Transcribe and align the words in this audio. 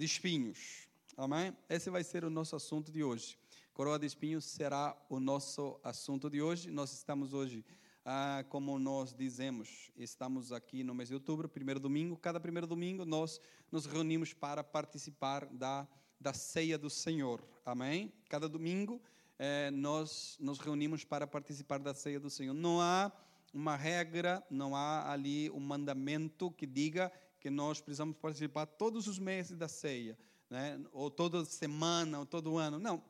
de 0.00 0.06
espinhos. 0.06 0.88
Amém? 1.14 1.54
Esse 1.68 1.90
vai 1.90 2.02
ser 2.02 2.24
o 2.24 2.30
nosso 2.30 2.56
assunto 2.56 2.90
de 2.90 3.04
hoje. 3.04 3.38
Coroa 3.74 3.98
de 3.98 4.06
espinhos 4.06 4.46
será 4.46 4.96
o 5.10 5.20
nosso 5.20 5.78
assunto 5.84 6.30
de 6.30 6.40
hoje. 6.40 6.70
Nós 6.70 6.90
estamos 6.94 7.34
hoje, 7.34 7.62
ah, 8.02 8.42
como 8.48 8.78
nós 8.78 9.12
dizemos, 9.12 9.92
estamos 9.94 10.52
aqui 10.52 10.82
no 10.82 10.94
mês 10.94 11.10
de 11.10 11.14
outubro, 11.16 11.50
primeiro 11.50 11.78
domingo. 11.78 12.16
Cada 12.16 12.40
primeiro 12.40 12.66
domingo 12.66 13.04
nós 13.04 13.42
nos 13.70 13.84
reunimos 13.84 14.32
para 14.32 14.64
participar 14.64 15.44
da, 15.44 15.86
da 16.18 16.32
ceia 16.32 16.78
do 16.78 16.88
Senhor. 16.88 17.46
Amém? 17.62 18.10
Cada 18.26 18.48
domingo 18.48 19.02
eh, 19.38 19.70
nós 19.70 20.38
nos 20.40 20.58
reunimos 20.60 21.04
para 21.04 21.26
participar 21.26 21.78
da 21.78 21.92
ceia 21.92 22.18
do 22.18 22.30
Senhor. 22.30 22.54
Não 22.54 22.80
há 22.80 23.12
uma 23.52 23.76
regra, 23.76 24.42
não 24.48 24.74
há 24.74 25.12
ali 25.12 25.50
um 25.50 25.60
mandamento 25.60 26.50
que 26.52 26.64
diga 26.64 27.12
que 27.40 27.48
nós 27.50 27.80
precisamos 27.80 28.16
participar 28.18 28.66
todos 28.66 29.06
os 29.06 29.18
meses 29.18 29.56
da 29.56 29.66
ceia, 29.66 30.16
né? 30.48 30.78
ou 30.92 31.10
toda 31.10 31.44
semana, 31.44 32.18
ou 32.18 32.26
todo 32.26 32.58
ano. 32.58 32.78
Não, 32.78 33.02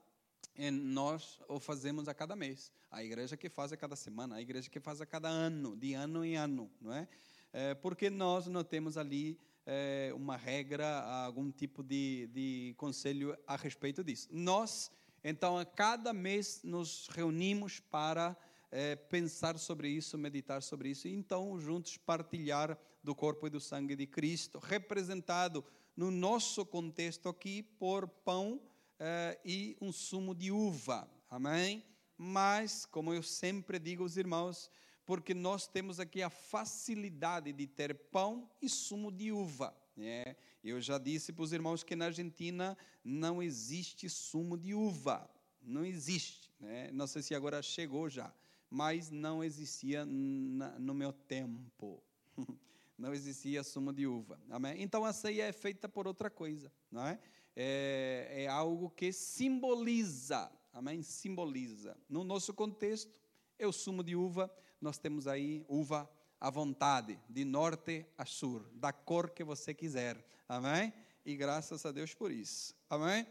é, 0.57 0.71
nós 0.71 1.41
o 1.48 1.59
fazemos 1.59 2.09
a 2.09 2.15
cada 2.15 2.37
mês. 2.37 2.73
A 2.91 3.02
igreja 3.02 3.37
que 3.37 3.48
faz 3.48 3.73
a 3.73 3.77
cada 3.77 3.97
semana, 3.97 4.37
a 4.37 4.41
igreja 4.41 4.71
que 4.71 4.80
faz 4.80 5.01
a 5.01 5.07
cada 5.07 5.29
ano, 5.29 5.77
de 5.77 5.95
ano 5.95 6.24
em 6.24 6.37
ano, 6.37 6.71
não 6.80 6.93
é? 6.93 7.09
é 7.52 7.74
porque 7.74 8.09
nós 8.09 8.47
não 8.47 8.62
temos 8.62 8.97
ali 8.97 9.38
é, 9.66 10.12
uma 10.15 10.37
regra, 10.37 11.01
algum 11.24 11.51
tipo 11.51 11.83
de, 11.83 12.29
de 12.33 12.74
conselho 12.77 13.37
a 13.47 13.57
respeito 13.57 14.02
disso. 14.02 14.29
Nós, 14.30 14.91
então, 15.23 15.59
a 15.59 15.65
cada 15.65 16.12
mês 16.12 16.60
nos 16.62 17.09
reunimos 17.09 17.80
para 17.80 18.37
é, 18.70 18.95
pensar 18.95 19.59
sobre 19.59 19.88
isso, 19.88 20.16
meditar 20.16 20.62
sobre 20.62 20.91
isso, 20.91 21.09
e 21.09 21.12
então 21.12 21.59
juntos 21.59 21.97
partilhar 21.97 22.79
do 23.02 23.15
corpo 23.15 23.46
e 23.46 23.51
do 23.51 23.60
sangue 23.60 23.96
de 23.96 24.06
Cristo, 24.06 24.59
representado 24.59 25.65
no 25.96 26.10
nosso 26.10 26.65
contexto 26.65 27.29
aqui 27.29 27.62
por 27.62 28.06
pão 28.06 28.60
é, 28.98 29.38
e 29.45 29.77
um 29.80 29.90
sumo 29.90 30.35
de 30.35 30.52
uva. 30.52 31.10
Amém? 31.29 31.85
Mas, 32.16 32.85
como 32.85 33.12
eu 33.12 33.23
sempre 33.23 33.79
digo 33.79 34.02
aos 34.02 34.16
irmãos, 34.16 34.71
porque 35.05 35.34
nós 35.34 35.66
temos 35.66 35.99
aqui 35.99 36.23
a 36.23 36.30
facilidade 36.30 37.52
de 37.52 37.66
ter 37.66 37.95
pão 37.95 38.49
e 38.62 38.68
sumo 38.68 39.10
de 39.10 39.32
uva. 39.32 39.74
É, 39.99 40.37
eu 40.62 40.80
já 40.80 40.99
disse 40.99 41.32
para 41.32 41.43
os 41.43 41.52
irmãos 41.52 41.82
que 41.82 41.96
na 41.96 42.07
Argentina 42.07 42.77
não 43.02 43.43
existe 43.43 44.09
sumo 44.09 44.57
de 44.57 44.74
uva. 44.74 45.29
Não 45.60 45.84
existe. 45.84 46.51
Né? 46.60 46.90
Não 46.93 47.07
sei 47.07 47.23
se 47.23 47.34
agora 47.34 47.60
chegou 47.62 48.09
já 48.09 48.32
mas 48.71 49.10
não 49.10 49.43
existia 49.43 50.04
no 50.07 50.95
meu 50.95 51.13
tempo. 51.13 52.02
Não 52.96 53.15
existia 53.15 53.65
sumo 53.65 53.95
de 53.95 54.07
uva. 54.07 54.38
Amém? 54.51 54.82
Então 54.82 55.07
a 55.07 55.12
ceia 55.15 55.45
é 55.45 55.52
feita 55.54 55.88
por 55.88 56.07
outra 56.07 56.29
coisa, 56.29 56.71
não 56.90 57.07
é? 57.07 57.18
É, 57.57 58.43
é 58.45 58.46
algo 58.46 58.90
que 58.90 59.10
simboliza, 59.10 60.52
amém? 60.71 61.02
Simboliza. 61.02 61.96
No 62.10 62.23
nosso 62.23 62.52
contexto, 62.52 63.10
é 63.59 63.66
o 63.66 63.73
sumo 63.73 64.04
de 64.04 64.15
uva. 64.15 64.53
Nós 64.78 64.99
temos 64.99 65.27
aí 65.27 65.65
uva 65.66 66.06
à 66.38 66.50
vontade, 66.50 67.19
de 67.27 67.43
norte 67.43 68.06
a 68.19 68.27
sul, 68.27 68.66
da 68.75 68.93
cor 68.93 69.31
que 69.31 69.44
você 69.44 69.72
quiser, 69.72 70.22
amém? 70.47 70.93
E 71.25 71.34
graças 71.34 71.87
a 71.87 71.93
Deus 71.93 72.12
por 72.15 72.31
isso, 72.31 72.75
amém? 72.91 73.27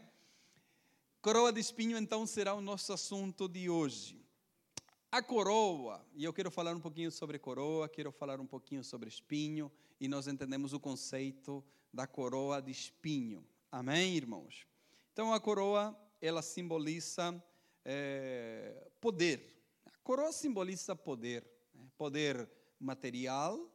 Coroa 1.22 1.52
de 1.52 1.60
espinho, 1.60 1.96
então, 1.96 2.26
será 2.26 2.54
o 2.54 2.60
nosso 2.60 2.92
assunto 2.92 3.48
de 3.48 3.70
hoje. 3.70 4.19
A 5.12 5.20
coroa, 5.20 6.06
e 6.14 6.22
eu 6.22 6.32
quero 6.32 6.52
falar 6.52 6.72
um 6.76 6.78
pouquinho 6.78 7.10
sobre 7.10 7.36
coroa, 7.36 7.88
quero 7.88 8.12
falar 8.12 8.38
um 8.38 8.46
pouquinho 8.46 8.84
sobre 8.84 9.08
espinho, 9.08 9.68
e 10.00 10.06
nós 10.06 10.28
entendemos 10.28 10.72
o 10.72 10.78
conceito 10.78 11.64
da 11.92 12.06
coroa 12.06 12.62
de 12.62 12.70
espinho. 12.70 13.44
Amém, 13.72 14.14
irmãos? 14.14 14.68
Então, 15.12 15.34
a 15.34 15.40
coroa, 15.40 15.98
ela 16.22 16.42
simboliza 16.42 17.42
é, 17.84 18.88
poder. 19.00 19.60
A 19.84 19.98
coroa 19.98 20.30
simboliza 20.30 20.94
poder. 20.94 21.44
Né? 21.74 21.90
Poder 21.98 22.48
material, 22.78 23.68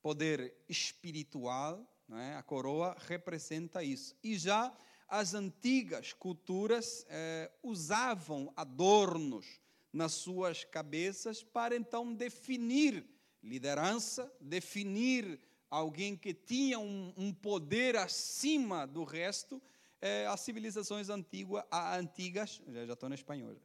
poder 0.00 0.56
espiritual. 0.70 1.86
Né? 2.08 2.34
A 2.34 2.42
coroa 2.42 2.96
representa 3.00 3.84
isso. 3.84 4.16
E 4.24 4.38
já 4.38 4.74
as 5.06 5.34
antigas 5.34 6.14
culturas 6.14 7.04
é, 7.10 7.50
usavam 7.62 8.50
adornos, 8.56 9.60
nas 9.92 10.12
suas 10.12 10.64
cabeças 10.64 11.42
para 11.42 11.76
então 11.76 12.14
definir 12.14 13.04
liderança, 13.42 14.30
definir 14.40 15.40
alguém 15.70 16.16
que 16.16 16.32
tinha 16.34 16.78
um, 16.78 17.12
um 17.16 17.32
poder 17.32 17.96
acima 17.96 18.86
do 18.86 19.04
resto. 19.04 19.62
É, 20.00 20.26
as 20.26 20.40
civilizações 20.40 21.08
antiga, 21.08 21.66
antigas, 21.72 22.62
já, 22.68 22.92
estou 22.92 23.08
no 23.08 23.14
espanhol, 23.14 23.56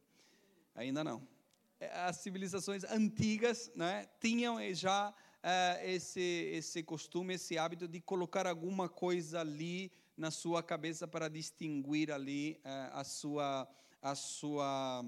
ainda 0.74 1.04
não. 1.04 1.26
É, 1.78 1.88
as 2.00 2.16
civilizações 2.16 2.84
antigas 2.84 3.70
né, 3.76 4.08
tinham 4.20 4.58
já 4.74 5.14
é, 5.42 5.94
esse, 5.94 6.20
esse 6.20 6.82
costume, 6.82 7.34
esse 7.34 7.56
hábito 7.58 7.86
de 7.86 8.00
colocar 8.00 8.46
alguma 8.46 8.88
coisa 8.88 9.40
ali 9.40 9.92
na 10.16 10.30
sua 10.30 10.62
cabeça 10.62 11.06
para 11.06 11.28
distinguir 11.28 12.10
ali 12.10 12.60
é, 12.64 12.90
a 12.92 13.04
sua, 13.04 13.68
a 14.00 14.14
sua 14.14 15.04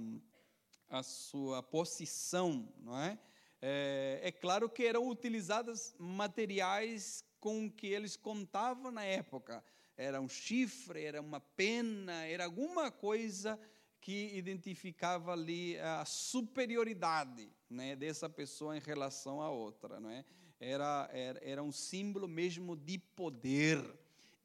a 0.89 1.03
sua 1.03 1.63
posição, 1.63 2.73
não 2.79 2.99
é? 2.99 3.19
É, 3.61 4.21
é 4.23 4.33
claro 4.33 4.69
que 4.69 4.85
eram 4.85 5.09
utilizadas 5.09 5.95
materiais 5.99 7.25
com 7.41 7.71
que 7.71 7.87
eles 7.87 8.17
contavam 8.17 8.91
na 8.91 9.05
época. 9.05 9.65
Era 9.97 10.21
um 10.21 10.29
chifre, 10.29 11.05
era 11.05 11.21
uma 11.21 11.41
pena, 11.41 12.25
era 12.27 12.45
alguma 12.45 12.91
coisa 12.91 13.59
que 14.01 14.37
identificava 14.37 15.33
ali 15.33 15.79
a 15.79 16.05
superioridade 16.05 17.51
né, 17.69 17.97
dessa 17.97 18.29
pessoa 18.29 18.77
em 18.77 18.81
relação 18.81 19.41
à 19.41 19.51
outra. 19.51 19.99
Não 19.99 20.11
é? 20.11 20.25
era, 20.61 21.09
era, 21.13 21.41
era 21.43 21.63
um 21.63 21.73
símbolo 21.73 22.27
mesmo 22.27 22.77
de 22.77 22.99
poder. 22.99 23.83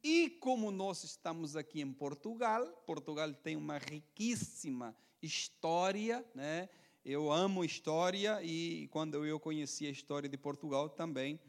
E 0.04 0.30
como 0.30 0.72
nós 0.72 1.04
estamos 1.04 1.56
aqui 1.56 1.82
em 1.82 1.92
Portugal, 1.92 2.66
Portugal 2.86 3.32
tem 3.34 3.56
uma 3.56 3.78
riquíssima 3.78 4.96
história, 5.22 6.26
né? 6.34 6.68
Eu 7.04 7.32
amo 7.32 7.64
história 7.64 8.42
e 8.44 8.88
quando 8.92 9.26
eu 9.26 9.40
conheci 9.40 9.88
a 9.88 9.90
história 9.90 10.30
de 10.30 10.38
Portugal 10.38 10.90
também, 10.90 11.40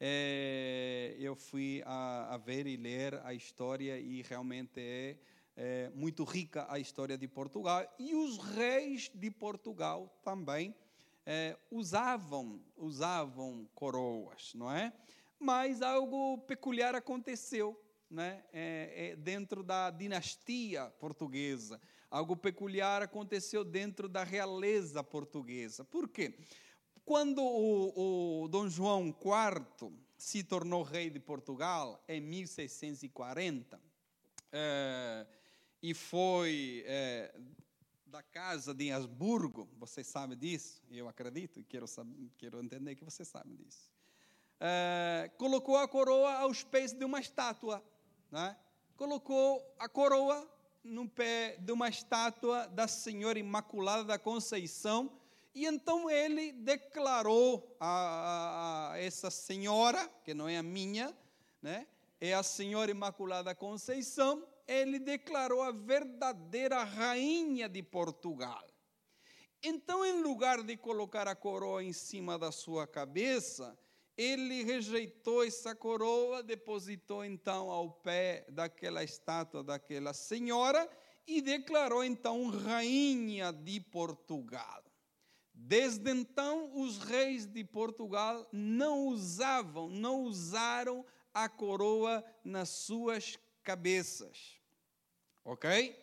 é, 0.00 1.14
eu 1.18 1.36
fui 1.36 1.82
a, 1.84 2.34
a, 2.34 2.36
ver 2.38 2.66
e 2.66 2.76
ler 2.76 3.20
a 3.22 3.34
história 3.34 3.98
e 3.98 4.22
realmente 4.22 4.80
é, 4.80 5.16
é, 5.54 5.90
muito 5.94 6.24
rica 6.24 6.66
a 6.68 6.78
história 6.78 7.16
de 7.16 7.28
Portugal 7.28 7.86
e 7.98 8.14
os 8.14 8.38
reis 8.38 9.10
de 9.14 9.30
Portugal 9.30 10.18
também 10.24 10.74
é, 11.24 11.56
usavam 11.70 12.60
usavam 12.76 13.68
coroas, 13.74 14.52
não 14.54 14.72
é? 14.72 14.92
Mas 15.38 15.82
algo 15.82 16.38
peculiar 16.38 16.94
aconteceu, 16.94 17.80
né? 18.10 18.42
É, 18.52 19.10
é, 19.12 19.16
dentro 19.16 19.62
da 19.62 19.90
dinastia 19.90 20.86
portuguesa 20.98 21.80
algo 22.12 22.36
peculiar 22.36 23.00
aconteceu 23.00 23.64
dentro 23.64 24.06
da 24.06 24.22
realeza 24.22 25.02
portuguesa. 25.02 25.82
Por 25.82 26.06
quê? 26.10 26.38
Quando 27.06 27.42
o, 27.42 28.42
o 28.44 28.48
Dom 28.48 28.68
João 28.68 29.08
IV 29.08 29.90
se 30.18 30.44
tornou 30.44 30.82
rei 30.82 31.08
de 31.08 31.18
Portugal 31.18 32.04
em 32.06 32.20
1640 32.20 33.80
é, 34.52 35.26
e 35.82 35.94
foi 35.94 36.84
é, 36.86 37.34
da 38.04 38.22
casa 38.22 38.74
de 38.74 38.92
Habsburgo, 38.92 39.66
você 39.78 40.04
sabe 40.04 40.36
disso, 40.36 40.82
eu 40.90 41.08
acredito 41.08 41.58
e 41.58 41.64
quero, 41.64 41.88
saber, 41.88 42.30
quero 42.36 42.62
entender 42.62 42.94
que 42.94 43.04
você 43.04 43.24
sabe 43.24 43.56
disso. 43.56 43.90
É, 44.60 45.30
colocou 45.38 45.78
a 45.78 45.88
coroa 45.88 46.34
aos 46.34 46.62
pés 46.62 46.92
de 46.92 47.06
uma 47.06 47.20
estátua, 47.20 47.82
né? 48.30 48.54
colocou 48.98 49.74
a 49.78 49.88
coroa 49.88 50.51
no 50.84 51.08
pé 51.08 51.56
de 51.58 51.72
uma 51.72 51.88
estátua 51.88 52.66
da 52.68 52.88
Senhora 52.88 53.38
Imaculada 53.38 54.04
da 54.04 54.18
Conceição. 54.18 55.12
E 55.54 55.66
então 55.66 56.10
ele 56.10 56.52
declarou 56.52 57.76
a, 57.78 57.86
a, 57.86 58.92
a, 58.92 58.98
essa 58.98 59.30
senhora, 59.30 60.08
que 60.24 60.32
não 60.32 60.48
é 60.48 60.58
a 60.58 60.62
minha, 60.62 61.16
né? 61.60 61.86
é 62.20 62.34
a 62.34 62.42
Senhora 62.42 62.90
Imaculada 62.90 63.54
Conceição, 63.54 64.46
ele 64.66 64.98
declarou 65.00 65.60
a 65.60 65.72
verdadeira 65.72 66.84
rainha 66.84 67.68
de 67.68 67.82
Portugal. 67.82 68.64
Então, 69.60 70.04
em 70.04 70.22
lugar 70.22 70.62
de 70.62 70.76
colocar 70.76 71.26
a 71.28 71.34
coroa 71.34 71.82
em 71.82 71.92
cima 71.92 72.38
da 72.38 72.52
sua 72.52 72.86
cabeça, 72.86 73.76
ele 74.16 74.62
rejeitou 74.62 75.44
essa 75.44 75.74
coroa, 75.74 76.42
depositou 76.42 77.24
então 77.24 77.70
ao 77.70 77.90
pé 77.90 78.46
daquela 78.48 79.02
estátua 79.02 79.64
daquela 79.64 80.12
senhora 80.12 80.88
e 81.26 81.40
declarou 81.40 82.04
então 82.04 82.48
rainha 82.50 83.52
de 83.52 83.80
Portugal. 83.80 84.82
Desde 85.54 86.10
então, 86.10 86.70
os 86.74 86.98
reis 86.98 87.46
de 87.46 87.62
Portugal 87.62 88.48
não 88.52 89.06
usavam, 89.06 89.88
não 89.88 90.22
usaram 90.22 91.04
a 91.32 91.48
coroa 91.48 92.24
nas 92.44 92.68
suas 92.68 93.38
cabeças. 93.62 94.60
Ok? 95.44 95.96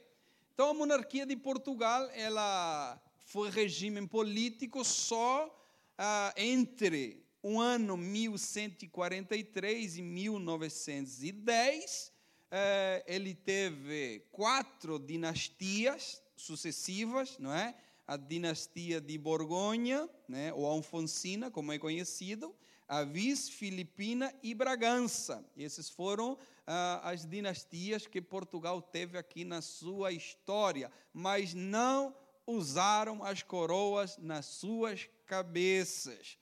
Então 0.53 0.69
a 0.69 0.73
monarquia 0.73 1.25
de 1.25 1.35
Portugal, 1.35 2.09
ela 2.13 3.01
foi 3.17 3.49
regime 3.49 4.05
político 4.07 4.83
só 4.83 5.55
ah, 5.97 6.33
entre 6.37 7.28
o 7.41 7.59
ano 7.59 7.97
1143 7.97 9.97
e 9.97 10.01
1910. 10.01 12.11
Eh, 12.51 13.03
ele 13.07 13.35
teve 13.35 14.25
quatro 14.31 14.97
dinastias 14.99 16.21
sucessivas, 16.35 17.37
não 17.37 17.53
é? 17.53 17.75
A 18.07 18.17
dinastia 18.17 18.99
de 18.99 19.17
Borgonha, 19.17 20.09
né? 20.27 20.51
ou 20.53 20.65
Alfonsina, 20.65 21.51
como 21.51 21.71
é 21.71 21.77
conhecido, 21.77 22.55
a 22.87 23.03
Vis, 23.03 23.47
Filipina 23.47 24.33
e 24.41 24.55
Bragança. 24.55 25.45
Essas 25.55 25.89
foram 25.89 26.35
ah, 26.65 27.01
as 27.03 27.23
dinastias 27.23 28.07
que 28.07 28.19
Portugal 28.19 28.81
teve 28.81 29.15
aqui 29.15 29.45
na 29.45 29.61
sua 29.61 30.11
história, 30.11 30.91
mas 31.13 31.53
não 31.53 32.15
usaram 32.47 33.23
as 33.23 33.43
coroas 33.43 34.17
nas 34.17 34.47
suas 34.47 35.07
cabeças. 35.27 36.39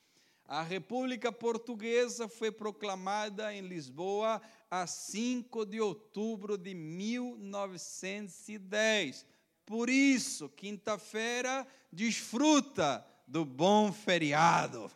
A 0.47 0.61
República 0.61 1.29
Portuguesa 1.29 2.29
foi 2.29 2.49
proclamada 2.51 3.53
em 3.53 3.59
Lisboa 3.61 4.41
a 4.71 4.87
5 4.87 5.65
de 5.65 5.81
outubro 5.81 6.57
de 6.57 6.73
1910. 6.73 9.25
Por 9.65 9.89
isso, 9.89 10.47
quinta-feira, 10.49 11.67
desfruta 11.91 13.05
do 13.27 13.43
bom 13.43 13.91
feriado. 13.91 14.89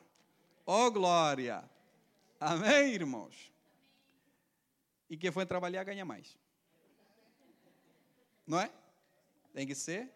Oh 0.65 0.89
glória! 0.89 1.69
Amém, 2.39 2.93
irmãos? 2.93 3.51
E 5.09 5.17
quem 5.17 5.31
foi 5.31 5.45
trabalhar 5.45 5.83
ganha 5.83 6.05
mais. 6.05 6.39
Não 8.47 8.57
é? 8.57 8.71
Tem 9.53 9.67
que 9.67 9.75
ser 9.75 10.09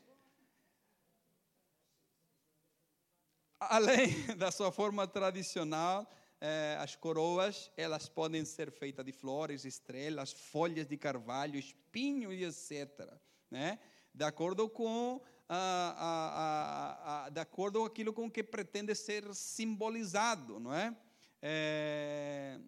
além 3.69 4.09
da 4.37 4.51
sua 4.51 4.71
forma 4.71 5.07
tradicional, 5.07 6.09
eh, 6.41 6.77
as 6.79 6.95
coroas 6.95 7.71
elas 7.77 8.09
podem 8.09 8.43
ser 8.45 8.71
feitas 8.71 9.05
de 9.05 9.11
flores, 9.11 9.65
estrelas, 9.65 10.31
folhas 10.31 10.87
de 10.87 10.97
carvalho, 10.97 11.57
espinho 11.57 12.31
e 12.31 12.43
etc. 12.43 13.11
Né? 13.49 13.79
De 14.13 14.23
acordo 14.23 14.69
com 14.69 15.21
a, 15.47 15.95
a, 15.97 17.25
a, 17.25 17.29
de 17.29 17.39
acordo 17.39 17.79
com 17.79 17.85
aquilo 17.85 18.13
com 18.13 18.29
que 18.29 18.43
pretende 18.43 18.93
ser 18.95 19.33
simbolizado, 19.33 20.59
não 20.59 20.73
é? 20.73 20.95
é 21.41 22.59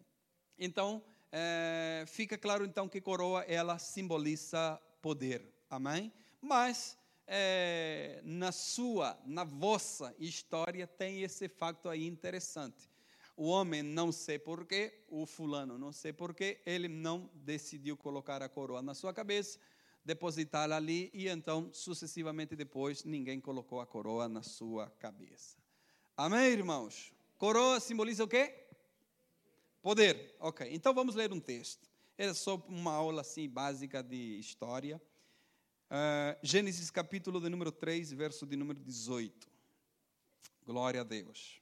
então 0.57 1.03
é, 1.31 2.03
fica 2.07 2.37
claro 2.37 2.65
então 2.65 2.87
que 2.87 3.01
coroa 3.01 3.43
ela 3.43 3.77
simboliza 3.77 4.79
poder, 5.01 5.53
amém? 5.69 6.11
Mas 6.41 6.96
é, 7.27 8.21
na 8.23 8.51
sua, 8.51 9.19
na 9.25 9.43
vossa 9.43 10.15
história 10.17 10.87
tem 10.87 11.21
esse 11.23 11.49
facto 11.49 11.89
aí 11.89 12.07
interessante. 12.07 12.89
O 13.35 13.49
homem 13.49 13.83
não 13.83 14.11
sei 14.11 14.39
porquê, 14.39 15.03
o 15.09 15.25
fulano 15.25 15.77
não 15.77 15.91
sei 15.91 16.13
porquê, 16.13 16.59
ele 16.65 16.87
não 16.87 17.29
decidiu 17.35 17.95
colocar 17.97 18.41
a 18.41 18.49
coroa 18.49 18.81
na 18.81 18.95
sua 18.95 19.13
cabeça, 19.13 19.59
depositá-la 20.03 20.77
ali 20.77 21.11
e 21.13 21.27
então, 21.27 21.69
sucessivamente 21.73 22.55
depois, 22.55 23.03
ninguém 23.03 23.39
colocou 23.41 23.81
a 23.81 23.85
coroa 23.85 24.27
na 24.29 24.41
sua 24.41 24.89
cabeça. 24.91 25.57
Amém, 26.15 26.47
irmãos? 26.47 27.13
Coroa 27.37 27.79
simboliza 27.79 28.23
o 28.23 28.27
quê? 28.27 28.65
Poder. 29.83 30.35
Ok, 30.39 30.67
então 30.71 30.93
vamos 30.93 31.13
ler 31.13 31.31
um 31.31 31.39
texto. 31.39 31.87
É 32.17 32.33
só 32.33 32.55
uma 32.67 32.93
aula 32.93 33.21
assim 33.21 33.47
básica 33.47 34.01
de 34.01 34.39
história. 34.39 34.99
Uh, 35.89 36.35
Gênesis 36.43 36.91
capítulo 36.91 37.39
de 37.39 37.47
número 37.47 37.71
3, 37.71 38.11
verso 38.11 38.45
de 38.45 38.57
número 38.57 38.77
18. 38.77 39.47
Glória 40.65 40.99
a 40.99 41.03
Deus. 41.05 41.61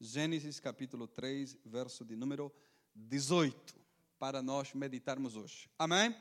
Gênesis 0.00 0.58
capítulo 0.58 1.06
3, 1.06 1.58
verso 1.62 2.02
de 2.02 2.16
número 2.16 2.50
18. 2.94 3.78
Para 4.18 4.40
nós 4.40 4.72
meditarmos 4.72 5.36
hoje. 5.36 5.68
Amém? 5.78 6.16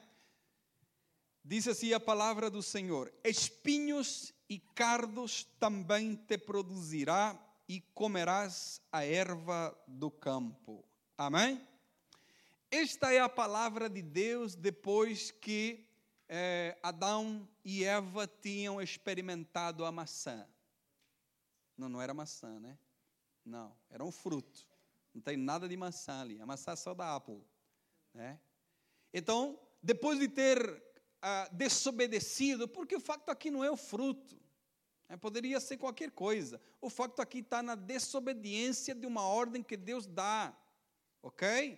Diz 1.42 1.70
assim 1.70 1.94
a 1.94 2.02
palavra 2.02 2.50
do 2.50 2.62
Senhor: 2.62 3.10
Espinhos 3.24 4.34
e 4.50 4.60
cardos 4.60 5.46
também 5.58 6.16
te 6.16 6.38
produzirá, 6.38 7.40
e 7.66 7.80
comerás 7.94 8.82
a 8.92 9.06
erva 9.06 9.74
do 9.88 10.12
campo. 10.12 10.84
Amém? 11.18 11.66
Esta 12.70 13.14
é 13.14 13.22
a 13.22 13.30
palavra 13.30 13.90
de 13.90 14.02
Deus 14.02 14.54
depois 14.54 15.32
que 15.32 15.91
é, 16.34 16.78
Adão 16.82 17.46
e 17.62 17.84
Eva 17.84 18.26
tinham 18.26 18.82
experimentado 18.82 19.84
a 19.84 19.92
maçã. 19.92 20.48
Não, 21.78 21.90
não 21.90 22.02
era 22.02 22.14
maçã, 22.14 22.58
né? 22.58 22.78
Não, 23.44 23.76
era 23.90 24.02
um 24.02 24.14
fruto. 24.14 24.66
Não 25.14 25.22
tem 25.22 25.36
nada 25.36 25.68
de 25.68 25.76
maçã 25.76 26.22
ali. 26.22 26.40
A 26.40 26.46
maçã 26.46 26.72
é 26.72 26.76
só 26.78 26.94
da 26.94 27.14
Apple. 27.18 27.44
Né? 28.14 28.40
Então, 29.14 29.60
depois 29.84 30.20
de 30.20 30.30
ter 30.30 30.82
ah, 31.22 31.50
desobedecido, 31.52 32.66
porque 32.66 32.96
o 32.96 33.02
facto 33.02 33.28
aqui 33.28 33.52
não 33.52 33.62
é 33.62 33.70
o 33.70 33.76
fruto. 33.76 34.40
Né? 35.10 35.18
Poderia 35.18 35.60
ser 35.60 35.76
qualquer 35.76 36.12
coisa. 36.12 36.62
O 36.80 36.90
facto 36.90 37.20
aqui 37.20 37.40
está 37.40 37.62
na 37.62 37.76
desobediência 37.76 38.96
de 38.96 39.06
uma 39.06 39.24
ordem 39.24 39.62
que 39.62 39.76
Deus 39.76 40.08
dá. 40.08 40.58
Ok? 41.22 41.78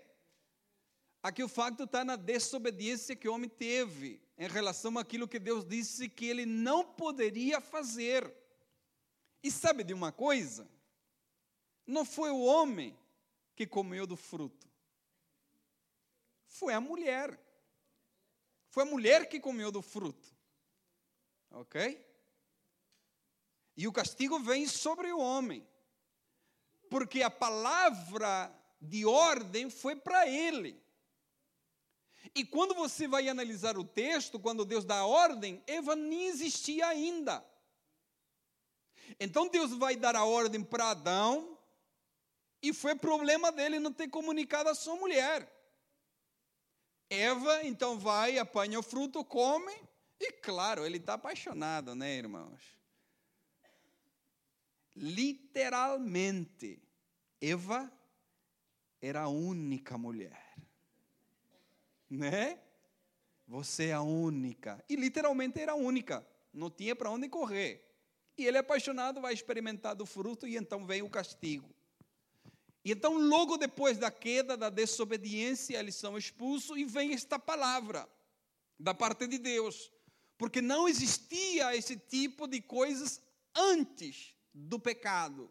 Aqui 1.24 1.42
o 1.42 1.48
facto 1.48 1.86
está 1.86 2.04
na 2.04 2.18
desobediência 2.18 3.16
que 3.16 3.30
o 3.30 3.34
homem 3.34 3.50
teve 3.50 4.22
em 4.38 4.48
relação 4.48 5.00
àquilo 5.00 5.28
que 5.28 5.40
Deus 5.40 5.66
disse 5.66 6.10
que 6.10 6.26
ele 6.26 6.46
não 6.46 6.84
poderia 6.84 7.62
fazer. 7.62 8.30
E 9.42 9.50
sabe 9.50 9.86
de 9.86 9.94
uma 9.94 10.12
coisa? 10.12 10.70
Não 11.88 12.04
foi 12.04 12.30
o 12.30 12.44
homem 12.44 12.94
que 13.56 13.66
comeu 13.66 14.06
do 14.06 14.18
fruto, 14.18 14.68
foi 16.46 16.74
a 16.74 16.82
mulher. 16.82 17.40
Foi 18.70 18.84
a 18.84 18.88
mulher 18.88 19.30
que 19.30 19.40
comeu 19.40 19.72
do 19.72 19.82
fruto. 19.82 20.36
Ok? 21.52 22.04
E 23.78 23.88
o 23.88 23.94
castigo 23.94 24.40
vem 24.40 24.68
sobre 24.68 25.12
o 25.12 25.20
homem, 25.20 25.68
porque 26.90 27.22
a 27.22 27.30
palavra 27.30 28.52
de 28.82 29.06
ordem 29.06 29.70
foi 29.70 29.96
para 29.96 30.28
ele. 30.28 30.82
E 32.36 32.44
quando 32.44 32.74
você 32.74 33.08
vai 33.08 33.30
analisar 33.30 33.78
o 33.78 33.84
texto, 33.84 34.40
quando 34.40 34.66
Deus 34.66 34.84
dá 34.84 35.06
ordem, 35.06 35.64
Eva 35.68 35.96
nem 35.96 36.26
existia 36.26 36.88
ainda. 36.88 37.46
Então 39.20 39.48
Deus 39.48 39.72
vai 39.72 39.96
dar 39.96 40.16
a 40.16 40.26
ordem 40.26 40.64
para 40.64 40.90
Adão, 40.90 41.60
e 42.62 42.74
foi 42.74 42.96
problema 42.96 43.52
dele 43.52 43.78
não 43.78 43.92
ter 43.92 44.08
comunicado 44.08 44.70
a 44.70 44.76
sua 44.76 44.96
mulher. 44.96 45.52
Eva 47.10 47.64
então 47.64 48.00
vai, 48.00 48.40
apanha 48.40 48.80
o 48.80 48.84
fruto, 48.84 49.24
come, 49.24 49.74
e 50.20 50.32
claro, 50.32 50.86
ele 50.86 50.98
está 50.98 51.14
apaixonado, 51.14 51.94
né, 51.94 52.16
irmãos? 52.16 52.64
Literalmente, 54.96 56.82
Eva 57.40 57.92
era 59.02 59.24
a 59.24 59.28
única 59.28 59.98
mulher 59.98 60.43
né? 62.18 62.60
Você 63.48 63.88
é 63.88 63.94
a 63.94 64.02
única. 64.02 64.84
E 64.90 64.96
literalmente 64.96 65.60
era 65.60 65.74
a 65.74 65.76
única. 65.76 66.26
Não 66.54 66.70
tinha 66.70 66.96
para 66.96 67.10
onde 67.10 67.28
correr. 67.30 67.84
E 68.38 68.46
ele 68.46 68.58
é 68.58 68.60
apaixonado, 68.60 69.22
vai 69.22 69.34
experimentar 69.34 69.96
do 69.96 70.06
fruto 70.06 70.48
e 70.48 70.56
então 70.56 70.86
vem 70.86 71.02
o 71.02 71.10
castigo. 71.10 71.70
E 72.86 72.92
então, 72.92 73.18
logo 73.18 73.58
depois 73.58 73.98
da 73.98 74.12
queda, 74.12 74.58
da 74.58 74.70
desobediência, 74.70 75.78
eles 75.78 75.96
são 75.96 76.18
expulsos 76.18 76.78
e 76.78 76.84
vem 76.84 77.14
esta 77.14 77.40
palavra 77.40 78.10
da 78.78 78.94
parte 78.94 79.26
de 79.28 79.38
Deus. 79.38 79.92
Porque 80.38 80.62
não 80.62 80.88
existia 80.88 81.76
esse 81.76 81.96
tipo 81.96 82.48
de 82.48 82.62
coisas 82.62 83.22
antes 83.56 84.36
do 84.54 84.78
pecado. 84.80 85.50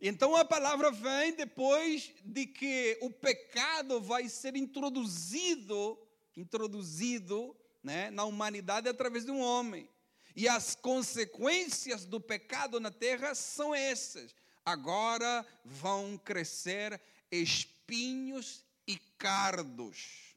Então 0.00 0.36
a 0.36 0.44
palavra 0.44 0.90
vem 0.90 1.32
depois 1.34 2.12
de 2.24 2.46
que 2.46 2.96
o 3.02 3.10
pecado 3.10 4.00
vai 4.00 4.28
ser 4.28 4.54
introduzido, 4.54 5.98
introduzido 6.36 7.56
né, 7.82 8.10
na 8.10 8.24
humanidade 8.24 8.88
através 8.88 9.24
de 9.24 9.30
um 9.30 9.40
homem. 9.40 9.88
E 10.36 10.46
as 10.48 10.76
consequências 10.76 12.04
do 12.04 12.20
pecado 12.20 12.78
na 12.78 12.92
terra 12.92 13.34
são 13.34 13.74
essas. 13.74 14.34
Agora 14.64 15.44
vão 15.64 16.16
crescer 16.16 17.00
espinhos 17.30 18.64
e 18.86 18.96
cardos. 19.18 20.36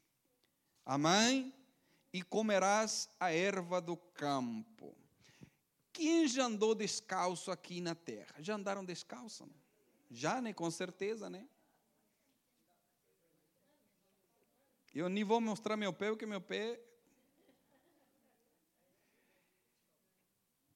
Amém? 0.84 1.54
E 2.12 2.20
comerás 2.22 3.08
a 3.20 3.30
erva 3.30 3.80
do 3.80 3.96
campo. 3.96 5.01
Quem 5.92 6.26
já 6.26 6.44
andou 6.44 6.74
descalço 6.74 7.50
aqui 7.50 7.80
na 7.80 7.94
terra? 7.94 8.34
Já 8.38 8.54
andaram 8.54 8.84
descalço? 8.84 9.48
Já, 10.10 10.40
né? 10.40 10.52
Com 10.52 10.70
certeza, 10.70 11.28
né? 11.28 11.46
Eu 14.94 15.08
nem 15.08 15.24
vou 15.24 15.40
mostrar 15.40 15.76
meu 15.76 15.92
pé, 15.92 16.10
porque 16.10 16.26
meu 16.26 16.40
pé. 16.40 16.80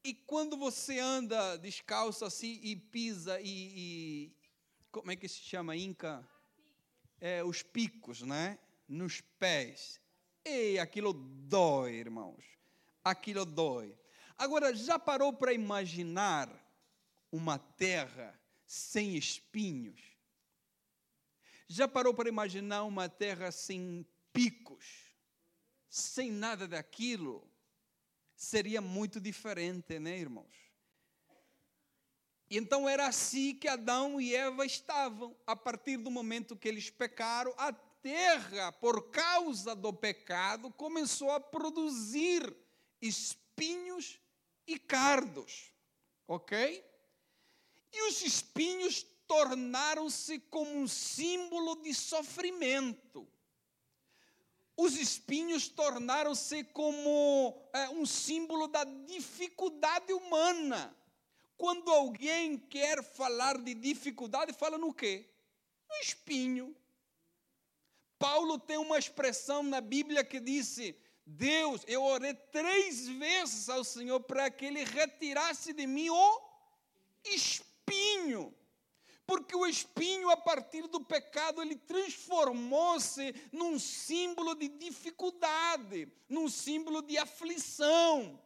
E 0.02 0.14
quando 0.14 0.56
você 0.56 0.98
anda 0.98 1.56
descalço 1.56 2.24
assim 2.24 2.60
e 2.62 2.76
pisa 2.76 3.40
e, 3.40 3.48
e 3.48 4.36
como 4.90 5.10
é 5.10 5.16
que 5.16 5.28
se 5.28 5.40
chama 5.40 5.76
Inca? 5.76 6.26
É, 7.20 7.42
os 7.42 7.62
picos, 7.62 8.22
né? 8.22 8.58
Nos 8.88 9.20
pés. 9.20 10.00
E 10.44 10.78
aquilo 10.78 11.12
dói, 11.12 11.94
irmãos. 11.94 12.44
Aquilo 13.02 13.44
dói. 13.44 13.98
Agora, 14.38 14.74
já 14.74 14.98
parou 14.98 15.32
para 15.32 15.52
imaginar 15.52 16.48
uma 17.32 17.58
terra 17.58 18.38
sem 18.66 19.16
espinhos? 19.16 20.00
Já 21.68 21.88
parou 21.88 22.12
para 22.12 22.28
imaginar 22.28 22.84
uma 22.84 23.08
terra 23.08 23.50
sem 23.50 24.06
picos, 24.32 24.84
sem 25.88 26.30
nada 26.30 26.68
daquilo? 26.68 27.48
Seria 28.36 28.80
muito 28.80 29.20
diferente, 29.20 29.98
né, 29.98 30.18
irmãos? 30.18 30.54
Então 32.50 32.88
era 32.88 33.06
assim 33.06 33.54
que 33.54 33.66
Adão 33.66 34.20
e 34.20 34.34
Eva 34.34 34.64
estavam. 34.64 35.34
A 35.46 35.56
partir 35.56 35.96
do 35.96 36.10
momento 36.10 36.54
que 36.54 36.68
eles 36.68 36.90
pecaram, 36.90 37.52
a 37.56 37.72
terra, 37.72 38.70
por 38.72 39.10
causa 39.10 39.74
do 39.74 39.92
pecado, 39.92 40.70
começou 40.70 41.32
a 41.32 41.40
produzir 41.40 42.54
espinhos 43.00 44.20
e 44.66 44.78
cardos. 44.78 45.72
Ok? 46.26 46.84
E 47.92 48.08
os 48.08 48.22
espinhos 48.22 49.06
tornaram-se 49.26 50.38
como 50.38 50.70
um 50.70 50.88
símbolo 50.88 51.76
de 51.82 51.94
sofrimento. 51.94 53.26
Os 54.76 54.96
espinhos 54.96 55.68
tornaram-se 55.68 56.64
como 56.64 57.68
é, 57.72 57.88
um 57.88 58.04
símbolo 58.04 58.68
da 58.68 58.84
dificuldade 58.84 60.12
humana. 60.12 60.94
Quando 61.56 61.90
alguém 61.90 62.58
quer 62.58 63.02
falar 63.02 63.56
de 63.56 63.72
dificuldade, 63.72 64.52
fala 64.52 64.76
no 64.76 64.92
quê? 64.92 65.26
No 65.88 65.96
espinho. 65.96 66.76
Paulo 68.18 68.58
tem 68.58 68.76
uma 68.76 68.98
expressão 68.98 69.62
na 69.62 69.80
Bíblia 69.80 70.22
que 70.22 70.38
disse: 70.38 70.94
Deus, 71.26 71.82
eu 71.88 72.02
orei 72.04 72.32
três 72.34 73.08
vezes 73.08 73.68
ao 73.68 73.82
Senhor 73.82 74.20
para 74.20 74.48
que 74.50 74.64
Ele 74.64 74.84
retirasse 74.84 75.72
de 75.72 75.86
mim 75.86 76.08
o 76.08 76.40
espinho 77.24 78.54
porque 79.26 79.56
o 79.56 79.66
espinho, 79.66 80.30
a 80.30 80.36
partir 80.36 80.86
do 80.86 81.00
pecado, 81.00 81.60
ele 81.60 81.74
transformou-se 81.74 83.34
num 83.50 83.76
símbolo 83.76 84.54
de 84.54 84.68
dificuldade, 84.68 86.08
num 86.28 86.48
símbolo 86.48 87.02
de 87.02 87.18
aflição, 87.18 88.40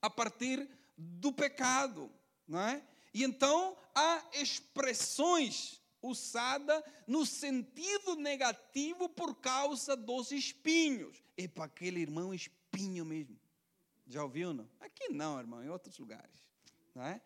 a 0.00 0.08
partir 0.08 0.68
do 0.96 1.32
pecado, 1.32 2.10
não 2.46 2.60
é? 2.60 2.82
E 3.12 3.24
então 3.24 3.76
há 3.92 4.22
expressões 4.34 5.80
usadas 6.00 6.82
no 7.06 7.26
sentido 7.26 8.14
negativo 8.14 9.08
por 9.08 9.34
causa 9.40 9.96
dos 9.96 10.30
espinhos. 10.30 11.20
E 11.40 11.48
para 11.48 11.64
aquele 11.64 12.00
irmão 12.00 12.34
espinho 12.34 13.02
mesmo. 13.02 13.40
Já 14.06 14.22
ouviu, 14.22 14.52
não? 14.52 14.68
Aqui 14.78 15.08
não, 15.08 15.38
irmão, 15.38 15.64
em 15.64 15.70
outros 15.70 15.98
lugares, 15.98 16.44
não 16.94 17.02
é? 17.02 17.18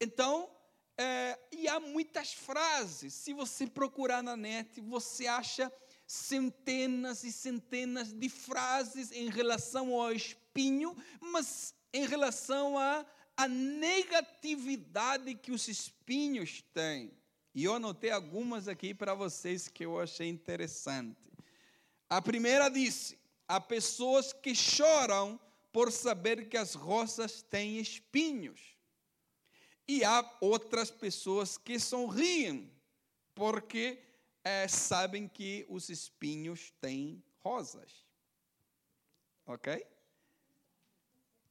Então, 0.00 0.48
é, 0.96 1.38
e 1.52 1.68
há 1.68 1.78
muitas 1.78 2.32
frases. 2.32 3.12
Se 3.12 3.34
você 3.34 3.66
procurar 3.66 4.22
na 4.22 4.38
net, 4.38 4.80
você 4.80 5.26
acha 5.26 5.70
centenas 6.06 7.24
e 7.24 7.30
centenas 7.30 8.10
de 8.10 8.30
frases 8.30 9.12
em 9.12 9.28
relação 9.28 9.92
ao 10.00 10.12
espinho, 10.12 10.96
mas 11.20 11.74
em 11.92 12.06
relação 12.06 12.78
à, 12.78 13.04
à 13.36 13.46
negatividade 13.46 15.34
que 15.34 15.52
os 15.52 15.68
espinhos 15.68 16.64
têm. 16.72 17.12
E 17.54 17.64
eu 17.64 17.74
anotei 17.74 18.12
algumas 18.12 18.66
aqui 18.66 18.94
para 18.94 19.12
vocês 19.12 19.68
que 19.68 19.84
eu 19.84 20.00
achei 20.00 20.30
interessante. 20.30 21.30
A 22.08 22.22
primeira 22.22 22.70
disse: 22.70 23.20
há 23.46 23.60
pessoas 23.60 24.32
que 24.32 24.54
choram 24.54 25.38
por 25.72 25.90
saber 25.90 26.48
que 26.48 26.56
as 26.56 26.74
rosas 26.74 27.42
têm 27.42 27.78
espinhos. 27.78 28.76
E 29.86 30.04
há 30.04 30.38
outras 30.40 30.90
pessoas 30.90 31.58
que 31.58 31.78
sorriem, 31.78 32.72
porque 33.34 34.02
é, 34.44 34.68
sabem 34.68 35.26
que 35.28 35.66
os 35.68 35.88
espinhos 35.88 36.72
têm 36.80 37.22
rosas. 37.42 38.06
Ok? 39.46 39.84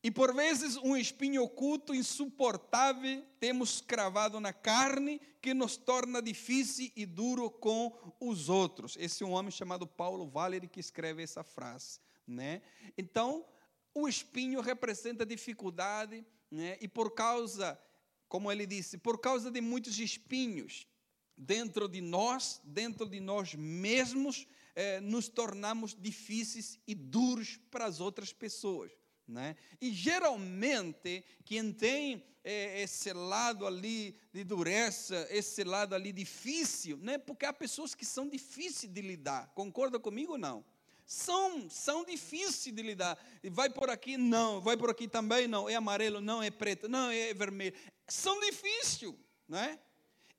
E 0.04 0.10
por 0.10 0.34
vezes 0.34 0.78
um 0.78 0.98
espinho 0.98 1.44
oculto, 1.44 1.94
insuportável, 1.94 3.24
temos 3.40 3.82
cravado 3.82 4.40
na 4.40 4.52
carne, 4.52 5.22
que 5.42 5.54
nos 5.54 5.78
torna 5.78 6.22
difícil 6.22 6.92
e 6.96 7.06
duro 7.06 7.50
com 7.50 8.16
os 8.20 8.50
outros. 8.50 8.98
Esse 9.00 9.24
é 9.24 9.26
um 9.26 9.32
homem 9.32 9.52
chamado 9.52 9.86
Paulo 9.86 10.28
Valeri 10.28 10.68
que 10.68 10.80
escreve 10.80 11.22
essa 11.22 11.44
frase. 11.44 12.00
Né? 12.28 12.62
Então, 12.98 13.46
o 13.94 14.08
espinho 14.08 14.62
representa 14.62 15.26
dificuldade, 15.26 16.26
né? 16.50 16.78
e 16.82 16.88
por 16.88 17.12
causa 17.12 17.80
como 18.32 18.50
ele 18.50 18.66
disse, 18.66 18.98
por 18.98 19.20
causa 19.20 19.52
de 19.52 19.60
muitos 19.60 20.00
espinhos 20.00 20.88
dentro 21.36 21.86
de 21.90 22.00
nós, 22.00 22.62
dentro 22.64 23.06
de 23.06 23.20
nós 23.20 23.54
mesmos, 23.56 24.48
eh, 24.74 25.02
nos 25.02 25.28
tornamos 25.28 25.94
difíceis 25.94 26.80
e 26.88 26.96
duros 26.96 27.60
para 27.70 27.84
as 27.84 28.00
outras 28.00 28.32
pessoas. 28.32 28.90
Né? 29.28 29.56
E 29.80 29.92
geralmente, 29.92 31.24
quem 31.46 31.72
tem 31.72 32.24
eh, 32.44 32.82
esse 32.82 33.14
lado 33.14 33.66
ali 33.66 34.16
de 34.34 34.44
dureza, 34.44 35.28
esse 35.30 35.64
lado 35.64 35.96
ali 35.96 36.12
difícil, 36.12 36.98
né? 36.98 37.18
porque 37.18 37.46
há 37.46 37.54
pessoas 37.54 37.96
que 37.96 38.06
são 38.06 38.28
difíceis 38.28 38.92
de 38.92 39.02
lidar, 39.02 39.52
concorda 39.56 40.00
comigo 40.00 40.34
ou 40.34 40.38
não? 40.38 40.66
são, 41.12 41.70
são 41.70 42.06
difíceis 42.06 42.74
de 42.74 42.82
lidar. 42.82 43.18
Vai 43.52 43.70
por 43.70 43.90
aqui? 43.90 44.16
Não. 44.16 44.62
Vai 44.62 44.78
por 44.78 44.90
aqui 44.90 45.10
também? 45.10 45.46
Não. 45.46 45.68
É 45.68 45.76
amarelo? 45.76 46.22
Não. 46.22 46.42
É 46.42 46.50
preto? 46.50 46.88
Não. 46.88 47.12
É 47.12 47.34
vermelho. 47.34 47.76
São 48.08 48.40
difíceis, 48.40 49.14
não 49.46 49.60
é? 49.60 49.78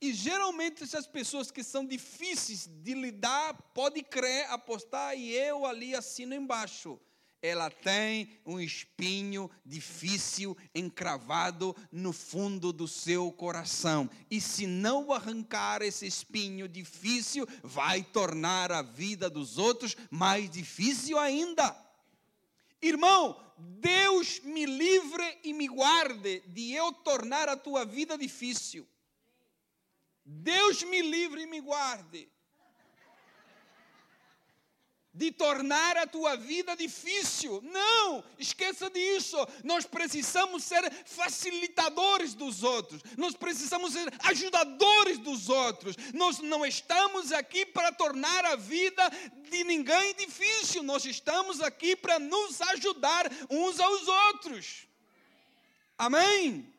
E 0.01 0.15
geralmente 0.15 0.83
essas 0.83 1.07
pessoas 1.07 1.51
que 1.51 1.63
são 1.63 1.87
difíceis 1.87 2.67
de 2.67 2.95
lidar, 2.95 3.53
pode 3.75 4.03
crer, 4.03 4.51
apostar, 4.51 5.15
e 5.17 5.33
eu 5.33 5.67
ali 5.67 5.95
assino 5.95 6.35
embaixo 6.35 6.99
ela 7.43 7.69
tem 7.69 8.39
um 8.47 8.61
espinho 8.61 9.51
difícil 9.67 10.57
encravado 10.73 11.75
no 11.91 12.13
fundo 12.13 12.73
do 12.73 12.87
seu 12.87 13.33
coração. 13.33 14.09
E 14.31 14.41
se 14.41 14.65
não 14.65 15.13
arrancar 15.13 15.83
esse 15.83 16.07
espinho 16.07 16.69
difícil, 16.69 17.45
vai 17.65 18.05
tornar 18.05 18.71
a 18.71 18.81
vida 18.81 19.29
dos 19.29 19.59
outros 19.59 19.97
mais 20.09 20.49
difícil 20.49 21.19
ainda. 21.19 21.77
Irmão, 22.81 23.37
Deus 23.59 24.41
me 24.41 24.65
livre 24.65 25.39
e 25.43 25.53
me 25.53 25.67
guarde 25.67 26.45
de 26.47 26.73
eu 26.73 26.93
tornar 26.93 27.49
a 27.49 27.57
tua 27.57 27.85
vida 27.85 28.17
difícil. 28.17 28.87
Deus 30.25 30.85
me 30.85 31.03
livre 31.03 31.43
e 31.43 31.47
me 31.47 31.61
guarde 31.61 32.32
de 35.15 35.31
tornar 35.31 35.97
a 35.99 36.07
tua 36.07 36.37
vida 36.37 36.75
difícil. 36.75 37.61
Não, 37.63 38.25
esqueça 38.39 38.89
disso. 38.89 39.37
Nós 39.63 39.85
precisamos 39.85 40.65
ser 40.65 40.91
facilitadores 41.05 42.33
dos 42.33 42.63
outros. 42.63 43.03
Nós 43.19 43.35
precisamos 43.35 43.93
ser 43.93 44.13
ajudadores 44.21 45.19
dos 45.19 45.51
outros. 45.51 45.97
Nós 46.15 46.39
não 46.39 46.65
estamos 46.65 47.31
aqui 47.31 47.67
para 47.67 47.93
tornar 47.93 48.45
a 48.47 48.57
vida 48.57 49.03
de 49.51 49.65
ninguém 49.65 50.15
difícil. 50.15 50.83
Nós 50.83 51.05
estamos 51.05 51.61
aqui 51.61 51.95
para 51.95 52.19
nos 52.19 52.61
ajudar 52.63 53.31
uns 53.51 53.79
aos 53.79 54.09
outros. 54.09 54.87
Amém? 55.99 56.73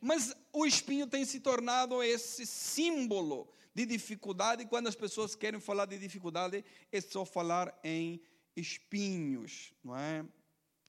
Mas 0.00 0.34
o 0.52 0.64
espinho 0.64 1.06
tem 1.06 1.24
se 1.24 1.40
tornado 1.40 2.02
esse 2.02 2.46
símbolo 2.46 3.48
de 3.74 3.84
dificuldade, 3.84 4.66
quando 4.66 4.86
as 4.86 4.94
pessoas 4.94 5.34
querem 5.34 5.58
falar 5.58 5.86
de 5.86 5.98
dificuldade, 5.98 6.64
é 6.92 7.00
só 7.00 7.24
falar 7.24 7.76
em 7.82 8.20
espinhos, 8.56 9.74
não 9.82 9.96
é? 9.96 10.24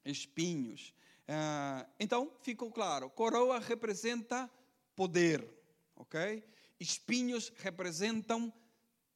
Espinhos. 0.05 0.93
Ah, 1.27 1.87
então, 1.99 2.31
ficou 2.41 2.71
claro: 2.71 3.09
coroa 3.09 3.59
representa 3.59 4.49
poder, 4.95 5.43
ok? 5.95 6.43
Espinhos 6.79 7.51
representam 7.57 8.53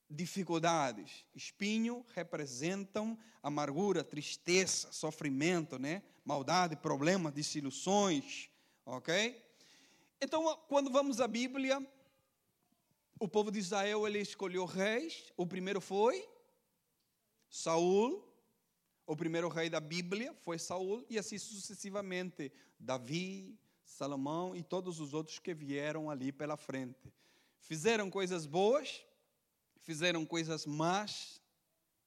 dificuldades. 0.09 1.23
Espinho 1.35 2.03
representam 2.15 3.17
amargura, 3.43 4.03
tristeza, 4.03 4.91
sofrimento, 4.91 5.77
né? 5.77 6.01
Maldade, 6.25 6.75
problemas, 6.75 7.33
desilusões, 7.33 8.49
ok? 8.85 9.39
Então, 10.19 10.57
quando 10.67 10.91
vamos 10.91 11.21
à 11.21 11.27
Bíblia, 11.27 11.85
o 13.19 13.27
povo 13.27 13.51
de 13.51 13.59
Israel 13.59 14.07
ele 14.07 14.19
escolheu 14.19 14.65
reis. 14.65 15.31
O 15.35 15.45
primeiro 15.45 15.81
foi 15.81 16.27
Saul, 17.49 18.25
o 19.05 19.15
primeiro 19.15 19.49
rei 19.49 19.69
da 19.69 19.79
Bíblia 19.79 20.33
foi 20.41 20.57
Saul, 20.57 21.05
e 21.09 21.17
assim 21.19 21.37
sucessivamente, 21.37 22.51
Davi, 22.79 23.59
Salomão 23.83 24.55
e 24.55 24.63
todos 24.63 24.99
os 24.99 25.13
outros 25.13 25.39
que 25.39 25.53
vieram 25.53 26.09
ali 26.09 26.31
pela 26.31 26.55
frente. 26.55 27.11
Fizeram 27.59 28.09
coisas 28.09 28.45
boas, 28.45 29.03
fizeram 29.81 30.25
coisas 30.25 30.65
más 30.65 31.41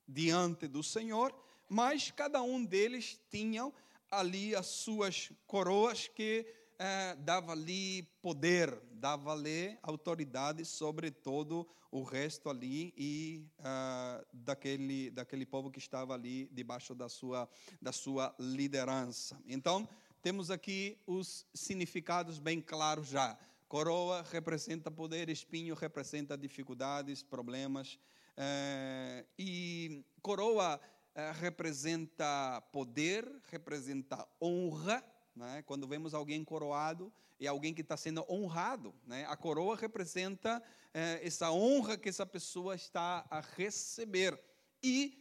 diante 0.08 0.66
do 0.66 0.82
Senhor, 0.82 1.34
mas 1.68 2.10
cada 2.10 2.40
um 2.40 2.64
deles 2.64 3.20
tinha 3.30 3.70
ali 4.10 4.54
as 4.54 4.66
suas 4.66 5.30
coroas 5.46 6.08
que 6.08 6.46
eh, 6.82 7.14
dava 7.20 7.52
ali 7.52 8.02
poder, 8.20 8.76
dava 8.90 9.32
ali 9.32 9.78
autoridade 9.82 10.64
sobre 10.64 11.12
todo 11.12 11.64
o 11.92 12.02
resto 12.02 12.50
ali 12.50 12.92
e 12.96 13.46
uh, 13.60 14.26
daquele 14.32 15.10
daquele 15.10 15.46
povo 15.46 15.70
que 15.70 15.78
estava 15.78 16.14
ali 16.14 16.48
debaixo 16.50 16.94
da 16.94 17.08
sua 17.08 17.48
da 17.80 17.92
sua 17.92 18.34
liderança. 18.38 19.40
Então 19.46 19.88
temos 20.22 20.50
aqui 20.50 20.98
os 21.06 21.46
significados 21.54 22.40
bem 22.40 22.60
claros 22.60 23.08
já. 23.08 23.38
Coroa 23.68 24.24
representa 24.30 24.90
poder, 24.90 25.28
espinho 25.28 25.74
representa 25.74 26.36
dificuldades, 26.36 27.22
problemas. 27.22 27.98
Eh, 28.36 29.24
e 29.38 30.04
coroa 30.20 30.80
eh, 31.14 31.32
representa 31.32 32.60
poder, 32.72 33.30
representa 33.50 34.26
honra. 34.40 35.04
Né? 35.34 35.62
Quando 35.66 35.86
vemos 35.86 36.14
alguém 36.14 36.44
coroado, 36.44 37.12
é 37.40 37.46
alguém 37.46 37.74
que 37.74 37.80
está 37.80 37.96
sendo 37.96 38.24
honrado. 38.28 38.94
Né? 39.06 39.24
A 39.26 39.36
coroa 39.36 39.76
representa 39.76 40.62
eh, 40.94 41.20
essa 41.22 41.50
honra 41.50 41.96
que 41.96 42.08
essa 42.08 42.26
pessoa 42.26 42.74
está 42.74 43.26
a 43.30 43.40
receber. 43.40 44.38
E, 44.82 45.18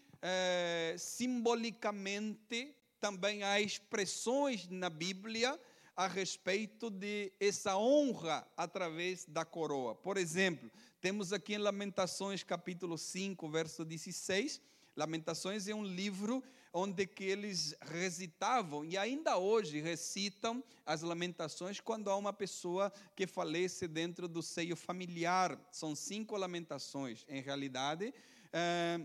simbolicamente, 0.98 2.76
também 3.00 3.44
há 3.44 3.60
expressões 3.60 4.68
na 4.68 4.90
Bíblia 4.90 5.60
a 5.96 6.08
respeito 6.08 6.90
de 6.90 7.32
essa 7.40 7.78
honra 7.78 8.48
através 8.56 9.26
da 9.26 9.44
coroa. 9.44 9.94
Por 9.96 10.18
exemplo, 10.18 10.72
temos 11.00 11.34
aqui 11.34 11.56
em 11.56 11.58
Lamentações 11.58 12.44
capítulo 12.44 12.98
5, 12.98 13.50
verso 13.50 13.84
16. 13.86 14.62
Lamentações 14.96 15.68
é 15.68 15.76
um 15.76 15.84
livro 15.84 16.44
onde 16.74 17.06
que 17.06 17.24
eles 17.24 17.76
recitavam 17.82 18.86
e 18.86 18.98
ainda 18.98 19.38
hoje 19.38 19.82
recitam 19.82 20.64
as 20.86 21.02
lamentações 21.02 21.80
quando 21.80 22.10
há 22.10 22.16
uma 22.16 22.32
pessoa 22.32 22.92
que 23.16 23.28
falece 23.28 23.88
dentro 23.88 24.28
do 24.28 24.42
seio 24.42 24.76
familiar. 24.76 25.60
São 25.72 25.96
cinco 25.96 26.38
lamentações, 26.38 27.26
em 27.28 27.42
realidade. 27.42 28.14
É, 28.54 29.00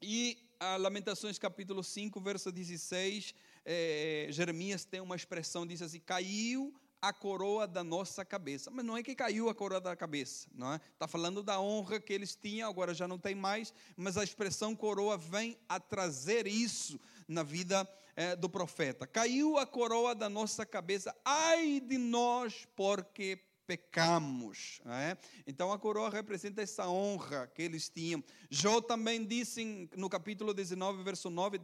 e 0.00 0.38
a 0.58 0.76
Lamentações 0.76 1.38
capítulo 1.38 1.82
5, 1.82 2.20
verso 2.20 2.50
16, 2.50 3.34
é, 3.64 4.26
Jeremias 4.30 4.84
tem 4.84 5.00
uma 5.00 5.16
expressão, 5.16 5.66
diz 5.66 5.82
assim, 5.82 6.00
caiu 6.00 6.74
a 7.04 7.12
coroa 7.12 7.66
da 7.66 7.84
nossa 7.84 8.24
cabeça. 8.24 8.70
Mas 8.70 8.82
não 8.82 8.96
é 8.96 9.02
que 9.02 9.14
caiu 9.14 9.50
a 9.50 9.54
coroa 9.54 9.78
da 9.78 9.94
cabeça, 9.94 10.48
não 10.54 10.72
é? 10.72 10.76
Está 10.76 11.06
falando 11.06 11.42
da 11.42 11.60
honra 11.60 12.00
que 12.00 12.14
eles 12.14 12.34
tinham, 12.34 12.68
agora 12.68 12.94
já 12.94 13.06
não 13.06 13.18
tem 13.18 13.34
mais, 13.34 13.74
mas 13.94 14.16
a 14.16 14.24
expressão 14.24 14.74
coroa 14.74 15.18
vem 15.18 15.58
a 15.68 15.78
trazer 15.78 16.46
isso 16.46 16.98
na 17.28 17.42
vida 17.42 17.86
é, 18.16 18.34
do 18.34 18.48
profeta. 18.48 19.06
Caiu 19.06 19.58
a 19.58 19.66
coroa 19.66 20.14
da 20.14 20.30
nossa 20.30 20.64
cabeça, 20.64 21.14
ai 21.22 21.78
de 21.78 21.98
nós, 21.98 22.66
porque 22.74 23.38
pecamos. 23.66 24.80
É? 24.86 25.18
Então 25.46 25.70
a 25.72 25.78
coroa 25.78 26.08
representa 26.08 26.62
essa 26.62 26.88
honra 26.88 27.46
que 27.54 27.60
eles 27.60 27.90
tinham. 27.90 28.24
Jó 28.48 28.80
também 28.80 29.26
disse 29.26 29.90
no 29.94 30.08
capítulo 30.08 30.54
19, 30.54 31.02
verso 31.02 31.28
9, 31.28 31.60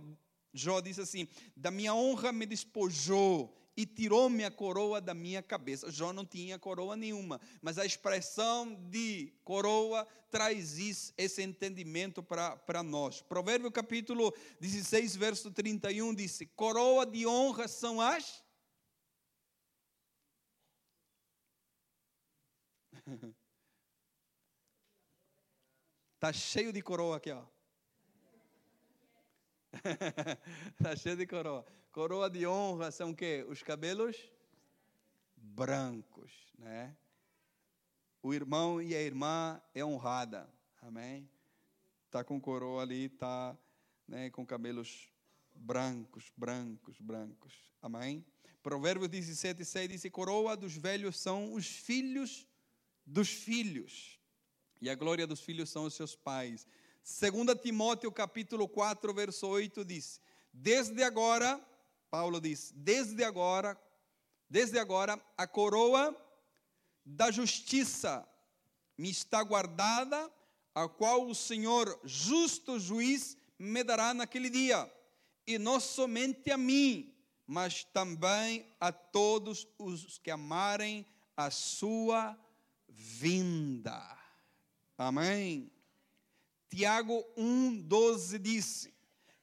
Jó 0.53 0.81
diz 0.81 0.99
assim: 0.99 1.27
Da 1.57 1.71
minha 1.71 1.95
honra 1.95 2.31
me 2.31 2.45
despojou 2.45 3.57
e 3.77 3.87
tirou-me 3.87 4.45
a 4.45 4.51
coroa 4.51 5.01
da 5.01 5.15
minha 5.15 5.43
cabeça. 5.43 5.91
Jó 5.91 6.13
não 6.13 6.25
tinha 6.25 6.59
coroa 6.59 6.97
nenhuma, 6.97 7.41
mas 7.63 7.79
a 7.79 7.87
expressão 7.87 8.75
de 8.91 9.33
coroa 9.45 10.07
traz 10.31 10.79
isso, 10.79 11.13
esse 11.17 11.43
entendimento 11.43 12.23
para 12.23 12.83
nós. 12.83 13.23
Provérbio 13.23 13.71
capítulo 13.71 14.35
16, 14.61 15.17
verso 15.17 15.51
31 15.51 16.15
diz: 16.15 16.41
Coroa 16.55 17.07
de 17.07 17.27
honra 17.27 17.69
são 17.69 18.01
as 18.01 18.43
Tá 26.21 26.33
cheio 26.35 26.71
de 26.71 26.83
coroa 26.83 27.17
aqui, 27.17 27.31
ó. 27.31 27.43
tá 30.83 30.95
cheio 30.95 31.17
de 31.17 31.27
coroa. 31.27 31.65
Coroa 31.93 32.31
de 32.31 32.47
honra 32.47 32.93
são 32.93 33.11
o 33.11 33.17
quê? 33.17 33.45
Os 33.49 33.65
cabelos 33.65 34.17
brancos, 35.37 36.31
né? 36.57 36.97
O 38.23 38.33
irmão 38.33 38.81
e 38.81 38.95
a 38.95 39.03
irmã 39.03 39.61
é 39.75 39.85
honrada. 39.85 40.49
Amém? 40.83 41.29
Tá 42.09 42.23
com 42.23 42.41
coroa 42.41 42.83
ali, 42.83 43.09
tá, 43.09 43.59
né, 44.07 44.31
com 44.31 44.47
cabelos 44.47 45.11
brancos, 45.53 46.31
brancos, 46.37 47.01
brancos. 47.01 47.55
Amém? 47.83 48.25
Provérbios 48.63 49.11
17, 49.11 49.65
6 49.65 49.89
diz: 49.89 50.13
Coroa 50.13 50.57
dos 50.57 50.77
velhos 50.77 51.19
são 51.19 51.55
os 51.55 51.67
filhos 51.67 52.47
dos 53.05 53.31
filhos. 53.31 54.21
E 54.81 54.89
a 54.89 54.95
glória 54.95 55.27
dos 55.27 55.41
filhos 55.41 55.71
são 55.71 55.87
os 55.87 55.95
seus 55.95 56.15
pais. 56.15 56.69
2 57.03 57.61
Timóteo 57.61 58.13
capítulo 58.13 58.69
4, 58.69 59.13
verso 59.13 59.49
8 59.49 59.85
diz: 59.85 60.21
Desde 60.53 61.03
agora, 61.03 61.61
Paulo 62.11 62.41
diz, 62.41 62.73
desde 62.75 63.23
agora, 63.23 63.81
desde 64.49 64.79
agora 64.79 65.21
a 65.37 65.47
coroa 65.47 66.17
da 67.05 67.31
justiça 67.31 68.27
me 68.99 69.11
está 69.11 69.43
guardada, 69.43 70.31
a 70.75 70.89
qual 70.89 71.27
o 71.27 71.35
Senhor, 71.35 72.01
justo 72.05 72.79
juiz, 72.79 73.37
me 73.59 73.83
dará 73.83 74.13
naquele 74.13 74.51
dia, 74.51 74.91
e 75.47 75.59
não 75.59 75.81
somente 75.81 76.51
a 76.51 76.57
mim, 76.57 77.15
mas 77.47 77.85
também 77.85 78.67
a 78.79 78.93
todos 78.93 79.67
os 79.79 80.19
que 80.19 80.31
amarem 80.31 81.07
a 81.37 81.51
sua 81.51 82.39
vinda. 82.89 84.19
Amém. 84.97 85.71
Tiago 86.69 87.25
1,12 87.37 88.39
disse: 88.39 88.95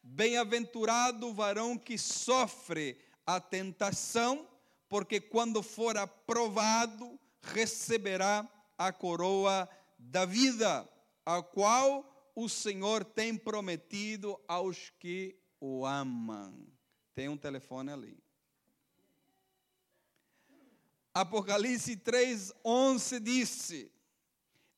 Bem-aventurado 0.09 1.27
o 1.27 1.33
varão 1.33 1.77
que 1.77 1.97
sofre 1.97 2.97
a 3.25 3.41
tentação, 3.41 4.47
porque 4.87 5.19
quando 5.19 5.61
for 5.61 5.97
aprovado, 5.97 7.19
receberá 7.41 8.47
a 8.77 8.91
coroa 8.93 9.69
da 9.99 10.25
vida, 10.25 10.87
a 11.25 11.43
qual 11.43 12.31
o 12.33 12.47
Senhor 12.47 13.03
tem 13.03 13.37
prometido 13.37 14.39
aos 14.47 14.91
que 14.97 15.37
o 15.59 15.85
amam. 15.85 16.65
Tem 17.13 17.27
um 17.27 17.37
telefone 17.37 17.91
ali. 17.91 18.17
Apocalipse 21.13 21.97
3, 21.97 22.53
11 22.63 23.19
disse: 23.19 23.91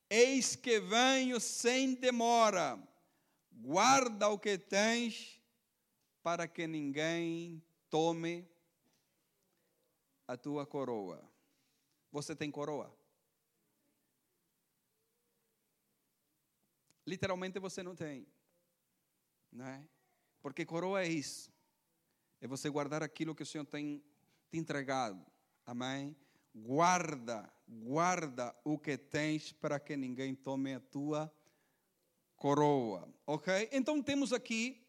Eis 0.09 0.55
que 0.55 0.79
venho 0.79 1.39
sem 1.39 1.93
demora, 1.93 2.81
guarda 3.59 4.29
o 4.29 4.39
que 4.39 4.57
tens, 4.57 5.41
para 6.23 6.47
que 6.47 6.67
ninguém 6.67 7.63
tome 7.89 8.47
a 10.27 10.35
tua 10.37 10.65
coroa. 10.65 11.23
Você 12.11 12.35
tem 12.35 12.49
coroa? 12.51 12.93
Literalmente 17.05 17.59
você 17.59 17.81
não 17.81 17.95
tem, 17.95 18.27
não 19.51 19.65
é? 19.65 19.83
Porque 20.41 20.65
coroa 20.65 21.01
é 21.01 21.07
isso, 21.07 21.51
é 22.39 22.47
você 22.47 22.69
guardar 22.69 23.01
aquilo 23.01 23.33
que 23.35 23.43
o 23.43 23.45
Senhor 23.45 23.65
tem 23.65 24.03
te 24.51 24.57
entregado, 24.57 25.25
amém? 25.65 26.15
guarda, 26.53 27.51
guarda 27.67 28.55
o 28.63 28.77
que 28.77 28.97
tens 28.97 29.51
para 29.51 29.79
que 29.79 29.95
ninguém 29.95 30.35
tome 30.35 30.73
a 30.73 30.79
tua 30.79 31.31
coroa, 32.39 33.05
ok? 33.27 33.69
Então 33.71 34.01
temos 34.01 34.31
aqui 34.31 34.81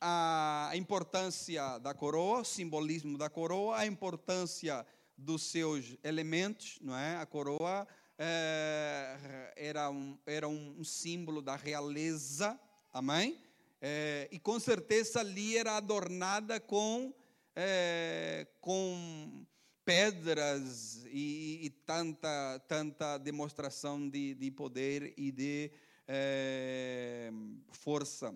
a 0.00 0.70
importância 0.74 1.78
da 1.78 1.92
coroa, 1.92 2.40
o 2.40 2.44
simbolismo 2.44 3.18
da 3.18 3.28
coroa, 3.28 3.76
a 3.76 3.86
importância 3.86 4.86
dos 5.16 5.42
seus 5.42 5.96
elementos, 6.02 6.78
não 6.80 6.96
é? 6.96 7.16
A 7.16 7.26
coroa 7.26 7.86
é, 8.18 9.52
era, 9.54 9.90
um, 9.90 10.18
era 10.24 10.48
um 10.48 10.82
símbolo 10.82 11.42
da 11.42 11.56
realeza, 11.56 12.58
amém? 12.90 13.38
É, 13.82 14.26
e 14.32 14.38
com 14.38 14.58
certeza 14.58 15.20
ali 15.20 15.58
era 15.58 15.76
adornada 15.76 16.58
com, 16.58 17.12
é, 17.54 18.46
com 18.62 19.46
pedras 19.84 21.04
e, 21.10 21.60
e, 21.62 21.70
tanta, 21.70 22.64
tanta 22.66 23.18
demonstração 23.18 24.08
de, 24.08 24.34
de 24.34 24.50
poder 24.50 25.12
e 25.16 25.30
de 25.30 25.70
é, 26.08 27.30
força. 27.70 28.34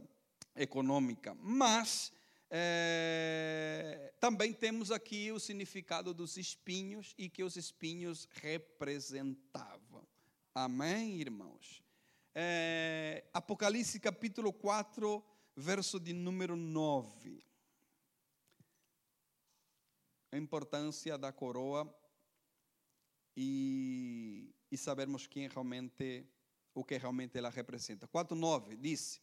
econômica. 0.55 1.35
Mas 1.41 2.13
é, 2.51 4.13
também 4.21 4.53
temos 4.53 4.91
aqui 4.91 5.33
o 5.33 5.41
significado 5.41 6.13
dos 6.13 6.37
espinhos 6.37 7.15
e 7.17 7.29
que 7.29 7.43
os 7.43 7.57
espinhos 7.57 8.29
representavam. 8.33 10.07
Amém, 10.55 11.19
irmãos? 11.19 11.83
É, 12.35 13.25
Apocalipse 13.33 13.99
capítulo 13.99 14.53
4, 14.53 15.25
verso 15.57 15.99
de 15.99 16.13
número 16.13 16.57
9. 16.57 17.43
A 20.31 20.37
importância 20.37 21.17
da 21.19 21.33
coroa 21.33 21.91
e, 23.37 24.55
e 24.71 24.77
sabermos 24.77 25.27
quem 25.27 25.49
realmente, 25.49 26.27
o 26.75 26.85
que 26.85 26.97
realmente 26.97 27.39
ela 27.39 27.51
representa. 27.51 28.09
4,9 28.09 28.77
diz: 28.77 29.21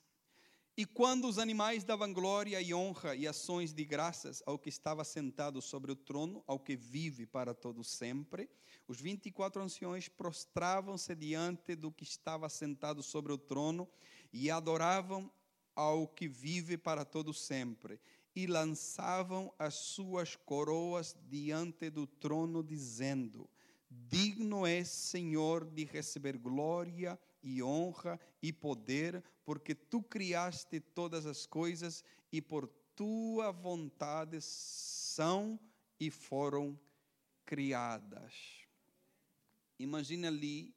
E 0.77 0.85
quando 0.85 1.27
os 1.27 1.37
animais 1.37 1.83
davam 1.83 2.13
glória 2.13 2.61
e 2.61 2.73
honra 2.73 3.15
e 3.15 3.27
ações 3.27 3.73
de 3.73 3.83
graças 3.83 4.43
ao 4.45 4.59
que 4.59 4.69
estava 4.69 5.03
sentado 5.03 5.61
sobre 5.61 5.91
o 5.91 5.95
trono, 5.95 6.43
ao 6.47 6.59
que 6.59 6.75
vive 6.75 7.25
para 7.25 7.53
todo 7.53 7.83
sempre, 7.83 8.49
os 8.87 8.99
24 8.99 9.61
anciões 9.61 10.07
prostravam-se 10.07 11.15
diante 11.15 11.75
do 11.75 11.91
que 11.91 12.03
estava 12.03 12.49
sentado 12.49 13.03
sobre 13.03 13.31
o 13.31 13.37
trono 13.37 13.87
e 14.31 14.49
adoravam 14.49 15.31
ao 15.75 16.07
que 16.07 16.27
vive 16.27 16.77
para 16.77 17.05
todo 17.05 17.33
sempre 17.33 17.99
e 18.35 18.45
lançavam 18.45 19.53
as 19.57 19.75
suas 19.75 20.35
coroas 20.35 21.15
diante 21.27 21.89
do 21.89 22.05
trono 22.05 22.63
dizendo: 22.63 23.49
Digno 23.89 24.65
és, 24.65 24.87
Senhor, 24.87 25.65
de 25.65 25.83
receber 25.83 26.37
glória 26.37 27.19
e 27.41 27.63
honra 27.63 28.19
e 28.41 28.51
poder, 28.51 29.23
porque 29.43 29.73
tu 29.73 30.01
criaste 30.01 30.79
todas 30.79 31.25
as 31.25 31.45
coisas 31.45 32.03
e 32.31 32.41
por 32.41 32.67
tua 32.95 33.51
vontade 33.51 34.39
são 34.41 35.59
e 35.99 36.09
foram 36.11 36.79
criadas. 37.45 38.33
Imagina 39.77 40.27
ali 40.27 40.75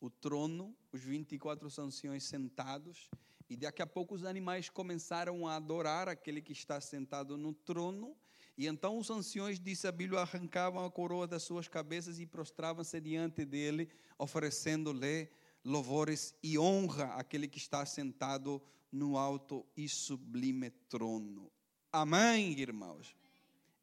o 0.00 0.10
trono, 0.10 0.76
os 0.92 1.00
24 1.02 1.68
anciões 1.80 2.24
sentados, 2.24 3.08
e 3.48 3.56
daqui 3.56 3.80
a 3.80 3.86
pouco 3.86 4.14
os 4.14 4.24
animais 4.24 4.68
começaram 4.68 5.46
a 5.46 5.56
adorar 5.56 6.08
aquele 6.08 6.42
que 6.42 6.52
está 6.52 6.80
sentado 6.80 7.36
no 7.36 7.52
trono, 7.52 8.16
e 8.56 8.66
então 8.66 8.98
os 8.98 9.10
anciões, 9.10 9.58
disse 9.58 9.86
a 9.86 9.92
Bíblia, 9.92 10.20
arrancavam 10.20 10.84
a 10.84 10.90
coroa 10.90 11.26
das 11.26 11.42
suas 11.42 11.68
cabeças 11.68 12.20
e 12.20 12.26
prostravam-se 12.26 13.00
diante 13.00 13.44
dele, 13.44 13.88
oferecendo-lhe 14.18 15.28
louvores 15.64 16.34
e 16.42 16.58
honra 16.58 17.14
àquele 17.14 17.48
que 17.48 17.58
está 17.58 17.86
sentado 17.86 18.62
no 18.92 19.16
alto 19.16 19.64
e 19.76 19.88
sublime 19.88 20.70
trono. 20.70 21.50
Amém, 21.90 22.52
irmãos? 22.58 23.16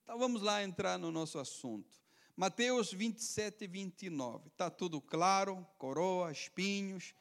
Então 0.03 0.17
vamos 0.19 0.41
lá 0.41 0.63
entrar 0.63 0.97
no 0.97 1.11
nosso 1.11 1.39
assunto. 1.39 1.99
Mateus 2.35 2.93
27 2.93 3.65
e 3.65 3.67
29. 3.67 4.47
Está 4.47 4.69
tudo 4.69 5.01
claro? 5.01 5.65
Coroa, 5.77 6.31
espinhos. 6.31 7.13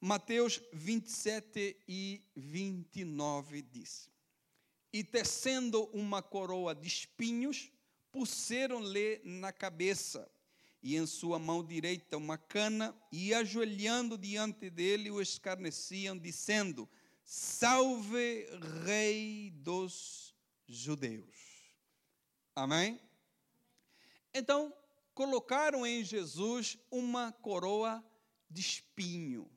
Mateus 0.00 0.60
27 0.72 1.76
e 1.88 2.22
29 2.34 3.62
diz: 3.62 4.10
e 4.96 5.04
tecendo 5.04 5.84
uma 5.92 6.22
coroa 6.22 6.74
de 6.74 6.88
espinhos, 6.88 7.70
puseram-lhe 8.10 9.20
na 9.24 9.52
cabeça, 9.52 10.26
e 10.86 10.94
em 10.94 11.04
sua 11.04 11.36
mão 11.36 11.64
direita 11.64 12.16
uma 12.16 12.38
cana, 12.38 12.96
e 13.10 13.34
ajoelhando 13.34 14.16
diante 14.16 14.70
dele 14.70 15.10
o 15.10 15.20
escarneciam, 15.20 16.16
dizendo: 16.16 16.88
Salve, 17.24 18.46
Rei 18.84 19.50
dos 19.50 20.32
Judeus. 20.64 21.74
Amém? 22.54 23.00
Então, 24.32 24.72
colocaram 25.12 25.84
em 25.84 26.04
Jesus 26.04 26.78
uma 26.88 27.32
coroa 27.32 28.00
de 28.48 28.60
espinho. 28.60 29.50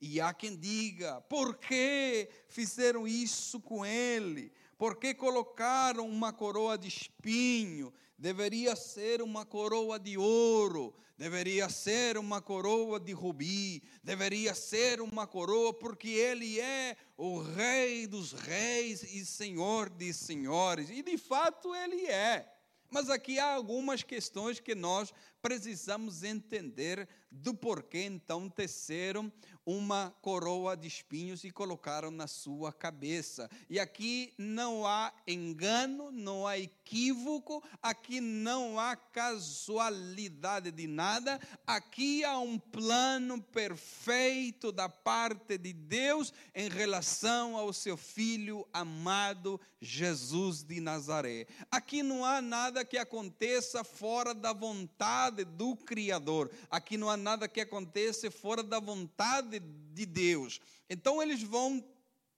E 0.00 0.20
há 0.20 0.32
quem 0.32 0.56
diga: 0.56 1.20
por 1.22 1.58
que 1.58 2.30
fizeram 2.48 3.08
isso 3.08 3.60
com 3.60 3.84
ele? 3.84 4.52
Por 4.78 5.00
que 5.00 5.14
colocaram 5.14 6.08
uma 6.08 6.32
coroa 6.32 6.78
de 6.78 6.86
espinho? 6.86 7.92
Deveria 8.16 8.76
ser 8.76 9.20
uma 9.20 9.44
coroa 9.44 9.98
de 9.98 10.16
ouro, 10.16 10.94
deveria 11.18 11.68
ser 11.68 12.16
uma 12.16 12.40
coroa 12.40 13.00
de 13.00 13.12
rubi, 13.12 13.82
deveria 14.02 14.54
ser 14.54 15.00
uma 15.00 15.26
coroa, 15.26 15.74
porque 15.74 16.08
ele 16.08 16.60
é 16.60 16.96
o 17.16 17.40
Rei 17.40 18.06
dos 18.06 18.32
Reis 18.32 19.02
e 19.02 19.24
Senhor 19.24 19.90
dos 19.90 20.16
Senhores. 20.16 20.90
E 20.90 21.02
de 21.02 21.18
fato 21.18 21.74
ele 21.74 22.06
é. 22.06 22.50
Mas 22.90 23.10
aqui 23.10 23.38
há 23.40 23.54
algumas 23.54 24.04
questões 24.04 24.60
que 24.60 24.74
nós 24.74 25.12
precisamos 25.44 26.22
entender 26.22 27.06
do 27.30 27.52
porquê 27.52 28.04
então 28.04 28.48
teceram 28.48 29.30
uma 29.66 30.14
coroa 30.20 30.76
de 30.76 30.86
espinhos 30.86 31.42
e 31.42 31.50
colocaram 31.50 32.10
na 32.10 32.26
sua 32.26 32.72
cabeça. 32.72 33.50
E 33.68 33.80
aqui 33.80 34.34
não 34.36 34.86
há 34.86 35.12
engano, 35.26 36.10
não 36.10 36.46
há 36.46 36.58
equívoco, 36.58 37.62
aqui 37.82 38.20
não 38.20 38.78
há 38.78 38.94
casualidade 38.94 40.70
de 40.70 40.86
nada, 40.86 41.40
aqui 41.66 42.24
há 42.24 42.38
um 42.38 42.58
plano 42.58 43.42
perfeito 43.42 44.70
da 44.70 44.88
parte 44.88 45.56
de 45.56 45.72
Deus 45.72 46.32
em 46.54 46.68
relação 46.68 47.56
ao 47.56 47.72
seu 47.72 47.96
filho 47.96 48.68
amado 48.72 49.58
Jesus 49.80 50.62
de 50.62 50.80
Nazaré. 50.80 51.46
Aqui 51.70 52.02
não 52.02 52.24
há 52.24 52.42
nada 52.42 52.84
que 52.84 52.98
aconteça 52.98 53.82
fora 53.82 54.34
da 54.34 54.52
vontade 54.52 55.33
do 55.42 55.74
Criador, 55.74 56.50
aqui 56.70 56.98
não 56.98 57.08
há 57.08 57.16
nada 57.16 57.48
que 57.48 57.62
aconteça 57.62 58.30
fora 58.30 58.62
da 58.62 58.78
vontade 58.78 59.58
de 59.58 60.04
Deus. 60.04 60.60
Então 60.88 61.22
eles 61.22 61.42
vão 61.42 61.82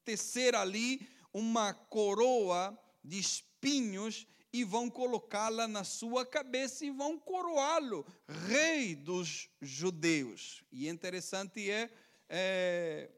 tecer 0.04 0.54
ali 0.54 1.06
uma 1.32 1.74
coroa 1.74 2.78
de 3.04 3.18
espinhos 3.18 4.26
e 4.52 4.64
vão 4.64 4.88
colocá-la 4.88 5.68
na 5.68 5.84
sua 5.84 6.24
cabeça 6.24 6.86
e 6.86 6.90
vão 6.90 7.18
coroá-lo, 7.18 8.06
rei 8.48 8.94
dos 8.94 9.50
judeus. 9.60 10.62
E 10.72 10.88
interessante 10.88 11.70
é, 11.70 11.90
é 12.28 13.10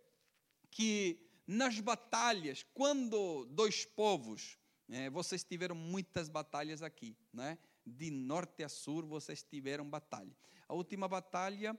que 0.70 1.20
nas 1.46 1.78
batalhas, 1.80 2.64
quando 2.74 3.46
dois 3.46 3.84
povos, 3.84 4.58
é, 4.90 5.08
vocês 5.10 5.44
tiveram 5.44 5.74
muitas 5.74 6.28
batalhas 6.28 6.82
aqui, 6.82 7.16
né? 7.32 7.58
De 7.88 8.10
norte 8.10 8.62
a 8.62 8.68
sul 8.68 9.06
vocês 9.06 9.42
tiveram 9.42 9.88
batalha. 9.88 10.36
A 10.68 10.74
última 10.74 11.08
batalha 11.08 11.78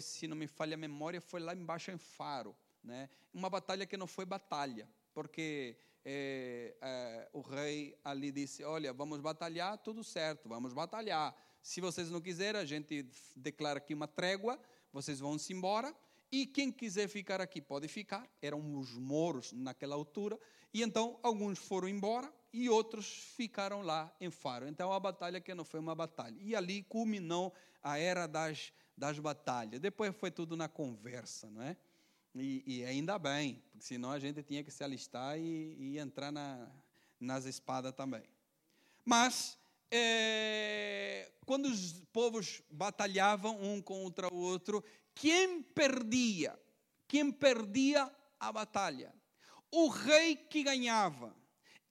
se 0.00 0.28
não 0.28 0.36
me 0.36 0.46
falha 0.46 0.74
a 0.74 0.78
memória, 0.78 1.20
foi 1.20 1.40
lá 1.40 1.54
embaixo 1.54 1.90
em 1.90 1.98
Faro. 1.98 2.56
Né? 2.82 3.08
Uma 3.32 3.50
batalha 3.50 3.86
que 3.86 3.96
não 3.96 4.06
foi 4.06 4.24
batalha, 4.24 4.88
porque 5.12 5.76
é, 6.04 6.76
é, 6.80 7.28
o 7.32 7.40
rei 7.40 7.98
ali 8.04 8.30
disse: 8.30 8.62
Olha, 8.62 8.92
vamos 8.92 9.20
batalhar, 9.20 9.78
tudo 9.78 10.04
certo, 10.04 10.48
vamos 10.48 10.72
batalhar. 10.72 11.34
Se 11.62 11.80
vocês 11.80 12.10
não 12.10 12.20
quiserem, 12.20 12.60
a 12.60 12.64
gente 12.64 13.08
declara 13.34 13.78
aqui 13.78 13.94
uma 13.94 14.06
trégua, 14.06 14.60
vocês 14.92 15.18
vão 15.18 15.38
se 15.38 15.52
embora. 15.52 15.94
E 16.30 16.46
quem 16.46 16.70
quiser 16.70 17.08
ficar 17.08 17.40
aqui 17.40 17.60
pode 17.60 17.86
ficar. 17.88 18.28
Eram 18.42 18.78
os 18.78 18.92
moros 18.98 19.52
naquela 19.52 19.94
altura. 19.94 20.38
E 20.72 20.82
então 20.82 21.18
alguns 21.22 21.58
foram 21.58 21.88
embora 21.88 22.32
e 22.54 22.70
outros 22.70 23.06
ficaram 23.36 23.82
lá 23.82 24.14
em 24.20 24.30
Faro. 24.30 24.66
Então 24.66 24.92
a 24.92 24.98
batalha 24.98 25.40
que 25.40 25.54
não 25.54 25.64
foi 25.64 25.80
uma 25.80 25.94
batalha. 25.94 26.36
E 26.40 26.56
ali 26.56 26.82
culminou 26.84 27.54
a 27.82 27.98
era 27.98 28.26
das 28.26 28.72
das 28.96 29.18
batalhas. 29.18 29.80
Depois 29.80 30.14
foi 30.16 30.30
tudo 30.30 30.56
na 30.56 30.68
conversa, 30.68 31.50
não 31.50 31.62
é? 31.62 31.76
E, 32.34 32.62
e 32.66 32.84
ainda 32.84 33.18
bem, 33.18 33.62
porque 33.70 33.84
senão 33.84 34.10
a 34.10 34.18
gente 34.18 34.42
tinha 34.42 34.62
que 34.64 34.70
se 34.70 34.82
alistar 34.82 35.38
e, 35.38 35.76
e 35.78 35.98
entrar 35.98 36.32
na, 36.32 36.68
nas 37.20 37.44
espadas 37.44 37.92
também. 37.92 38.24
Mas, 39.04 39.56
é, 39.90 41.30
quando 41.46 41.66
os 41.66 41.92
povos 42.12 42.62
batalhavam 42.70 43.60
um 43.62 43.80
contra 43.80 44.32
o 44.32 44.36
outro, 44.36 44.82
quem 45.14 45.62
perdia? 45.62 46.58
Quem 47.06 47.30
perdia 47.30 48.10
a 48.40 48.52
batalha? 48.52 49.14
O 49.70 49.88
rei 49.88 50.34
que 50.34 50.64
ganhava. 50.64 51.34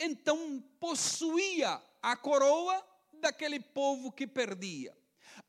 Então 0.06 0.62
possuía 0.82 1.82
a 2.02 2.18
coroa 2.18 2.86
daquele 3.14 3.58
povo 3.58 4.12
que 4.12 4.28
perdia. 4.28 4.94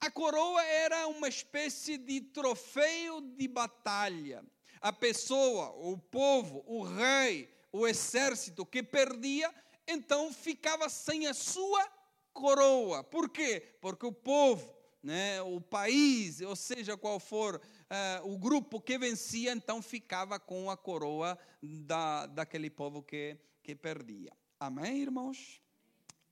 A 0.01 0.09
coroa 0.13 0.63
era 0.63 1.09
uma 1.09 1.29
espécie 1.29 1.99
de 1.99 2.21
troféu 2.21 3.21
de 3.21 3.49
batalha. 3.49 4.45
A 4.81 4.93
pessoa, 4.93 5.71
o 5.71 5.99
povo, 5.99 6.63
o 6.69 6.85
rei, 6.85 7.53
o 7.73 7.85
exército 7.85 8.65
que 8.65 8.81
perdia, 8.81 9.53
então 9.89 10.33
ficava 10.33 10.89
sem 10.89 11.27
a 11.27 11.35
sua 11.35 11.85
coroa. 12.33 13.03
Por 13.03 13.31
quê? 13.31 13.61
Porque 13.81 14.07
o 14.07 14.13
povo, 14.13 14.73
né, 15.03 15.43
o 15.43 15.61
país, 15.61 16.41
ou 16.43 16.55
seja 16.55 16.97
qual 16.97 17.19
for 17.19 17.61
eh, 17.91 18.21
o 18.23 18.39
grupo 18.39 18.81
que 18.81 18.97
vencia 18.97 19.51
então 19.51 19.83
ficava 19.83 20.39
com 20.39 20.71
a 20.71 20.77
coroa 20.77 21.37
da, 21.61 22.27
daquele 22.27 22.71
povo 22.71 23.03
que, 23.03 23.37
que 23.65 23.75
perdia. 23.75 24.33
Amém, 24.67 25.03
irmãos? 25.03 25.61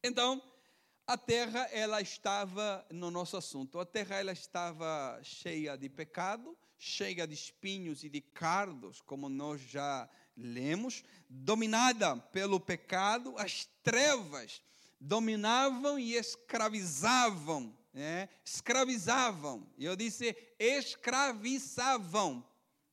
Então, 0.03 0.42
a 1.07 1.18
terra 1.18 1.68
ela 1.71 2.01
estava 2.01 2.83
no 2.90 3.11
nosso 3.11 3.37
assunto. 3.37 3.79
A 3.79 3.85
terra 3.85 4.16
ela 4.21 4.33
estava 4.33 5.21
cheia 5.23 5.77
de 5.77 5.87
pecado, 5.90 6.57
cheia 6.79 7.27
de 7.27 7.35
espinhos 7.35 8.03
e 8.05 8.09
de 8.09 8.23
cardos, 8.23 9.03
como 9.03 9.29
nós 9.29 9.61
já 9.61 10.09
lemos, 10.35 11.05
dominada 11.29 12.16
pelo 12.16 12.59
pecado, 12.59 13.35
as 13.37 13.68
trevas 13.83 14.62
dominavam 14.99 15.99
e 15.99 16.14
escravizavam, 16.14 17.77
né? 17.92 18.31
escravizavam. 18.42 19.71
Eu 19.79 19.95
disse 19.95 20.35
escravizavam. 20.59 22.42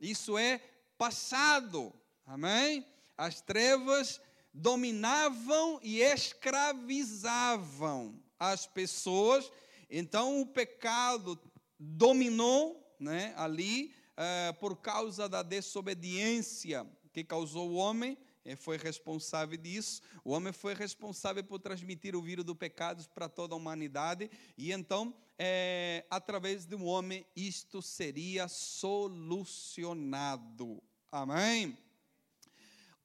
Isso 0.02 0.38
é 0.38 0.60
passado. 0.98 1.94
Amém? 2.26 2.86
As 3.18 3.40
trevas 3.40 4.20
dominavam 4.54 5.80
e 5.82 6.02
escravizavam 6.02 8.22
as 8.40 8.66
pessoas. 8.66 9.52
Então 9.90 10.42
o 10.42 10.46
pecado 10.46 11.40
dominou 11.80 12.96
né, 13.00 13.34
ali 13.38 13.94
uh, 14.18 14.54
por 14.60 14.76
causa 14.78 15.30
da 15.30 15.42
desobediência 15.42 16.86
que 17.12 17.24
causou 17.24 17.70
o 17.70 17.76
homem, 17.76 18.18
eh, 18.46 18.56
foi 18.56 18.78
responsável 18.78 19.58
disso. 19.58 20.02
O 20.24 20.32
homem 20.32 20.54
foi 20.54 20.74
responsável 20.74 21.44
por 21.44 21.60
transmitir 21.60 22.16
o 22.16 22.22
vírus 22.22 22.46
do 22.46 22.56
pecado 22.56 23.06
para 23.10 23.28
toda 23.28 23.54
a 23.54 23.58
humanidade. 23.58 24.32
E 24.58 24.72
então, 24.72 25.14
é, 25.38 26.06
através 26.10 26.66
do 26.66 26.82
homem, 26.84 27.26
isto 27.36 27.82
seria 27.82 28.48
solucionado. 28.48 30.82
Amém? 31.12 31.78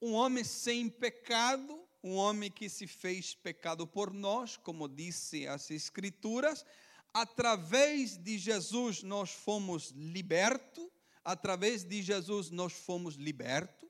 Um 0.04 0.12
homem 0.12 0.44
sem 0.44 0.90
pecado, 0.90 1.82
um 2.02 2.16
homem 2.16 2.50
que 2.50 2.68
se 2.68 2.86
fez 2.86 3.34
pecado 3.34 3.86
por 3.86 4.12
nós, 4.12 4.54
como 4.54 4.86
disse 4.86 5.46
as 5.46 5.70
Escrituras, 5.70 6.62
através 7.14 8.18
de 8.18 8.36
Jesus 8.36 9.02
nós 9.02 9.30
fomos 9.30 9.92
libertos, 9.92 10.86
através 11.24 11.84
de 11.84 12.02
Jesus 12.02 12.50
nós 12.50 12.74
fomos 12.74 13.14
libertos, 13.14 13.88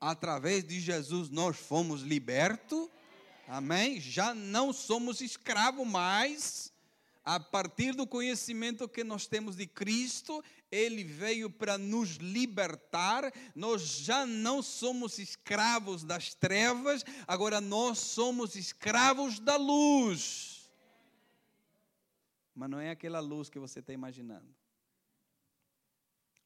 através 0.00 0.64
de 0.64 0.80
Jesus 0.80 1.30
nós 1.30 1.56
fomos 1.56 2.00
libertos, 2.00 2.88
amém? 3.46 4.00
Já 4.00 4.34
não 4.34 4.72
somos 4.72 5.20
escravos 5.20 5.86
mais, 5.86 6.72
a 7.28 7.38
partir 7.38 7.94
do 7.94 8.06
conhecimento 8.06 8.88
que 8.88 9.04
nós 9.04 9.26
temos 9.26 9.54
de 9.54 9.66
Cristo, 9.66 10.42
Ele 10.72 11.04
veio 11.04 11.50
para 11.50 11.76
nos 11.76 12.12
libertar. 12.16 13.30
Nós 13.54 13.82
já 13.82 14.24
não 14.24 14.62
somos 14.62 15.18
escravos 15.18 16.02
das 16.02 16.32
trevas, 16.32 17.04
agora 17.26 17.60
nós 17.60 17.98
somos 17.98 18.56
escravos 18.56 19.38
da 19.38 19.56
luz. 19.56 20.70
Mas 22.54 22.70
não 22.70 22.80
é 22.80 22.88
aquela 22.88 23.20
luz 23.20 23.50
que 23.50 23.58
você 23.58 23.80
está 23.80 23.92
imaginando. 23.92 24.48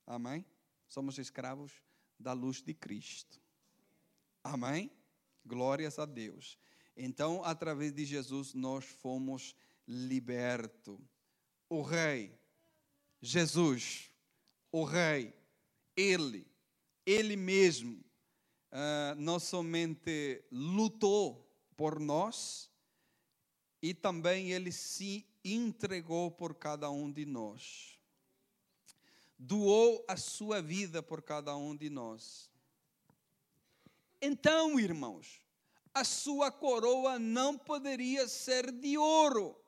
Amém? 0.04 0.44
Somos 0.88 1.16
escravos 1.16 1.70
da 2.18 2.32
luz 2.32 2.60
de 2.60 2.74
Cristo. 2.74 3.40
Amém? 4.42 4.90
Glórias 5.46 6.00
a 6.00 6.06
Deus. 6.06 6.58
Então, 6.96 7.44
através 7.44 7.92
de 7.92 8.04
Jesus, 8.04 8.52
nós 8.52 8.84
fomos 8.84 9.54
liberto. 9.86 11.00
O 11.68 11.82
Rei, 11.82 12.38
Jesus, 13.20 14.10
o 14.70 14.84
Rei, 14.84 15.34
Ele, 15.96 16.46
Ele 17.06 17.36
mesmo, 17.36 18.04
uh, 18.70 19.14
não 19.16 19.38
somente 19.38 20.44
lutou 20.50 21.48
por 21.76 21.98
nós, 21.98 22.70
e 23.80 23.92
também 23.92 24.52
Ele 24.52 24.70
se 24.70 25.26
entregou 25.44 26.30
por 26.30 26.54
cada 26.54 26.90
um 26.90 27.10
de 27.10 27.26
nós. 27.26 27.98
Doou 29.38 30.04
a 30.06 30.16
sua 30.16 30.62
vida 30.62 31.02
por 31.02 31.20
cada 31.22 31.56
um 31.56 31.74
de 31.74 31.90
nós. 31.90 32.50
Então, 34.20 34.78
irmãos, 34.78 35.42
a 35.92 36.04
sua 36.04 36.52
coroa 36.52 37.18
não 37.18 37.58
poderia 37.58 38.28
ser 38.28 38.70
de 38.70 38.96
ouro 38.96 39.60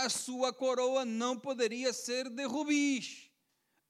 a 0.00 0.08
sua 0.08 0.50
coroa 0.50 1.04
não 1.04 1.38
poderia 1.38 1.92
ser 1.92 2.30
de 2.30 2.44
rubis, 2.44 3.30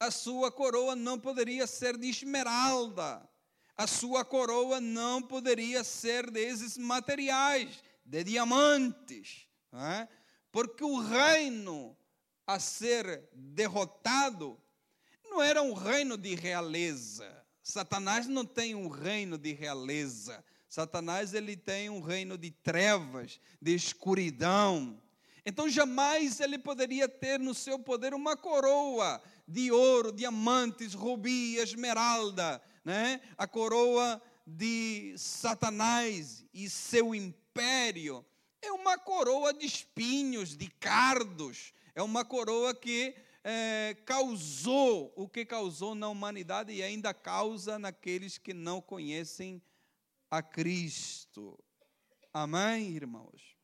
a 0.01 0.11
sua 0.11 0.51
coroa 0.51 0.97
não 0.97 1.21
poderia 1.21 1.69
ser 1.69 1.97
de 1.97 2.09
esmeralda, 2.09 3.29
a 3.77 3.87
sua 3.87 4.25
coroa 4.25 4.81
não 4.81 5.23
poderia 5.23 5.85
ser 5.85 6.29
desses 6.29 6.77
materiais, 6.77 7.81
de 8.05 8.25
diamantes, 8.25 9.47
é? 9.73 10.09
porque 10.51 10.83
o 10.83 10.99
reino 10.99 11.97
a 12.45 12.59
ser 12.59 13.29
derrotado 13.33 14.61
não 15.25 15.41
era 15.41 15.63
um 15.63 15.75
reino 15.75 16.17
de 16.17 16.35
realeza. 16.35 17.47
Satanás 17.63 18.27
não 18.27 18.45
tem 18.45 18.75
um 18.75 18.89
reino 18.89 19.39
de 19.39 19.53
realeza. 19.53 20.45
Satanás 20.69 21.35
ele 21.35 21.57
tem 21.57 21.89
um 21.89 22.01
reino 22.01 22.37
de 22.37 22.51
trevas, 22.51 23.41
de 23.63 23.73
escuridão. 23.77 25.01
Então 25.45 25.69
jamais 25.69 26.41
ele 26.41 26.59
poderia 26.59 27.09
ter 27.09 27.39
no 27.39 27.55
seu 27.55 27.79
poder 27.79 28.15
uma 28.15 28.37
coroa 28.37 29.23
de 29.47 29.73
ouro, 29.73 30.13
diamantes, 30.13 30.95
rubi, 30.95 31.57
esmeralda, 31.57 32.63
né? 32.85 33.21
A 33.37 33.47
coroa 33.47 34.21
de 34.47 35.15
Satanás 35.17 36.45
e 36.53 36.69
seu 36.69 37.15
império 37.15 38.25
é 38.63 38.71
uma 38.73 38.99
coroa 38.99 39.53
de 39.53 39.65
espinhos, 39.65 40.57
de 40.57 40.69
cardos, 40.69 41.73
é 41.95 42.03
uma 42.03 42.25
coroa 42.25 42.75
que 42.75 43.15
é, 43.43 43.97
causou 44.05 45.13
o 45.17 45.29
que 45.29 45.45
causou 45.45 45.95
na 45.95 46.09
humanidade 46.09 46.73
e 46.73 46.83
ainda 46.83 47.15
causa 47.15 47.79
naqueles 47.79 48.37
que 48.37 48.53
não 48.53 48.81
conhecem 48.81 49.63
a 50.31 50.43
Cristo. 50.43 51.59
Amém, 52.33 52.95
irmãos? 52.95 53.57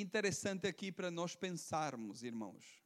Interessante 0.00 0.66
aqui 0.66 0.90
para 0.90 1.10
nós 1.10 1.34
pensarmos, 1.36 2.22
irmãos. 2.22 2.82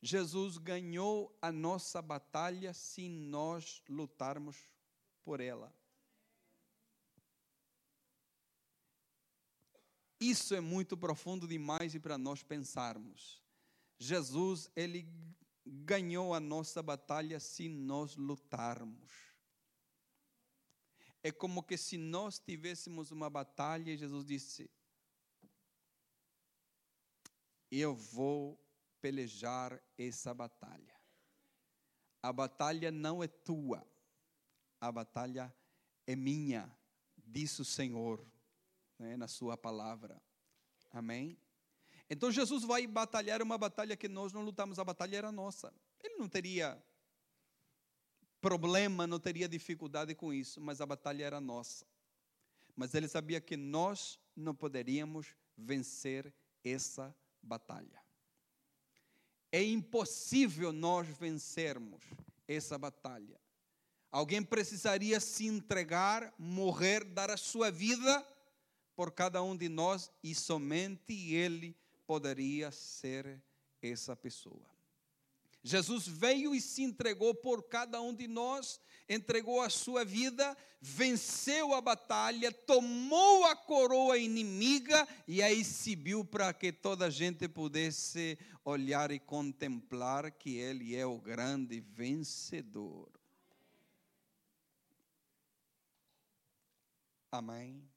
Jesus 0.00 0.58
ganhou 0.58 1.36
a 1.40 1.52
nossa 1.52 2.02
batalha 2.02 2.74
se 2.74 3.08
nós 3.08 3.82
lutarmos 3.88 4.56
por 5.24 5.40
ela. 5.40 5.72
Isso 10.20 10.54
é 10.54 10.60
muito 10.60 10.96
profundo 10.96 11.48
demais 11.48 11.94
e 11.94 12.00
para 12.00 12.16
nós 12.16 12.42
pensarmos. 12.42 13.42
Jesus, 13.98 14.70
ele 14.74 15.08
ganhou 15.64 16.34
a 16.34 16.40
nossa 16.40 16.82
batalha 16.82 17.38
se 17.38 17.68
nós 17.68 18.16
lutarmos. 18.16 19.10
É 21.22 21.30
como 21.30 21.62
que 21.62 21.76
se 21.76 21.96
nós 21.96 22.38
tivéssemos 22.38 23.12
uma 23.12 23.30
batalha, 23.30 23.96
Jesus 23.96 24.24
disse: 24.24 24.70
eu 27.80 27.94
vou 27.94 28.60
pelejar 29.00 29.82
essa 29.96 30.34
batalha. 30.34 30.94
A 32.22 32.32
batalha 32.32 32.90
não 32.90 33.22
é 33.22 33.26
tua, 33.26 33.84
a 34.80 34.92
batalha 34.92 35.52
é 36.06 36.14
minha, 36.14 36.70
disse 37.16 37.62
o 37.62 37.64
Senhor 37.64 38.24
né, 38.98 39.16
na 39.16 39.26
Sua 39.26 39.56
palavra. 39.56 40.22
Amém? 40.92 41.38
Então 42.10 42.30
Jesus 42.30 42.62
vai 42.62 42.86
batalhar 42.86 43.40
uma 43.40 43.56
batalha 43.56 43.96
que 43.96 44.08
nós 44.08 44.32
não 44.32 44.42
lutamos, 44.42 44.78
a 44.78 44.84
batalha 44.84 45.16
era 45.16 45.32
nossa. 45.32 45.72
Ele 46.04 46.16
não 46.16 46.28
teria 46.28 46.80
problema, 48.40 49.06
não 49.06 49.18
teria 49.18 49.48
dificuldade 49.48 50.14
com 50.14 50.32
isso, 50.32 50.60
mas 50.60 50.80
a 50.80 50.86
batalha 50.86 51.24
era 51.24 51.40
nossa. 51.40 51.86
Mas 52.76 52.94
ele 52.94 53.08
sabia 53.08 53.40
que 53.40 53.56
nós 53.56 54.20
não 54.36 54.54
poderíamos 54.54 55.34
vencer 55.56 56.32
essa 56.62 57.14
batalha. 57.42 58.02
É 59.50 59.62
impossível 59.62 60.72
nós 60.72 61.06
vencermos 61.08 62.02
essa 62.48 62.78
batalha. 62.78 63.40
Alguém 64.10 64.42
precisaria 64.42 65.18
se 65.20 65.46
entregar, 65.46 66.34
morrer, 66.38 67.04
dar 67.04 67.30
a 67.30 67.36
sua 67.36 67.70
vida 67.70 68.26
por 68.94 69.10
cada 69.10 69.42
um 69.42 69.56
de 69.56 69.68
nós 69.68 70.10
e 70.22 70.34
somente 70.34 71.32
ele 71.32 71.76
poderia 72.06 72.70
ser 72.70 73.42
essa 73.80 74.14
pessoa. 74.14 74.71
Jesus 75.62 76.08
veio 76.08 76.54
e 76.54 76.60
se 76.60 76.82
entregou 76.82 77.34
por 77.34 77.62
cada 77.64 78.00
um 78.00 78.12
de 78.12 78.26
nós, 78.26 78.80
entregou 79.08 79.60
a 79.60 79.70
sua 79.70 80.04
vida, 80.04 80.56
venceu 80.80 81.72
a 81.72 81.80
batalha, 81.80 82.50
tomou 82.50 83.44
a 83.44 83.54
coroa 83.54 84.18
inimiga 84.18 85.06
e 85.28 85.40
a 85.40 85.52
exibiu 85.52 86.24
para 86.24 86.52
que 86.52 86.72
toda 86.72 87.06
a 87.06 87.10
gente 87.10 87.46
pudesse 87.48 88.36
olhar 88.64 89.12
e 89.12 89.20
contemplar 89.20 90.30
que 90.32 90.56
ele 90.56 90.96
é 90.96 91.06
o 91.06 91.18
grande 91.18 91.80
vencedor. 91.80 93.08
Amém. 97.30 97.88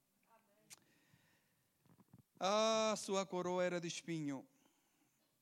A 2.39 2.93
sua 2.95 3.25
coroa 3.25 3.63
era 3.63 3.82
de 3.82 3.88
espinho. 3.88 4.45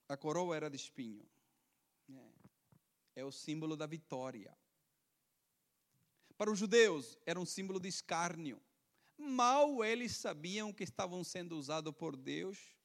A 0.08 0.16
coroa 0.16 0.56
era 0.56 0.70
de 0.70 0.78
espinho. 0.78 1.33
É, 3.16 3.24
o 3.24 3.32
símbolo 3.32 3.76
da 3.76 3.86
vitória. 3.86 4.56
Para 6.38 6.52
os 6.52 6.58
judeus, 6.58 7.18
era 7.26 7.40
um 7.40 7.46
símbolo 7.46 7.80
de 7.80 7.88
escárnio. 7.88 8.62
Mal 9.18 9.84
eles 9.84 10.16
sabiam 10.16 10.74
que 10.74 10.84
estavam 10.84 11.24
sendo 11.24 11.58
usados 11.58 11.94
por 11.94 12.16
Deus 12.16 12.76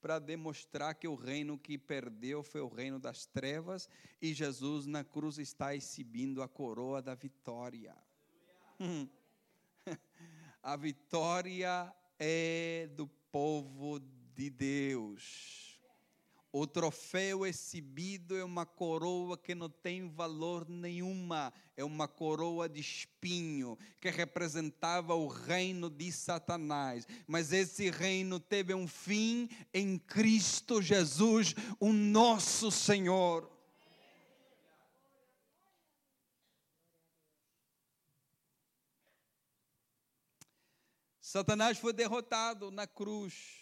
para 0.00 0.18
demonstrar 0.18 0.94
que 0.96 1.06
o 1.06 1.14
reino 1.14 1.56
que 1.56 1.78
perdeu 1.78 2.42
foi 2.42 2.60
o 2.60 2.68
reino 2.68 2.98
das 2.98 3.24
trevas 3.24 3.88
e 4.20 4.34
Jesus 4.34 4.86
na 4.86 5.04
cruz 5.04 5.38
está 5.38 5.74
exibindo 5.74 6.42
a 6.42 6.48
coroa 6.48 7.00
da 7.00 7.14
vitória. 7.14 7.96
a 10.62 10.76
vitória 10.76 11.94
é 12.18 12.88
do 12.96 13.06
povo 13.30 14.00
de 14.34 14.50
Deus. 14.50 15.71
O 16.54 16.66
troféu 16.66 17.46
exibido 17.46 18.36
é 18.36 18.44
uma 18.44 18.66
coroa 18.66 19.38
que 19.38 19.54
não 19.54 19.70
tem 19.70 20.06
valor 20.10 20.68
nenhuma, 20.68 21.50
é 21.74 21.82
uma 21.82 22.06
coroa 22.06 22.68
de 22.68 22.78
espinho 22.78 23.78
que 23.98 24.10
representava 24.10 25.14
o 25.14 25.28
reino 25.28 25.88
de 25.88 26.12
Satanás. 26.12 27.06
Mas 27.26 27.54
esse 27.54 27.88
reino 27.90 28.38
teve 28.38 28.74
um 28.74 28.86
fim 28.86 29.48
em 29.72 29.96
Cristo 29.96 30.82
Jesus, 30.82 31.54
o 31.80 31.90
nosso 31.90 32.70
Senhor. 32.70 33.50
Satanás 41.18 41.78
foi 41.78 41.94
derrotado 41.94 42.70
na 42.70 42.86
cruz. 42.86 43.61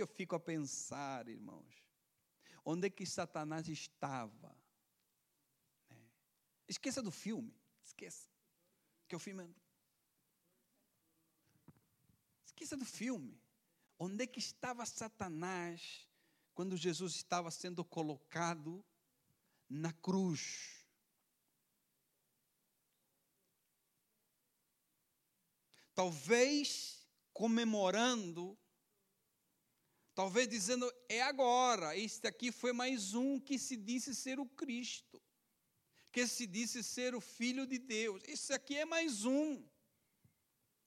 Eu 0.00 0.06
fico 0.06 0.34
a 0.34 0.40
pensar, 0.40 1.28
irmãos, 1.28 1.84
onde 2.64 2.86
é 2.86 2.90
que 2.90 3.04
Satanás 3.04 3.68
estava? 3.68 4.56
É. 5.90 5.96
Esqueça 6.66 7.02
do 7.02 7.10
filme, 7.10 7.54
esqueça. 7.84 8.26
Que 9.06 9.14
o 9.14 9.18
filme. 9.18 9.44
É- 9.44 9.54
esqueça 12.46 12.78
do 12.78 12.86
filme. 12.86 13.38
Onde 13.98 14.24
é 14.24 14.26
que 14.26 14.38
estava 14.38 14.86
Satanás 14.86 16.08
quando 16.54 16.78
Jesus 16.78 17.16
estava 17.16 17.50
sendo 17.50 17.84
colocado 17.84 18.82
na 19.68 19.92
cruz? 19.92 20.82
Talvez 25.94 27.06
comemorando 27.34 28.58
Talvez 30.20 30.46
dizendo, 30.46 30.92
é 31.08 31.22
agora, 31.22 31.96
este 31.96 32.26
aqui 32.26 32.52
foi 32.52 32.74
mais 32.74 33.14
um 33.14 33.40
que 33.40 33.58
se 33.58 33.74
disse 33.74 34.14
ser 34.14 34.38
o 34.38 34.44
Cristo, 34.44 35.18
que 36.12 36.26
se 36.26 36.46
disse 36.46 36.82
ser 36.82 37.14
o 37.14 37.22
Filho 37.22 37.66
de 37.66 37.78
Deus. 37.78 38.20
Esse 38.28 38.52
aqui 38.52 38.76
é 38.76 38.84
mais 38.84 39.24
um. 39.24 39.64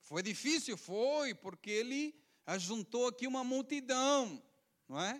Foi 0.02 0.22
difícil? 0.22 0.78
Foi, 0.78 1.34
porque 1.34 1.72
ele 1.72 2.15
ajuntou 2.46 3.08
aqui 3.08 3.26
uma 3.26 3.43
multidão, 3.43 4.39
não 4.88 5.02
é? 5.02 5.19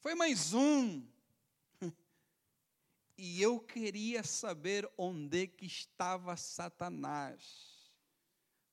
Foi 0.00 0.16
mais 0.16 0.52
um. 0.52 1.06
E 3.16 3.40
eu 3.40 3.60
queria 3.60 4.24
saber 4.24 4.90
onde 4.98 5.46
que 5.46 5.66
estava 5.66 6.36
Satanás 6.36 7.92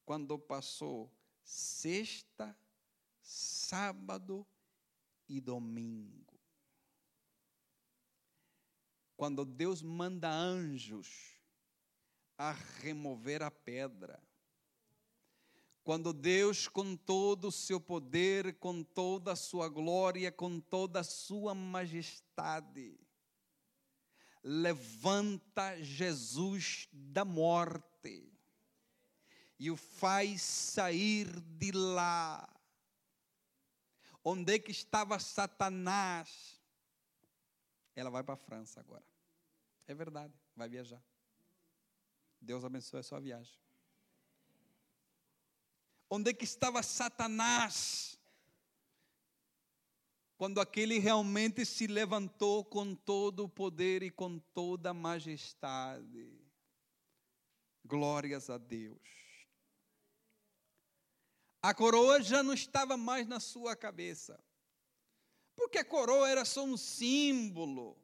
quando 0.04 0.40
passou 0.40 1.14
sexta, 1.44 2.58
sábado 3.28 4.48
e 5.28 5.42
domingo. 5.42 6.40
Quando 9.18 9.44
Deus 9.44 9.82
manda 9.82 10.32
anjos 10.32 11.36
a 12.38 12.54
remover 12.54 13.44
a 13.44 13.52
pedra, 13.52 14.22
quando 15.84 16.14
Deus, 16.14 16.68
com 16.68 16.96
todo 16.96 17.50
o 17.50 17.52
seu 17.52 17.82
poder, 17.82 18.56
com 18.60 18.84
toda 18.84 19.34
a 19.34 19.36
sua 19.36 19.68
glória, 19.68 20.32
com 20.32 20.60
toda 20.60 21.02
a 21.02 21.04
sua 21.04 21.54
majestade, 21.54 22.98
levanta 24.44 25.82
Jesus 25.82 26.88
da 26.92 27.26
morte 27.26 28.32
e 29.60 29.72
o 29.72 29.76
faz 29.76 30.42
sair 30.42 31.28
de 31.42 31.72
lá 31.72 32.57
Onde 34.30 34.56
é 34.56 34.60
que 34.60 34.72
estava 34.72 35.18
Satanás? 35.20 36.62
Ela 37.96 38.10
vai 38.10 38.22
para 38.22 38.34
a 38.34 38.38
França 38.38 38.82
agora. 38.82 39.06
É 39.88 39.96
verdade, 39.96 40.34
vai 40.54 40.68
viajar. 40.68 41.02
Deus 42.42 42.66
abençoe 42.66 43.00
a 43.00 43.04
sua 43.04 43.22
viagem. 43.22 43.58
Onde 46.10 46.32
é 46.32 46.34
que 46.34 46.44
estava 46.44 46.84
Satanás? 46.84 48.20
Quando 50.36 50.60
aquele 50.60 51.00
realmente 51.00 51.66
se 51.66 51.88
levantou 51.88 52.66
com 52.66 52.94
todo 52.94 53.46
o 53.46 53.50
poder 53.50 54.04
e 54.04 54.12
com 54.12 54.40
toda 54.40 54.90
a 54.90 54.94
majestade. 54.94 56.38
Glórias 57.86 58.50
a 58.50 58.58
Deus. 58.58 59.27
A 61.68 61.74
coroa 61.74 62.24
já 62.24 62.42
não 62.42 62.54
estava 62.54 62.96
mais 62.96 63.28
na 63.28 63.42
sua 63.42 63.76
cabeça. 63.76 64.40
Porque 65.54 65.80
a 65.80 65.84
coroa 65.84 66.30
era 66.30 66.46
só 66.46 66.64
um 66.64 66.78
símbolo. 66.78 67.98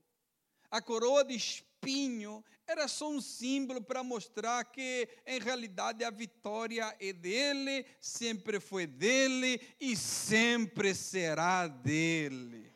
A 0.70 0.82
coroa 0.82 1.24
de 1.24 1.34
espinho 1.34 2.44
era 2.68 2.90
só 2.90 3.10
um 3.10 3.22
símbolo 3.22 3.82
para 3.82 4.04
mostrar 4.04 4.66
que, 4.66 5.08
em 5.26 5.40
realidade, 5.40 6.04
a 6.04 6.12
vitória 6.12 6.94
é 7.00 7.14
dele, 7.14 7.86
sempre 8.02 8.60
foi 8.60 8.86
dele 8.86 9.62
e 9.80 9.96
sempre 9.96 10.94
será 10.94 11.66
dele. 11.66 12.70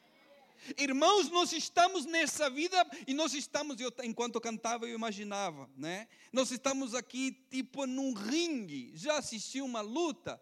Irmãos, 0.78 1.30
nós 1.30 1.52
estamos 1.52 2.06
nessa 2.06 2.50
vida 2.50 2.78
e 3.06 3.14
nós 3.14 3.34
estamos, 3.34 3.78
eu, 3.82 3.92
enquanto 4.04 4.40
cantava, 4.40 4.88
eu 4.88 4.96
imaginava, 4.96 5.70
né? 5.76 6.08
Nós 6.32 6.50
estamos 6.50 6.96
aqui 6.96 7.34
tipo 7.52 7.86
num 7.86 8.14
ringue. 8.14 8.94
Já 8.96 9.18
assistiu 9.18 9.66
uma 9.66 9.82
luta? 9.82 10.42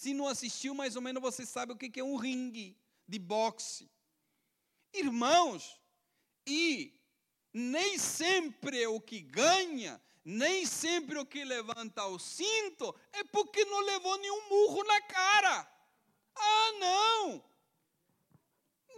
Se 0.00 0.14
não 0.14 0.26
assistiu, 0.26 0.72
mais 0.74 0.96
ou 0.96 1.02
menos 1.02 1.20
você 1.20 1.44
sabe 1.44 1.74
o 1.74 1.76
que 1.76 2.00
é 2.00 2.02
um 2.02 2.16
ringue 2.16 2.74
de 3.06 3.18
boxe. 3.18 3.86
Irmãos, 4.94 5.78
e 6.46 6.98
nem 7.52 7.98
sempre 7.98 8.86
o 8.86 8.98
que 8.98 9.20
ganha, 9.20 10.00
nem 10.24 10.64
sempre 10.64 11.18
o 11.18 11.26
que 11.26 11.44
levanta 11.44 12.06
o 12.06 12.18
cinto, 12.18 12.94
é 13.12 13.22
porque 13.24 13.62
não 13.66 13.80
levou 13.80 14.16
nenhum 14.16 14.48
murro 14.48 14.82
na 14.84 15.02
cara. 15.02 15.70
Ah, 16.34 16.72
não! 16.80 17.44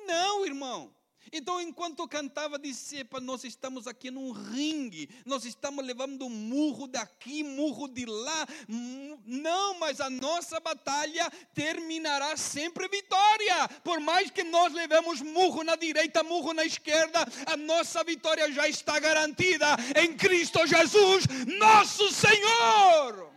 Não, 0.07 0.47
irmão. 0.47 0.95
Então, 1.31 1.61
enquanto 1.61 2.09
cantava, 2.09 2.59
disse: 2.59 2.99
Epa, 2.99 3.21
nós 3.21 3.45
estamos 3.45 3.87
aqui 3.87 4.11
num 4.11 4.33
ringue, 4.33 5.09
nós 5.25 5.45
estamos 5.45 5.85
levando 5.85 6.29
murro 6.29 6.87
daqui, 6.87 7.43
murro 7.43 7.89
de 7.89 8.05
lá. 8.07 8.47
Não, 8.69 9.79
mas 9.79 10.01
a 10.01 10.11
nossa 10.11 10.59
batalha 10.61 11.31
terminará 11.55 12.37
sempre 12.37 12.89
vitória. 12.89 13.69
Por 13.85 14.01
mais 14.01 14.31
que 14.31 14.43
nós 14.43 14.73
levemos 14.73 15.21
murro 15.21 15.63
na 15.63 15.77
direita, 15.77 16.23
murro 16.23 16.53
na 16.53 16.65
esquerda, 16.65 17.27
a 17.47 17.57
nossa 17.57 18.03
vitória 18.03 18.51
já 18.53 18.69
está 18.69 18.99
garantida 18.99 19.67
em 20.03 20.17
Cristo 20.17 20.67
Jesus, 20.67 21.25
nosso 21.59 22.13
Senhor. 22.13 23.32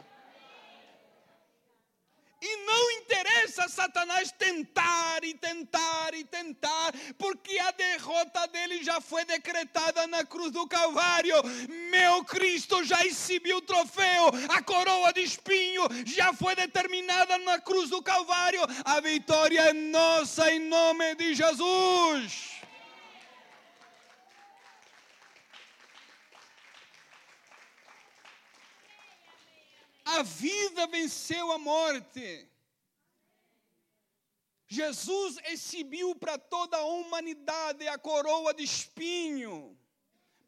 E 2.47 2.57
Não 2.63 2.91
interessa 2.91 3.67
Satanás 3.67 4.31
tentar 4.31 5.23
e 5.23 5.33
tentar 5.33 6.13
e 6.13 6.23
tentar, 6.23 6.93
porque 7.17 7.57
a 7.57 7.71
derrota 7.71 8.47
dele 8.49 8.83
já 8.83 9.01
foi 9.01 9.25
decretada 9.25 10.05
na 10.05 10.23
cruz 10.23 10.51
do 10.51 10.67
Calvário. 10.67 11.35
Meu 11.89 12.23
Cristo 12.23 12.83
já 12.83 13.03
exibiu 13.03 13.57
o 13.57 13.61
troféu, 13.61 14.29
a 14.49 14.61
coroa 14.61 15.11
de 15.11 15.21
espinho 15.21 15.87
já 16.05 16.33
foi 16.33 16.55
determinada 16.55 17.39
na 17.39 17.59
cruz 17.59 17.89
do 17.89 17.99
Calvário. 18.03 18.61
A 18.83 18.99
vitória 18.99 19.61
é 19.61 19.73
nossa 19.73 20.51
em 20.51 20.59
nome 20.59 21.15
de 21.15 21.33
Jesus. 21.33 22.54
A 30.05 30.21
vida 30.21 30.87
venceu 30.87 31.51
a 31.51 31.57
morte. 31.57 32.47
Jesus 34.67 35.37
exibiu 35.45 36.15
para 36.15 36.37
toda 36.37 36.77
a 36.77 36.85
humanidade 36.85 37.87
a 37.87 37.97
coroa 37.97 38.53
de 38.53 38.63
espinho 38.63 39.77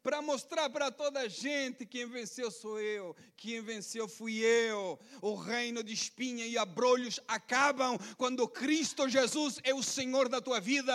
para 0.02 0.22
mostrar 0.22 0.70
para 0.70 0.90
toda 0.90 1.20
a 1.20 1.28
gente 1.28 1.84
quem 1.84 2.06
venceu 2.06 2.50
sou 2.50 2.80
eu, 2.80 3.14
quem 3.36 3.60
venceu 3.60 4.08
fui 4.08 4.38
eu. 4.38 4.98
O 5.20 5.34
reino 5.34 5.82
de 5.82 5.92
espinha 5.92 6.46
e 6.46 6.56
abrolhos 6.56 7.20
acabam 7.26 7.98
quando 8.16 8.48
Cristo 8.48 9.08
Jesus 9.08 9.58
é 9.64 9.74
o 9.74 9.82
Senhor 9.82 10.28
da 10.28 10.40
tua 10.40 10.60
vida. 10.60 10.92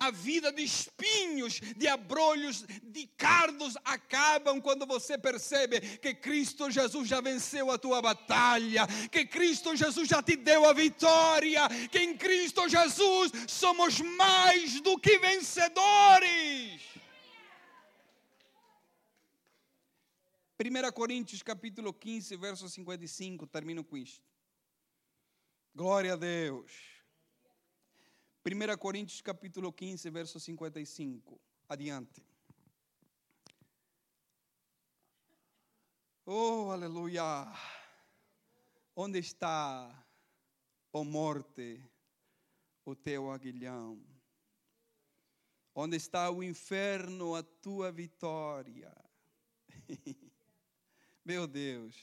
A 0.00 0.10
vida 0.10 0.52
de 0.52 0.62
espinhos, 0.62 1.60
de 1.76 1.86
abrolhos, 1.86 2.64
de 2.82 3.06
cardos 3.16 3.76
acabam 3.84 4.60
quando 4.60 4.86
você 4.86 5.18
percebe 5.18 5.80
que 5.98 6.14
Cristo 6.14 6.70
Jesus 6.70 7.08
já 7.08 7.20
venceu 7.20 7.70
a 7.70 7.78
tua 7.78 8.00
batalha, 8.00 8.86
que 9.10 9.24
Cristo 9.26 9.76
Jesus 9.76 10.08
já 10.08 10.22
te 10.22 10.36
deu 10.36 10.68
a 10.68 10.72
vitória, 10.72 11.68
que 11.90 11.98
em 11.98 12.16
Cristo 12.16 12.68
Jesus 12.68 13.32
somos 13.48 14.00
mais 14.00 14.80
do 14.80 14.98
que 14.98 15.18
vencedores. 15.18 16.96
1 20.58 20.92
Coríntios 20.92 21.42
capítulo 21.42 21.92
15, 21.92 22.34
verso 22.38 22.66
55, 22.66 23.46
termino 23.46 23.84
com 23.84 23.94
isto. 23.94 24.26
Glória 25.74 26.14
a 26.14 26.16
Deus. 26.16 26.72
1 28.42 28.78
Coríntios 28.78 29.20
capítulo 29.20 29.70
15, 29.70 30.08
verso 30.08 30.40
55. 30.40 31.38
Adiante. 31.68 32.24
Oh, 36.24 36.70
aleluia. 36.70 37.52
Onde 38.94 39.18
está, 39.18 40.08
ó 40.90 41.00
oh 41.00 41.04
morte, 41.04 41.86
o 42.82 42.96
teu 42.96 43.30
aguilhão? 43.30 44.02
Onde 45.74 45.98
está 45.98 46.30
o 46.30 46.42
inferno, 46.42 47.34
a 47.34 47.42
tua 47.42 47.92
vitória? 47.92 48.90
Meu 51.26 51.48
Deus. 51.48 51.96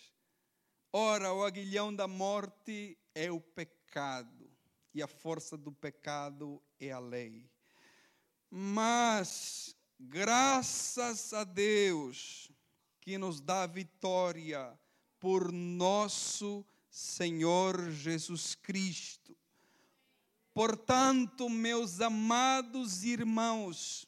Ora, 0.91 1.31
o 1.31 1.45
aguilhão 1.45 1.95
da 1.95 2.09
morte 2.09 2.97
é 3.15 3.31
o 3.31 3.39
pecado, 3.39 4.51
e 4.93 5.01
a 5.01 5.07
força 5.07 5.55
do 5.55 5.71
pecado 5.71 6.61
é 6.77 6.91
a 6.91 6.99
lei. 6.99 7.49
Mas, 8.51 9.77
graças 9.97 11.31
a 11.31 11.45
Deus, 11.45 12.51
que 12.99 13.17
nos 13.17 13.39
dá 13.39 13.65
vitória 13.65 14.77
por 15.21 15.53
nosso 15.53 16.65
Senhor 16.89 17.91
Jesus 17.91 18.55
Cristo. 18.55 19.37
Portanto, 20.53 21.49
meus 21.49 22.01
amados 22.01 23.05
irmãos, 23.05 24.05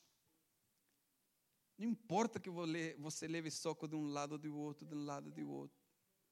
não 1.77 1.87
importa 1.87 2.39
que 2.39 2.49
você 2.97 3.27
leve 3.27 3.51
soco 3.51 3.87
de 3.87 3.95
um 3.95 4.07
lado 4.07 4.37
do 4.37 4.55
outro, 4.55 4.85
de 4.85 4.95
um 4.95 5.03
lado 5.03 5.29
do 5.29 5.49
outro. 5.49 5.77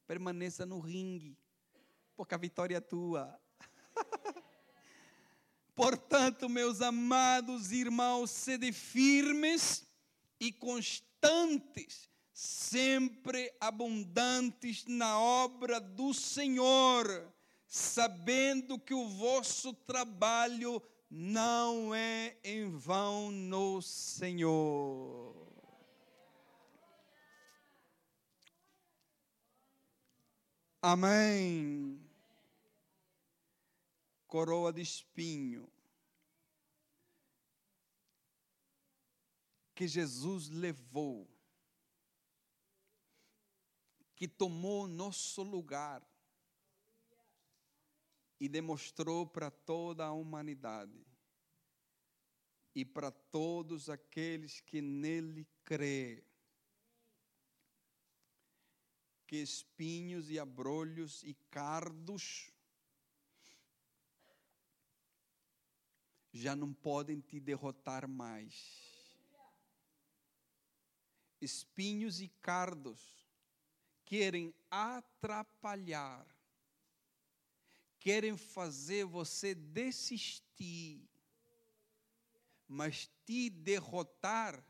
Permaneça 0.08 0.66
no 0.66 0.80
ringue, 0.80 1.38
porque 2.16 2.34
a 2.34 2.38
vitória 2.38 2.78
é 2.78 2.82
tua. 2.82 3.38
Portanto, 5.76 6.48
meus 6.48 6.82
amados 6.82 7.72
irmãos, 7.72 8.32
sede 8.32 8.72
firmes 8.72 9.86
e 10.40 10.52
constantes, 10.52 12.10
sempre 12.32 13.54
abundantes 13.60 14.86
na 14.86 15.20
obra 15.20 15.80
do 15.80 16.14
Senhor, 16.14 17.34
sabendo 17.68 18.80
que 18.80 18.94
o 18.94 19.10
vosso 19.10 19.74
trabalho 19.74 20.82
não 21.16 21.94
é 21.94 22.36
em 22.44 22.68
vão 22.72 23.30
no 23.30 23.84
Senhor. 23.84 25.36
Amém. 30.82 32.04
Coroa 34.26 34.74
de 34.74 34.82
espinho. 34.82 35.72
Que 39.76 39.88
Jesus 39.88 40.50
levou, 40.50 41.30
que 44.16 44.28
tomou 44.28 44.88
nosso 44.88 45.44
lugar 45.44 46.02
e 48.44 48.50
demonstrou 48.50 49.26
para 49.26 49.50
toda 49.50 50.06
a 50.06 50.12
humanidade 50.12 51.02
e 52.76 52.84
para 52.84 53.10
todos 53.10 53.90
aqueles 53.90 54.60
que 54.60 54.82
nele 54.82 55.48
crê 55.64 56.22
que 59.26 59.38
espinhos 59.38 60.30
e 60.30 60.38
abrolhos 60.38 61.24
e 61.24 61.34
cardos 61.50 62.52
já 66.34 66.54
não 66.54 66.74
podem 66.74 67.22
te 67.22 67.40
derrotar 67.40 68.10
mais. 68.10 68.92
Espinhos 71.40 72.20
e 72.20 72.28
cardos 72.28 73.26
querem 74.04 74.54
atrapalhar 74.70 76.28
querem 78.04 78.36
fazer 78.36 79.06
você 79.06 79.56
desistir, 79.56 81.10
mas 82.68 83.10
te 83.26 83.50
derrotar 83.50 84.62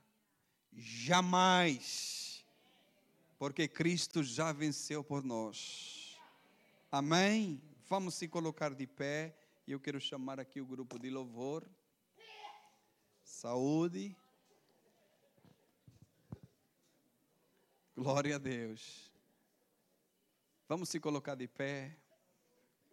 jamais, 0.71 2.45
porque 3.39 3.67
Cristo 3.67 4.23
já 4.23 4.51
venceu 4.51 5.03
por 5.03 5.23
nós. 5.23 6.15
Amém? 6.91 7.59
Vamos 7.89 8.13
se 8.13 8.27
colocar 8.27 8.71
de 8.75 8.85
pé. 8.85 9.35
E 9.65 9.71
eu 9.71 9.79
quero 9.79 9.99
chamar 9.99 10.39
aqui 10.39 10.61
o 10.61 10.65
grupo 10.65 10.99
de 10.99 11.09
louvor. 11.09 11.67
Saúde. 13.23 14.15
Glória 17.95 18.35
a 18.35 18.37
Deus. 18.37 19.11
Vamos 20.67 20.89
se 20.89 20.99
colocar 20.99 21.33
de 21.33 21.47
pé. 21.47 21.97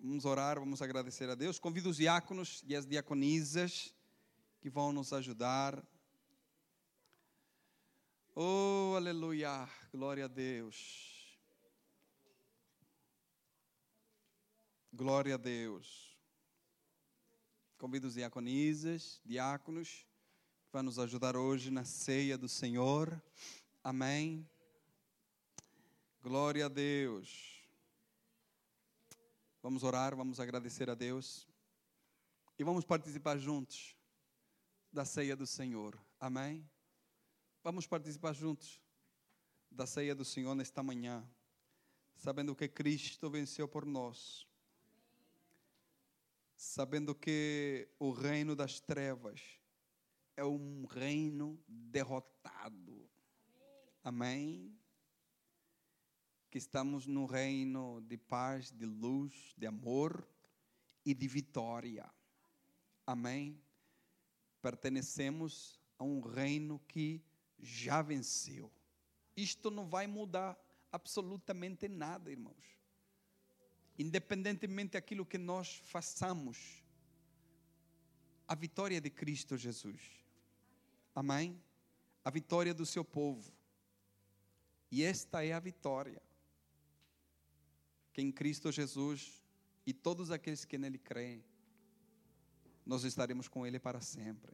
Vamos 0.03 0.25
orar, 0.25 0.59
vamos 0.59 0.81
agradecer 0.81 1.29
a 1.29 1.35
Deus. 1.35 1.59
Convido 1.59 1.91
os 1.91 1.99
diáconos 1.99 2.65
e 2.67 2.75
as 2.75 2.87
diaconisas 2.87 3.95
que 4.59 4.71
vão 4.71 4.93
nos 4.93 5.13
ajudar. 5.13 5.87
Oh, 8.35 8.95
aleluia, 8.97 9.69
glória 9.93 10.25
a 10.25 10.29
Deus. 10.29 11.39
Glória 14.91 15.35
a 15.35 15.39
Deus. 15.39 16.17
Convido 17.77 18.09
os 18.09 18.15
diaconisas, 18.15 19.21
diáconos, 19.23 20.07
que 20.65 20.73
vão 20.73 20.83
nos 20.83 20.99
ajudar 20.99 21.37
hoje 21.37 21.71
na 21.71 21.85
ceia 21.85 22.39
do 22.39 22.49
Senhor. 22.49 23.23
Amém. 23.85 24.49
Glória 26.23 26.65
a 26.65 26.69
Deus. 26.69 27.50
Vamos 29.63 29.83
orar, 29.83 30.17
vamos 30.17 30.41
agradecer 30.41 30.89
a 30.89 30.95
Deus 30.95 31.47
e 32.59 32.65
vamos 32.65 32.83
participar 32.83 33.37
juntos 33.37 33.95
da 34.91 35.05
ceia 35.05 35.37
do 35.37 35.47
Senhor. 35.47 36.03
Amém? 36.19 36.67
Vamos 37.63 37.87
participar 37.87 38.33
juntos 38.33 38.81
da 39.71 39.87
ceia 39.87 40.15
do 40.15 40.25
Senhor 40.25 40.55
nesta 40.55 40.83
manhã, 40.83 41.23
sabendo 42.17 42.57
que 42.57 42.67
Cristo 42.69 43.29
venceu 43.29 43.69
por 43.69 43.85
nós, 43.85 44.49
sabendo 46.57 47.15
que 47.15 47.87
o 47.99 48.13
reino 48.13 48.57
das 48.57 48.81
trevas 48.81 49.61
é 50.39 50.45
um 50.45 50.87
reino 50.87 51.63
derrotado. 51.69 53.07
Amém? 54.03 54.80
Que 56.51 56.59
estamos 56.59 57.07
no 57.07 57.27
reino 57.27 58.01
de 58.03 58.17
paz, 58.17 58.73
de 58.73 58.85
luz, 58.85 59.55
de 59.57 59.67
amor 59.67 60.29
e 61.05 61.15
de 61.15 61.29
vitória. 61.29 62.11
Amém? 63.07 63.63
Pertenecemos 64.61 65.81
a 65.97 66.03
um 66.03 66.21
reino 66.21 66.81
que 66.89 67.23
já 67.61 68.03
venceu. 68.03 68.71
Isto 69.37 69.71
não 69.71 69.89
vai 69.89 70.09
mudar 70.09 70.59
absolutamente 70.91 71.89
nada, 71.89 72.31
irmãos. 72.33 72.81
Independentemente 73.97 74.93
daquilo 74.93 75.25
que 75.25 75.39
nós 75.39 75.81
façamos, 75.85 76.83
a 78.49 78.57
vitória 78.57 79.01
de 79.01 79.09
Cristo 79.09 79.57
Jesus. 79.57 80.03
Amém? 81.15 81.63
A 82.25 82.31
vitória 82.31 82.75
do 82.75 82.85
seu 82.85 83.05
povo. 83.05 83.53
E 84.91 85.05
esta 85.05 85.45
é 85.45 85.53
a 85.53 85.61
vitória. 85.61 86.21
Que 88.13 88.21
em 88.23 88.33
Cristo 88.33 88.71
Jesus 88.73 89.43
e 89.87 89.93
todos 89.93 90.31
aqueles 90.31 90.65
que 90.65 90.79
nele 90.79 90.99
creem, 90.99 91.45
nós 92.85 93.05
estaremos 93.05 93.49
com 93.49 93.67
ele 93.67 93.79
para 93.79 94.01
sempre. 94.01 94.53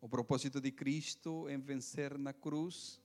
O 0.00 0.08
propósito 0.08 0.60
de 0.60 0.70
Cristo 0.70 1.48
em 1.48 1.58
vencer 1.58 2.18
na 2.18 2.32
cruz 2.32 3.00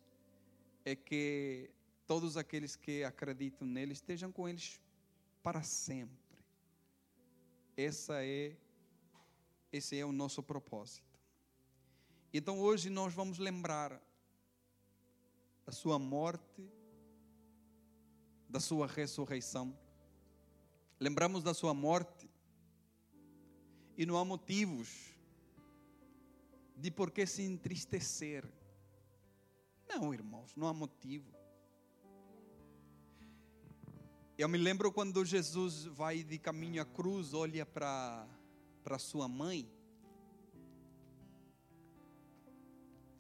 é 0.83 0.95
que 0.95 1.69
todos 2.05 2.35
aqueles 2.37 2.75
que 2.75 3.03
acreditam 3.03 3.67
nele 3.67 3.93
estejam 3.93 4.31
com 4.31 4.47
eles 4.47 4.79
para 5.41 5.63
sempre. 5.63 6.37
Essa 7.77 8.23
é 8.23 8.55
esse 9.71 9.97
é 9.97 10.05
o 10.05 10.11
nosso 10.11 10.43
propósito. 10.43 11.17
Então 12.33 12.59
hoje 12.59 12.89
nós 12.89 13.13
vamos 13.13 13.37
lembrar 13.37 14.01
da 15.65 15.71
sua 15.71 15.97
morte, 15.97 16.69
da 18.51 18.59
sua 18.59 18.85
ressurreição. 18.85 19.73
Lembramos 20.99 21.41
da 21.41 21.53
sua 21.53 21.73
morte 21.73 22.29
e 23.97 24.05
não 24.05 24.17
há 24.17 24.25
motivos 24.25 25.15
de 26.75 26.91
por 26.91 27.11
que 27.11 27.25
se 27.25 27.43
entristecer. 27.43 28.45
Não, 29.87 30.13
irmãos, 30.13 30.53
não 30.55 30.67
há 30.67 30.73
motivo. 30.73 31.33
Eu 34.37 34.49
me 34.49 34.57
lembro 34.57 34.91
quando 34.91 35.23
Jesus 35.23 35.85
vai 35.85 36.23
de 36.23 36.37
caminho 36.37 36.81
à 36.81 36.85
cruz, 36.85 37.33
olha 37.33 37.65
para 37.65 38.27
para 38.83 38.97
sua 38.97 39.27
mãe, 39.27 39.71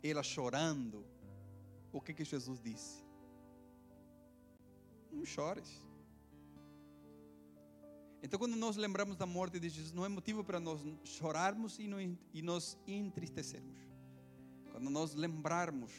ela 0.01 0.23
chorando, 0.23 1.05
o 1.91 2.01
que 2.01 2.13
que 2.13 2.25
Jesus 2.25 2.59
disse? 2.59 3.10
Não 5.11 5.25
chores. 5.25 5.81
Então, 8.23 8.37
quando 8.39 8.55
nós 8.55 8.75
lembramos 8.77 9.15
da 9.15 9.25
morte 9.25 9.59
de 9.59 9.67
Jesus, 9.67 9.91
não 9.91 10.05
é 10.05 10.09
motivo 10.09 10.43
para 10.43 10.59
nós 10.59 10.79
chorarmos 11.03 11.79
e, 11.79 11.87
não, 11.87 11.99
e 11.99 12.41
nos 12.41 12.77
entristecermos. 12.85 13.79
Quando 14.71 14.89
nós 14.89 15.15
lembrarmos 15.15 15.91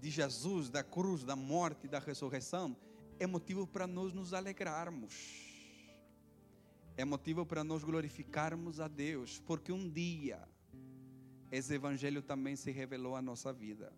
de 0.00 0.10
Jesus, 0.10 0.68
da 0.68 0.82
cruz, 0.82 1.24
da 1.24 1.34
morte 1.34 1.88
da 1.88 1.98
ressurreição, 1.98 2.76
é 3.18 3.26
motivo 3.26 3.66
para 3.66 3.86
nós 3.86 4.12
nos 4.12 4.34
alegrarmos. 4.34 5.14
É 6.96 7.04
motivo 7.04 7.46
para 7.46 7.64
nós 7.64 7.82
glorificarmos 7.82 8.78
a 8.78 8.88
Deus, 8.88 9.40
porque 9.46 9.72
um 9.72 9.88
dia 9.88 10.46
esse 11.50 11.74
evangelho 11.74 12.22
também 12.22 12.56
se 12.56 12.70
revelou 12.70 13.14
à 13.14 13.22
nossa 13.22 13.52
vida. 13.52 13.92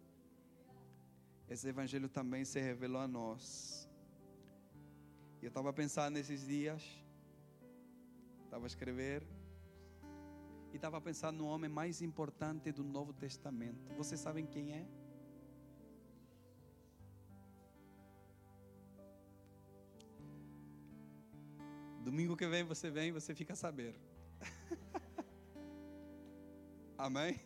Esse 1.49 1.69
evangelho 1.69 2.09
também 2.09 2.45
se 2.45 2.61
revelou 2.61 3.01
a 3.01 3.09
nós. 3.09 3.89
Eu 5.43 5.49
estava 5.49 5.73
pensando 5.73 6.15
nesses 6.15 6.47
dias, 6.47 6.83
estava 8.45 8.65
a 8.65 8.67
escrever, 8.67 9.23
e 10.73 10.77
estava 10.77 11.01
pensando 11.01 11.39
no 11.39 11.47
homem 11.47 11.71
mais 11.71 12.01
importante 12.01 12.73
do 12.73 12.83
Novo 12.83 13.13
Testamento. 13.13 13.95
Vocês 13.95 14.21
sabem 14.21 14.47
quem 14.47 14.73
é? 14.73 14.87
Domingo 22.03 22.37
que 22.37 22.47
vem 22.47 22.65
você 22.65 22.91
vem, 22.91 23.13
você 23.13 23.35
fica 23.35 23.53
a 23.53 23.57
saber. 23.57 23.95
Amém? 26.99 27.41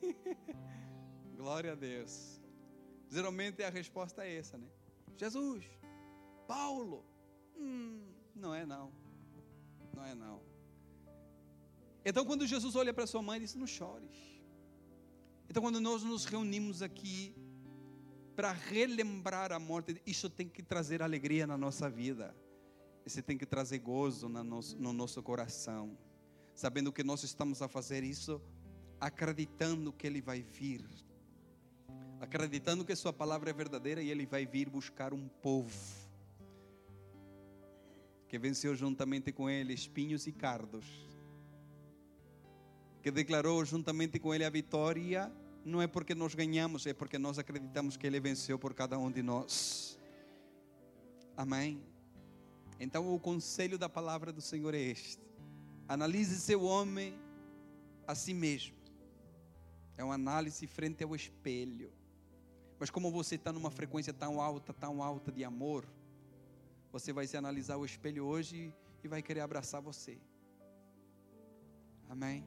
Glória 1.37 1.73
a 1.73 1.75
Deus. 1.75 2.38
Geralmente 3.11 3.63
a 3.63 3.71
resposta 3.71 4.25
é 4.25 4.37
essa, 4.37 4.59
né? 4.59 4.69
Jesus, 5.17 5.65
Paulo, 6.47 7.05
Hum, 7.59 8.01
não 8.35 8.55
é 8.55 8.65
não. 8.65 8.93
Não 9.95 10.05
é 10.05 10.15
não. 10.15 10.41
Então, 12.05 12.25
quando 12.25 12.47
Jesus 12.47 12.77
olha 12.77 12.95
para 12.95 13.07
sua 13.07 13.21
mãe, 13.21 13.37
ele 13.37 13.45
diz: 13.45 13.55
Não 13.55 13.67
chores. 13.67 14.17
Então, 15.51 15.63
quando 15.63 15.81
nós 15.81 16.03
nos 16.03 16.25
reunimos 16.25 16.83
aqui 16.83 17.35
para 18.37 18.53
relembrar 18.53 19.53
a 19.53 19.59
morte, 19.59 20.01
isso 20.07 20.31
tem 20.31 20.49
que 20.49 20.63
trazer 20.63 21.03
alegria 21.03 21.47
na 21.47 21.59
nossa 21.59 21.91
vida. 21.91 22.35
Isso 23.05 23.23
tem 23.23 23.37
que 23.37 23.47
trazer 23.47 23.79
gozo 23.79 24.29
no 24.29 24.45
nosso, 24.45 24.77
no 24.79 24.93
nosso 24.93 25.23
coração. 25.23 25.99
Sabendo 26.55 26.93
que 26.93 27.03
nós 27.03 27.23
estamos 27.23 27.63
a 27.63 27.69
fazer 27.69 28.05
isso, 28.05 28.41
acreditando 29.01 29.93
que 29.93 30.07
Ele 30.07 30.21
vai 30.21 30.43
vir. 30.43 30.85
Acreditando 32.21 32.85
que 32.85 32.95
Sua 32.97 33.13
palavra 33.13 33.51
é 33.51 33.53
verdadeira 33.53 34.03
e 34.03 34.11
Ele 34.11 34.27
vai 34.27 34.45
vir 34.45 34.69
buscar 34.69 35.13
um 35.13 35.29
povo 35.29 36.09
que 38.29 38.39
venceu 38.39 38.77
juntamente 38.77 39.33
com 39.33 39.49
ele 39.49 39.73
espinhos 39.73 40.27
e 40.27 40.33
cardos, 40.33 40.85
que 43.03 43.11
declarou 43.11 43.65
juntamente 43.65 44.19
com 44.19 44.35
ele 44.35 44.45
a 44.45 44.51
vitória, 44.51 45.33
não 45.65 45.81
é 45.81 45.87
porque 45.87 46.15
nós 46.15 46.35
ganhamos, 46.35 46.87
é 46.87 46.93
porque 46.93 47.19
nós 47.19 47.39
acreditamos 47.39 47.97
que 47.97 48.07
ele 48.07 48.21
venceu 48.21 48.59
por 48.59 48.75
cada 48.75 48.99
um 48.99 49.11
de 49.11 49.23
nós. 49.23 49.99
Amém? 51.37 51.83
Então, 52.79 53.13
o 53.13 53.19
conselho 53.19 53.79
da 53.79 53.89
palavra 53.89 54.31
do 54.31 54.43
Senhor 54.43 54.75
é 54.75 54.81
este: 54.81 55.23
analise 55.89 56.39
seu 56.39 56.63
homem 56.63 57.19
a 58.07 58.15
si 58.15 58.35
mesmo. 58.35 58.77
É 59.97 60.05
uma 60.05 60.15
análise 60.15 60.67
frente 60.67 61.03
ao 61.03 61.15
espelho. 61.17 61.91
Mas 62.79 62.91
como 62.91 63.11
você 63.11 63.35
está 63.35 63.53
numa 63.53 63.71
frequência 63.71 64.13
tão 64.13 64.41
alta, 64.41 64.73
tão 64.73 65.03
alta 65.03 65.33
de 65.33 65.45
amor, 65.45 65.85
você 66.93 67.13
vai 67.13 67.27
se 67.27 67.37
analisar 67.37 67.77
o 67.77 67.85
espelho 67.85 68.25
hoje 68.25 68.73
e 69.03 69.09
vai 69.09 69.21
querer 69.23 69.41
abraçar 69.41 69.81
você. 69.81 70.19
Amém? 72.09 72.45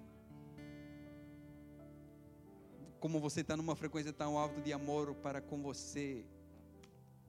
Como 3.00 3.20
você 3.20 3.42
está 3.42 3.58
numa 3.58 3.76
frequência 3.76 4.14
tão 4.14 4.38
alta 4.38 4.62
de 4.62 4.72
amor 4.72 5.14
para 5.16 5.42
com 5.42 5.62
você, 5.62 6.26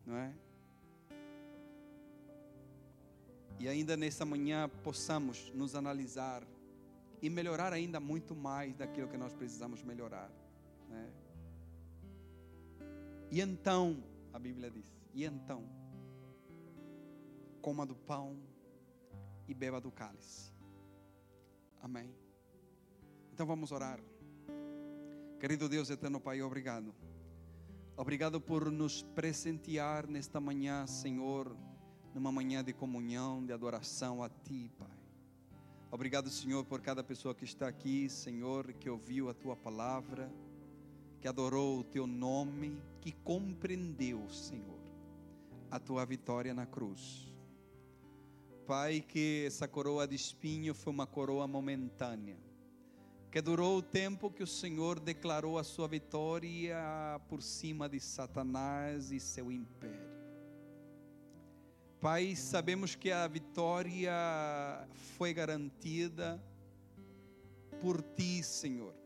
não 0.06 0.16
é? 0.16 0.32
E 3.58 3.68
ainda 3.68 3.96
nessa 3.96 4.24
manhã 4.24 4.68
possamos 4.82 5.50
nos 5.54 5.74
analisar 5.74 6.42
e 7.20 7.30
melhorar 7.30 7.72
ainda 7.72 8.00
muito 8.00 8.34
mais 8.34 8.74
daquilo 8.74 9.08
que 9.08 9.16
nós 9.16 9.32
precisamos 9.32 9.82
melhorar. 9.82 10.30
Né? 10.88 11.08
E 13.32 13.40
então, 13.40 14.04
a 14.30 14.38
Bíblia 14.38 14.70
diz, 14.70 14.94
e 15.14 15.24
então, 15.24 15.64
coma 17.62 17.86
do 17.86 17.94
pão 17.96 18.36
e 19.48 19.54
beba 19.54 19.80
do 19.80 19.90
cálice. 19.90 20.52
Amém. 21.80 22.14
Então 23.32 23.46
vamos 23.46 23.72
orar. 23.72 23.98
Querido 25.40 25.66
Deus 25.66 25.88
eterno 25.88 26.20
Pai, 26.20 26.42
obrigado. 26.42 26.94
Obrigado 27.96 28.38
por 28.38 28.70
nos 28.70 29.02
presentear 29.02 30.06
nesta 30.06 30.38
manhã, 30.38 30.86
Senhor, 30.86 31.56
numa 32.14 32.30
manhã 32.30 32.62
de 32.62 32.74
comunhão, 32.74 33.42
de 33.46 33.54
adoração 33.54 34.22
a 34.22 34.28
Ti, 34.28 34.70
Pai. 34.78 34.98
Obrigado, 35.90 36.28
Senhor, 36.28 36.66
por 36.66 36.82
cada 36.82 37.02
pessoa 37.02 37.34
que 37.34 37.44
está 37.44 37.66
aqui, 37.66 38.10
Senhor, 38.10 38.74
que 38.74 38.90
ouviu 38.90 39.30
a 39.30 39.34
Tua 39.34 39.56
palavra, 39.56 40.30
que 41.22 41.28
adorou 41.28 41.78
o 41.78 41.84
Teu 41.84 42.04
nome, 42.04 42.82
que 43.00 43.12
compreendeu, 43.12 44.28
Senhor, 44.28 44.80
a 45.70 45.78
Tua 45.78 46.04
vitória 46.04 46.52
na 46.52 46.66
cruz. 46.66 47.32
Pai, 48.66 49.00
que 49.00 49.44
essa 49.46 49.68
coroa 49.68 50.04
de 50.08 50.16
espinho 50.16 50.74
foi 50.74 50.92
uma 50.92 51.06
coroa 51.06 51.46
momentânea, 51.46 52.36
que 53.30 53.40
durou 53.40 53.78
o 53.78 53.82
tempo 53.82 54.32
que 54.32 54.42
o 54.42 54.46
Senhor 54.48 54.98
declarou 54.98 55.58
a 55.58 55.62
sua 55.62 55.86
vitória 55.86 56.76
por 57.28 57.40
cima 57.40 57.88
de 57.88 58.00
Satanás 58.00 59.12
e 59.12 59.20
seu 59.20 59.52
império. 59.52 60.10
Pai, 62.00 62.34
sabemos 62.34 62.96
que 62.96 63.12
a 63.12 63.28
vitória 63.28 64.12
foi 65.16 65.32
garantida 65.32 66.42
por 67.80 68.02
Ti, 68.02 68.42
Senhor, 68.42 69.01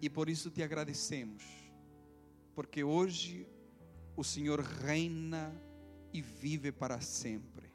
e 0.00 0.10
por 0.10 0.28
isso 0.28 0.50
te 0.50 0.62
agradecemos, 0.62 1.42
porque 2.54 2.84
hoje 2.84 3.46
o 4.16 4.22
Senhor 4.22 4.60
reina 4.60 5.52
e 6.12 6.20
vive 6.20 6.70
para 6.70 7.00
sempre. 7.00 7.72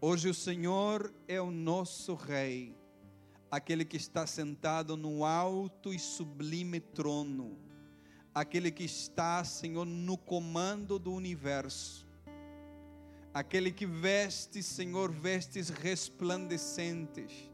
Hoje 0.00 0.28
o 0.28 0.34
Senhor 0.34 1.12
é 1.26 1.40
o 1.40 1.50
nosso 1.50 2.14
Rei, 2.14 2.76
aquele 3.50 3.84
que 3.84 3.96
está 3.96 4.26
sentado 4.26 4.96
no 4.96 5.24
alto 5.24 5.94
e 5.94 5.98
sublime 5.98 6.78
trono, 6.78 7.58
aquele 8.34 8.70
que 8.70 8.84
está, 8.84 9.42
Senhor, 9.44 9.86
no 9.86 10.18
comando 10.18 10.98
do 10.98 11.12
universo, 11.12 12.06
aquele 13.32 13.72
que 13.72 13.86
veste, 13.86 14.62
Senhor, 14.62 15.10
vestes 15.10 15.70
resplandecentes, 15.70 17.50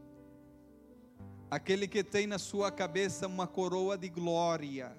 aquele 1.51 1.87
que 1.87 2.03
tem 2.03 2.25
na 2.25 2.39
sua 2.39 2.71
cabeça 2.71 3.27
uma 3.27 3.45
coroa 3.45 3.95
de 3.95 4.09
glória 4.09 4.95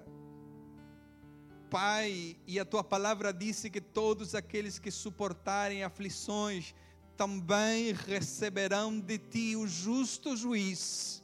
Pai, 1.73 2.37
e 2.45 2.59
a 2.59 2.65
tua 2.65 2.83
palavra 2.83 3.33
disse 3.33 3.67
que 3.67 3.81
todos 3.81 4.35
aqueles 4.35 4.77
que 4.77 4.91
suportarem 4.91 5.83
aflições 5.83 6.75
também 7.17 7.93
receberão 7.93 8.99
de 8.99 9.17
ti 9.17 9.55
o 9.55 9.65
justo 9.65 10.37
juiz, 10.37 11.23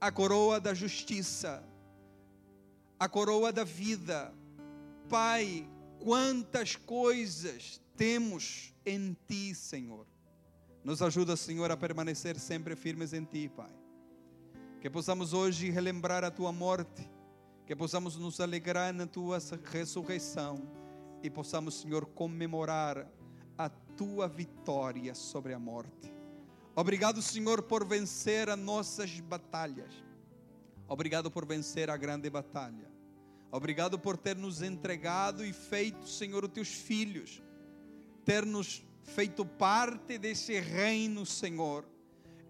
a 0.00 0.12
coroa 0.12 0.60
da 0.60 0.72
justiça, 0.72 1.60
a 3.00 3.08
coroa 3.08 3.52
da 3.52 3.64
vida. 3.64 4.32
Pai, 5.08 5.68
quantas 5.98 6.76
coisas 6.76 7.82
temos 7.96 8.72
em 8.86 9.16
ti, 9.26 9.56
Senhor. 9.56 10.06
Nos 10.84 11.02
ajuda, 11.02 11.34
Senhor, 11.34 11.68
a 11.72 11.76
permanecer 11.76 12.38
sempre 12.38 12.76
firmes 12.76 13.12
em 13.12 13.24
ti, 13.24 13.50
Pai. 13.56 13.83
Que 14.84 14.90
possamos 14.90 15.32
hoje 15.32 15.70
relembrar 15.70 16.24
a 16.24 16.30
tua 16.30 16.52
morte 16.52 17.10
que 17.64 17.74
possamos 17.74 18.16
nos 18.16 18.38
alegrar 18.38 18.92
na 18.92 19.06
tua 19.06 19.38
ressurreição 19.72 20.60
e 21.22 21.30
possamos, 21.30 21.80
Senhor, 21.80 22.04
comemorar 22.04 23.10
a 23.56 23.70
tua 23.70 24.28
vitória 24.28 25.14
sobre 25.14 25.54
a 25.54 25.58
morte. 25.58 26.12
Obrigado, 26.76 27.22
Senhor, 27.22 27.62
por 27.62 27.82
vencer 27.86 28.50
as 28.50 28.58
nossas 28.58 29.20
batalhas. 29.20 29.94
Obrigado 30.86 31.30
por 31.30 31.46
vencer 31.46 31.88
a 31.88 31.96
grande 31.96 32.28
batalha. 32.28 32.86
Obrigado 33.50 33.98
por 33.98 34.18
ter 34.18 34.36
nos 34.36 34.60
entregado 34.60 35.46
e 35.46 35.54
feito, 35.54 36.06
Senhor, 36.06 36.44
os 36.44 36.52
teus 36.52 36.68
filhos, 36.68 37.42
ter 38.22 38.44
nos 38.44 38.84
feito 39.02 39.46
parte 39.46 40.18
desse 40.18 40.60
reino, 40.60 41.24
Senhor 41.24 41.86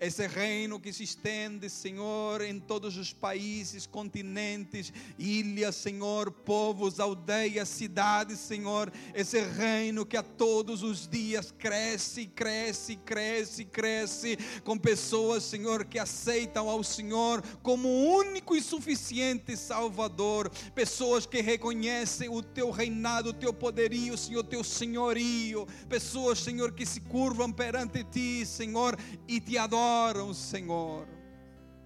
esse 0.00 0.26
reino 0.26 0.80
que 0.80 0.92
se 0.92 1.04
estende, 1.04 1.70
Senhor, 1.70 2.42
em 2.42 2.58
todos 2.58 2.96
os 2.96 3.12
países, 3.12 3.86
continentes, 3.86 4.92
ilhas, 5.18 5.76
Senhor, 5.76 6.30
povos, 6.30 6.98
aldeias, 6.98 7.68
cidades, 7.68 8.38
Senhor. 8.40 8.92
Esse 9.14 9.40
reino 9.40 10.04
que 10.04 10.16
a 10.16 10.22
todos 10.22 10.82
os 10.82 11.06
dias 11.06 11.54
cresce, 11.56 12.26
cresce, 12.26 12.96
cresce, 12.96 13.64
cresce, 13.64 14.38
com 14.64 14.76
pessoas, 14.76 15.44
Senhor, 15.44 15.84
que 15.84 15.98
aceitam 15.98 16.68
ao 16.68 16.82
Senhor 16.82 17.42
como 17.62 17.88
único 17.88 18.56
e 18.56 18.62
suficiente 18.62 19.56
Salvador. 19.56 20.50
Pessoas 20.74 21.24
que 21.24 21.40
reconhecem 21.40 22.28
o 22.28 22.42
teu 22.42 22.70
reinado, 22.70 23.30
o 23.30 23.34
teu 23.34 23.52
poderio, 23.52 24.18
Senhor, 24.18 24.40
o 24.40 24.44
teu 24.44 24.64
senhorio. 24.64 25.66
Pessoas, 25.88 26.40
Senhor, 26.40 26.72
que 26.72 26.84
se 26.84 27.00
curvam 27.00 27.52
perante 27.52 28.02
ti, 28.04 28.44
Senhor, 28.44 28.98
e 29.28 29.40
te 29.40 29.56
adoram 29.56 29.83
adoram, 29.84 30.32
Senhor. 30.32 31.06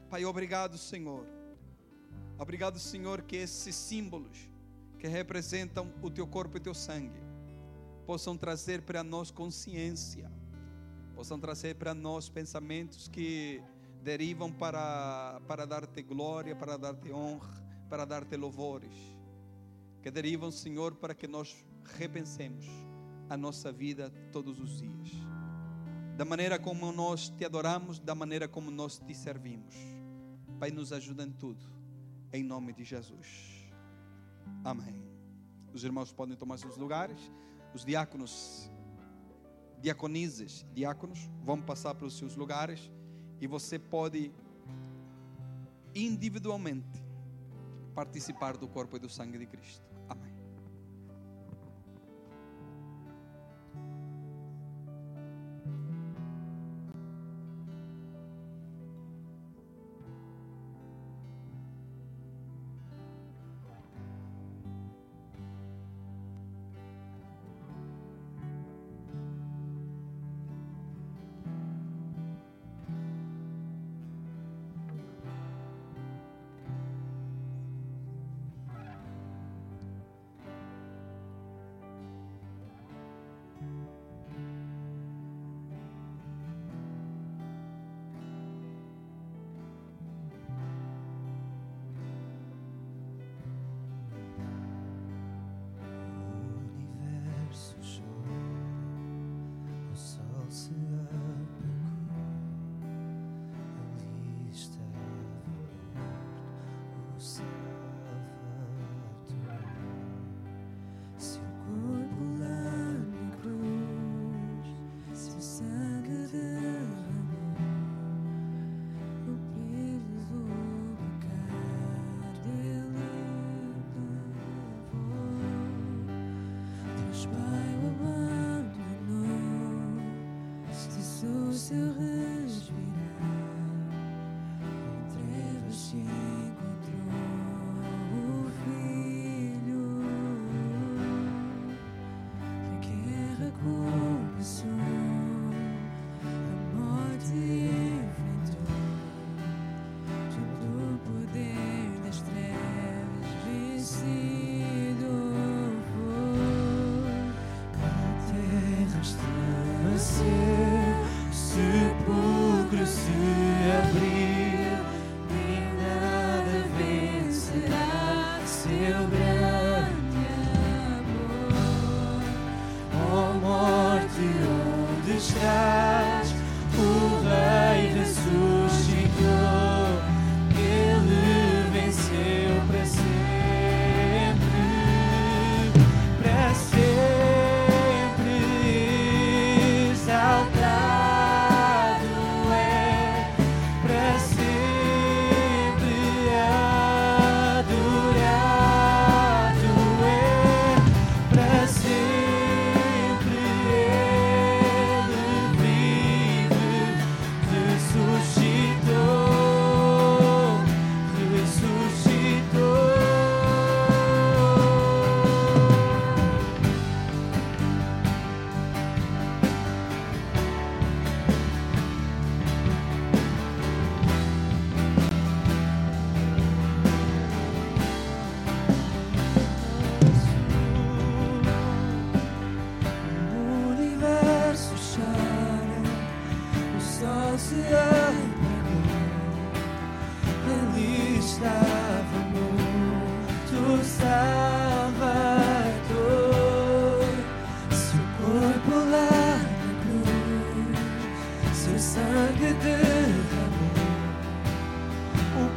Pai, 0.09 0.25
obrigado, 0.25 0.79
Senhor. 0.79 1.27
Obrigado, 2.39 2.79
Senhor, 2.79 3.23
que 3.23 3.37
esses 3.37 3.75
símbolos 3.75 4.49
que 4.99 5.09
representam 5.09 5.93
o 6.01 6.09
teu 6.09 6.27
corpo 6.27 6.57
e 6.57 6.61
teu 6.61 6.75
sangue 6.75 7.21
possam 8.07 8.37
trazer 8.37 8.83
para 8.83 9.03
nós 9.03 9.33
consciência, 9.33 10.31
possam 11.15 11.41
trazer 11.41 11.75
para 11.75 11.93
nós 11.93 12.29
pensamentos 12.29 13.09
que 13.09 13.61
derivam 14.03 14.53
para, 14.53 15.41
para 15.49 15.67
dar-te 15.67 16.01
glória, 16.01 16.55
para 16.55 16.77
dar-te 16.77 17.13
honra, 17.13 17.53
para 17.89 18.05
dar-te 18.05 18.37
louvores, 18.37 18.95
que 20.01 20.11
derivam, 20.11 20.53
Senhor, 20.53 20.95
para 20.95 21.15
que 21.15 21.27
nós 21.27 21.57
repensemos 21.97 22.65
a 23.29 23.37
nossa 23.37 23.73
vida 23.73 24.11
todos 24.33 24.61
os 24.61 24.79
dias 24.79 25.38
da 26.19 26.25
maneira 26.25 26.59
como 26.59 26.91
nós 26.91 27.29
te 27.29 27.45
adoramos, 27.45 28.01
da 28.01 28.13
maneira 28.13 28.49
como 28.49 28.73
nós 28.73 28.99
te 28.99 29.15
servimos. 29.15 29.77
Pai, 30.59 30.73
nos 30.73 30.93
ajuda 30.93 31.23
em 31.23 31.31
tudo, 31.31 31.65
em 32.33 32.43
nome 32.43 32.73
de 32.73 32.83
Jesus. 32.83 33.71
Amém. 34.65 35.01
Os 35.73 35.85
irmãos 35.85 36.13
podem 36.13 36.37
tomar 36.37 36.59
seus 36.59 36.77
lugares, 36.77 37.21
os 37.73 37.85
diáconos, 37.85 38.69
diaconisas, 39.81 40.67
diáconos, 40.75 41.21
vão 41.41 41.63
passar 41.63 41.95
para 41.95 42.07
os 42.07 42.19
seus 42.19 42.35
lugares 42.35 42.91
e 43.41 43.47
você 43.47 43.79
pode 43.79 44.33
individualmente 45.95 47.01
participar 47.95 48.57
do 48.57 48.67
corpo 48.67 48.97
e 48.97 48.99
do 48.99 49.09
sangue 49.09 49.39
de 49.39 49.47
Cristo. 49.47 49.87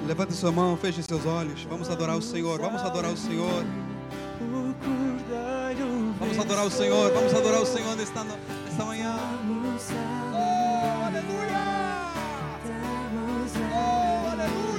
Levante 0.08 0.34
sua 0.34 0.52
mão, 0.52 0.76
feche 0.78 1.02
seus 1.04 1.26
olhos. 1.26 1.64
Vamos 1.70 1.90
adorar 1.90 2.18
o 2.18 2.22
Senhor. 2.22 2.60
Vamos 2.60 2.82
adorar 2.82 3.12
o 3.12 3.18
Senhor. 3.18 3.64
Vamos 6.20 6.40
adorar 6.40 6.66
o 6.66 6.72
Senhor. 6.72 7.12
Vamos 7.14 7.34
adorar 7.34 7.62
o 7.62 7.66
Senhor 7.66 7.96
nesta, 7.96 8.24
nesta 8.24 8.86
manhã. 8.86 9.16
Oh, 10.34 11.06
aleluia! 11.06 11.62
Oh, 13.74 14.28
aleluia! 14.30 14.72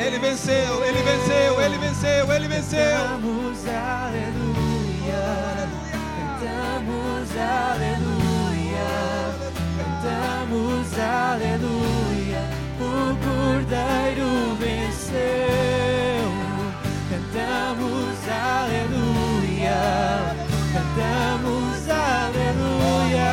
Ele 0.00 0.18
venceu, 0.18 0.84
ele 0.84 1.02
venceu, 1.02 1.60
ele 1.60 1.78
venceu, 1.78 2.32
ele 2.32 2.48
venceu. 2.48 2.80
Cantamos 2.80 3.66
aleluia, 3.68 5.22
cantamos 6.40 7.30
aleluia, 7.36 7.99
aleluia, 11.00 12.42
o 12.78 13.16
Cordeiro 13.24 14.56
venceu. 14.58 16.28
Cantamos 17.10 18.18
aleluia, 18.28 19.80
cantamos 20.72 21.88
aleluia, 21.88 23.32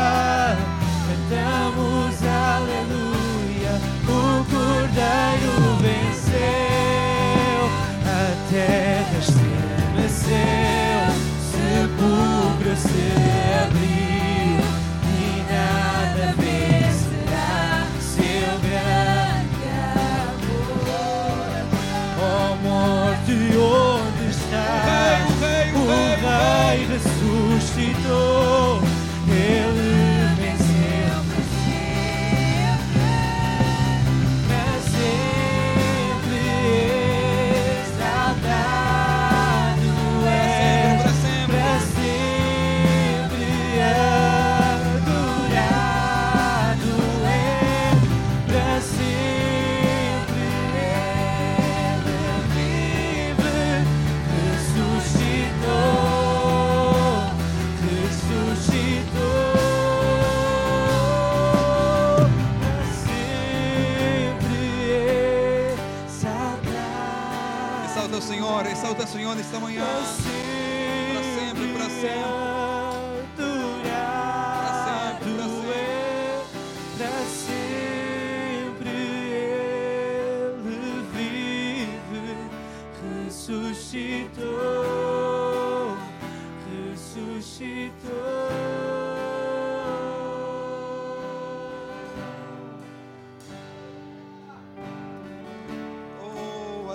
cantamos 1.08 2.16
aleluia, 2.24 3.74
o 4.08 4.46
Cordeiro 4.52 5.56
venceu, 5.82 7.60
a 8.06 8.18
terra 8.50 9.18
estremeceu, 9.20 10.67
Oh. 28.10 28.57
Senhor 69.28 69.36
nesta 69.36 69.60
manhã. 69.60 69.84
Para 69.84 71.24
sempre, 71.24 71.68
para 71.74 71.90
sempre. 71.90 72.48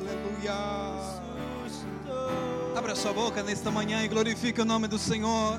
Adorado 0.03 0.82
Abra 2.93 3.01
sua 3.01 3.13
boca 3.15 3.43
nesta 3.43 3.71
manhã 3.71 4.05
e 4.05 4.09
glorifique 4.09 4.61
o 4.61 4.67
nome 4.67 4.87
do 4.87 4.99
Senhor. 4.99 5.59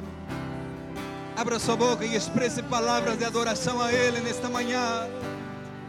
Abra 1.35 1.57
sua 1.57 1.75
boca 1.75 2.05
e 2.05 2.15
expresse 2.15 2.61
palavras 2.61 3.17
de 3.17 3.25
adoração 3.25 3.81
a 3.81 3.91
Ele 3.91 4.19
nesta 4.19 4.47
manhã. 4.47 5.09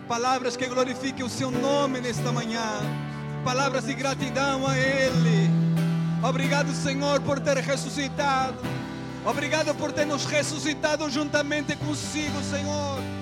Palavras 0.09 0.57
que 0.57 0.67
glorifiquem 0.67 1.23
o 1.23 1.29
seu 1.29 1.51
nome 1.51 2.01
nesta 2.01 2.33
manhã. 2.33 2.81
Palavras 3.45 3.85
de 3.85 3.93
gratidão 3.93 4.67
a 4.67 4.79
Ele. 4.79 5.51
Obrigado, 6.27 6.73
Senhor, 6.73 7.21
por 7.21 7.39
ter 7.39 7.59
ressuscitado. 7.59 8.57
Obrigado 9.23 9.75
por 9.75 9.93
ter 9.93 10.07
nos 10.07 10.25
ressuscitado 10.25 11.11
juntamente 11.11 11.77
consigo, 11.77 12.43
Senhor. 12.43 13.14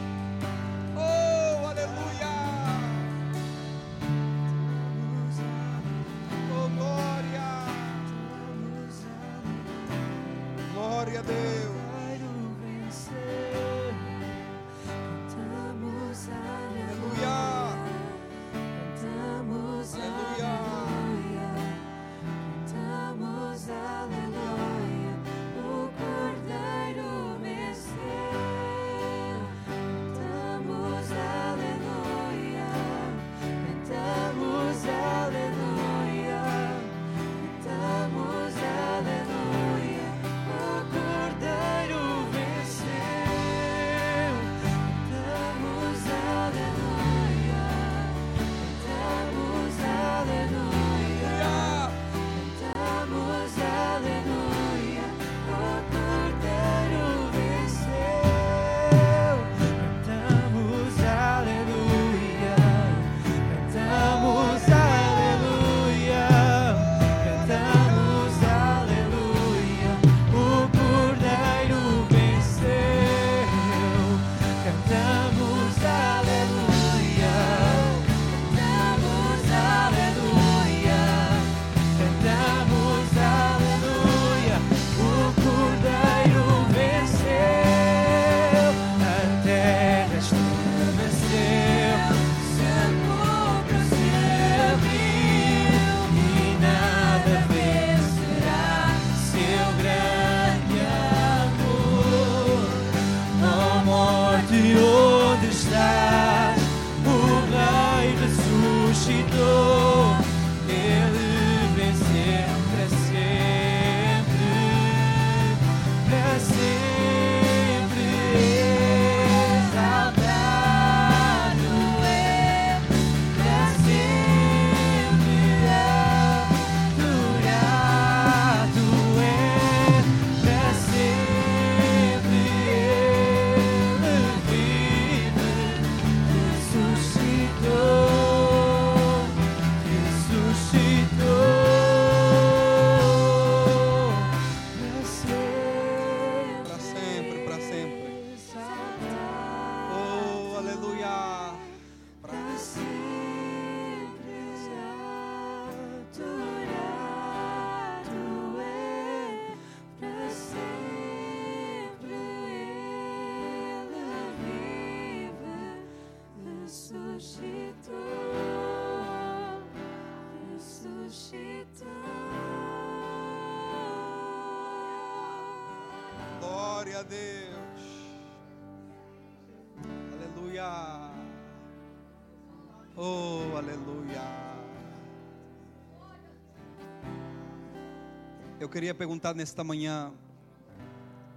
Queria 188.73 188.95
perguntar 188.95 189.35
nesta 189.35 189.63
manhã, 189.63 190.11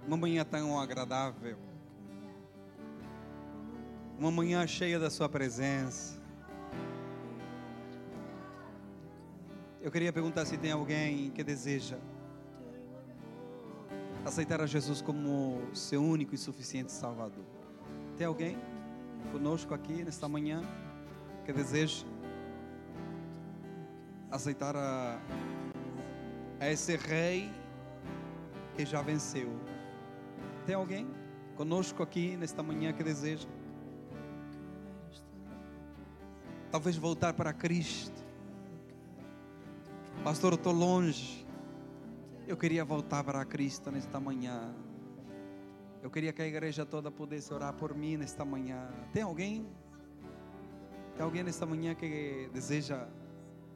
uma 0.06 0.16
manhã 0.16 0.42
tão 0.42 0.80
agradável, 0.80 1.58
uma 4.18 4.30
manhã 4.30 4.66
cheia 4.66 4.98
da 4.98 5.10
Sua 5.10 5.28
presença. 5.28 6.18
Eu 9.82 9.90
queria 9.90 10.10
perguntar 10.14 10.46
se 10.46 10.56
tem 10.56 10.72
alguém 10.72 11.30
que 11.30 11.44
deseja 11.44 11.98
aceitar 14.24 14.62
a 14.62 14.66
Jesus 14.66 15.02
como 15.02 15.60
seu 15.74 16.02
único 16.02 16.34
e 16.34 16.38
suficiente 16.38 16.90
Salvador. 16.90 17.44
Tem 18.16 18.26
alguém 18.26 18.56
conosco 19.30 19.74
aqui 19.74 20.02
nesta 20.02 20.26
manhã 20.26 20.62
que 21.44 21.52
deseja 21.52 22.02
aceitar 24.30 24.74
a, 24.74 25.20
a 26.60 26.70
esse 26.70 26.96
Rei 26.96 27.50
que 28.76 28.84
já 28.84 29.02
venceu? 29.02 29.48
Tem 30.64 30.74
alguém 30.74 31.06
conosco 31.56 32.02
aqui 32.02 32.36
nesta 32.36 32.62
manhã 32.62 32.92
que 32.92 33.02
deseja? 33.02 33.48
Talvez 36.70 36.96
voltar 36.96 37.32
para 37.32 37.52
Cristo. 37.52 38.24
Pastor, 40.22 40.52
eu 40.52 40.56
estou 40.56 40.72
longe. 40.72 41.46
Eu 42.46 42.56
queria 42.56 42.84
voltar 42.84 43.24
para 43.24 43.44
Cristo 43.44 43.90
nesta 43.90 44.20
manhã. 44.20 44.74
Eu 46.02 46.10
queria 46.10 46.32
que 46.32 46.42
a 46.42 46.46
igreja 46.46 46.84
toda 46.84 47.10
pudesse 47.10 47.52
orar 47.52 47.72
por 47.72 47.94
mim 47.94 48.16
nesta 48.16 48.44
manhã. 48.44 48.88
Tem 49.12 49.22
alguém? 49.22 49.66
Tem 51.16 51.24
alguém 51.24 51.42
nesta 51.42 51.64
manhã 51.64 51.94
que 51.94 52.50
deseja 52.52 53.08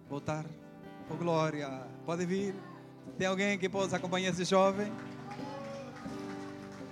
voltar? 0.08 0.44
Oh, 1.10 1.16
glória. 1.16 1.86
Pode 2.04 2.26
vir. 2.26 2.54
Tem 3.18 3.26
alguém 3.26 3.58
que 3.58 3.68
possa 3.68 3.96
acompanhar 3.96 4.30
esse 4.30 4.44
jovem? 4.44 4.90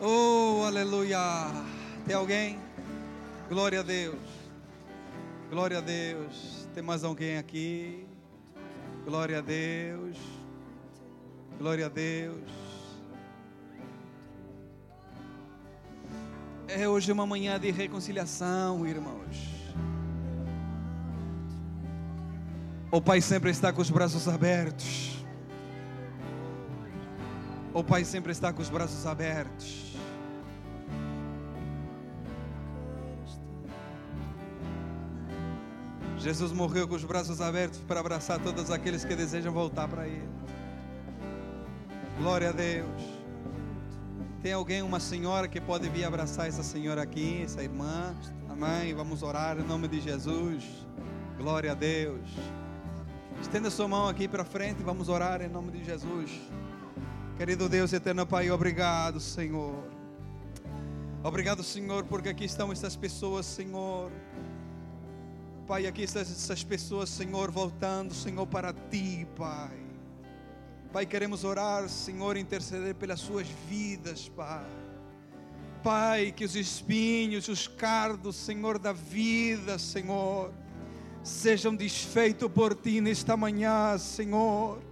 Oh, 0.00 0.62
aleluia. 0.66 1.18
Tem 2.06 2.14
alguém? 2.14 2.58
Glória 3.48 3.80
a 3.80 3.82
Deus. 3.82 4.18
Glória 5.50 5.78
a 5.78 5.80
Deus. 5.80 6.68
Tem 6.74 6.82
mais 6.82 7.02
alguém 7.02 7.38
aqui? 7.38 8.06
Glória 9.04 9.38
a 9.38 9.40
Deus. 9.40 10.16
Glória 11.58 11.86
a 11.86 11.88
Deus. 11.88 12.50
É 16.68 16.86
hoje 16.86 17.10
uma 17.10 17.26
manhã 17.26 17.58
de 17.58 17.70
reconciliação, 17.70 18.86
irmãos. 18.86 19.58
O 22.90 23.00
Pai 23.00 23.20
sempre 23.20 23.50
está 23.50 23.72
com 23.72 23.80
os 23.80 23.90
braços 23.90 24.28
abertos. 24.28 25.17
O 27.72 27.84
Pai 27.84 28.04
sempre 28.04 28.32
está 28.32 28.52
com 28.52 28.62
os 28.62 28.68
braços 28.68 29.06
abertos. 29.06 29.96
Jesus 36.18 36.50
morreu 36.52 36.88
com 36.88 36.94
os 36.94 37.04
braços 37.04 37.40
abertos 37.40 37.80
para 37.80 38.00
abraçar 38.00 38.40
todos 38.40 38.70
aqueles 38.70 39.04
que 39.04 39.14
desejam 39.14 39.52
voltar 39.52 39.86
para 39.86 40.06
Ele. 40.06 40.28
Glória 42.18 42.48
a 42.48 42.52
Deus. 42.52 43.02
Tem 44.42 44.52
alguém, 44.52 44.82
uma 44.82 44.98
senhora 44.98 45.46
que 45.46 45.60
pode 45.60 45.88
vir 45.88 46.04
abraçar 46.04 46.48
essa 46.48 46.62
senhora 46.62 47.02
aqui, 47.02 47.42
essa 47.42 47.62
irmã? 47.62 48.14
Amém. 48.48 48.94
Vamos 48.94 49.22
orar 49.22 49.58
em 49.58 49.62
nome 49.62 49.86
de 49.86 50.00
Jesus. 50.00 50.64
Glória 51.36 51.72
a 51.72 51.74
Deus. 51.74 52.28
Estenda 53.40 53.70
sua 53.70 53.86
mão 53.86 54.08
aqui 54.08 54.26
para 54.26 54.44
frente, 54.44 54.82
vamos 54.82 55.08
orar 55.08 55.40
em 55.40 55.48
nome 55.48 55.70
de 55.70 55.84
Jesus. 55.84 56.30
Querido 57.38 57.68
Deus 57.68 57.92
eterno 57.92 58.26
Pai, 58.26 58.50
obrigado, 58.50 59.20
Senhor. 59.20 59.84
Obrigado, 61.22 61.62
Senhor, 61.62 62.04
porque 62.04 62.30
aqui 62.30 62.44
estão 62.44 62.72
essas 62.72 62.96
pessoas, 62.96 63.46
Senhor. 63.46 64.10
Pai, 65.64 65.86
aqui 65.86 66.02
estão 66.02 66.20
essas 66.20 66.64
pessoas, 66.64 67.08
Senhor, 67.08 67.52
voltando, 67.52 68.12
Senhor, 68.12 68.44
para 68.44 68.72
ti, 68.72 69.24
Pai. 69.36 69.78
Pai, 70.92 71.06
queremos 71.06 71.44
orar, 71.44 71.88
Senhor, 71.88 72.36
interceder 72.36 72.96
pelas 72.96 73.20
suas 73.20 73.46
vidas, 73.68 74.28
Pai. 74.28 74.66
Pai, 75.80 76.32
que 76.32 76.44
os 76.44 76.56
espinhos, 76.56 77.46
os 77.46 77.68
cardos, 77.68 78.34
Senhor, 78.34 78.80
da 78.80 78.92
vida, 78.92 79.78
Senhor, 79.78 80.52
sejam 81.22 81.72
desfeitos 81.72 82.50
por 82.50 82.74
ti 82.74 83.00
nesta 83.00 83.36
manhã, 83.36 83.96
Senhor. 83.96 84.87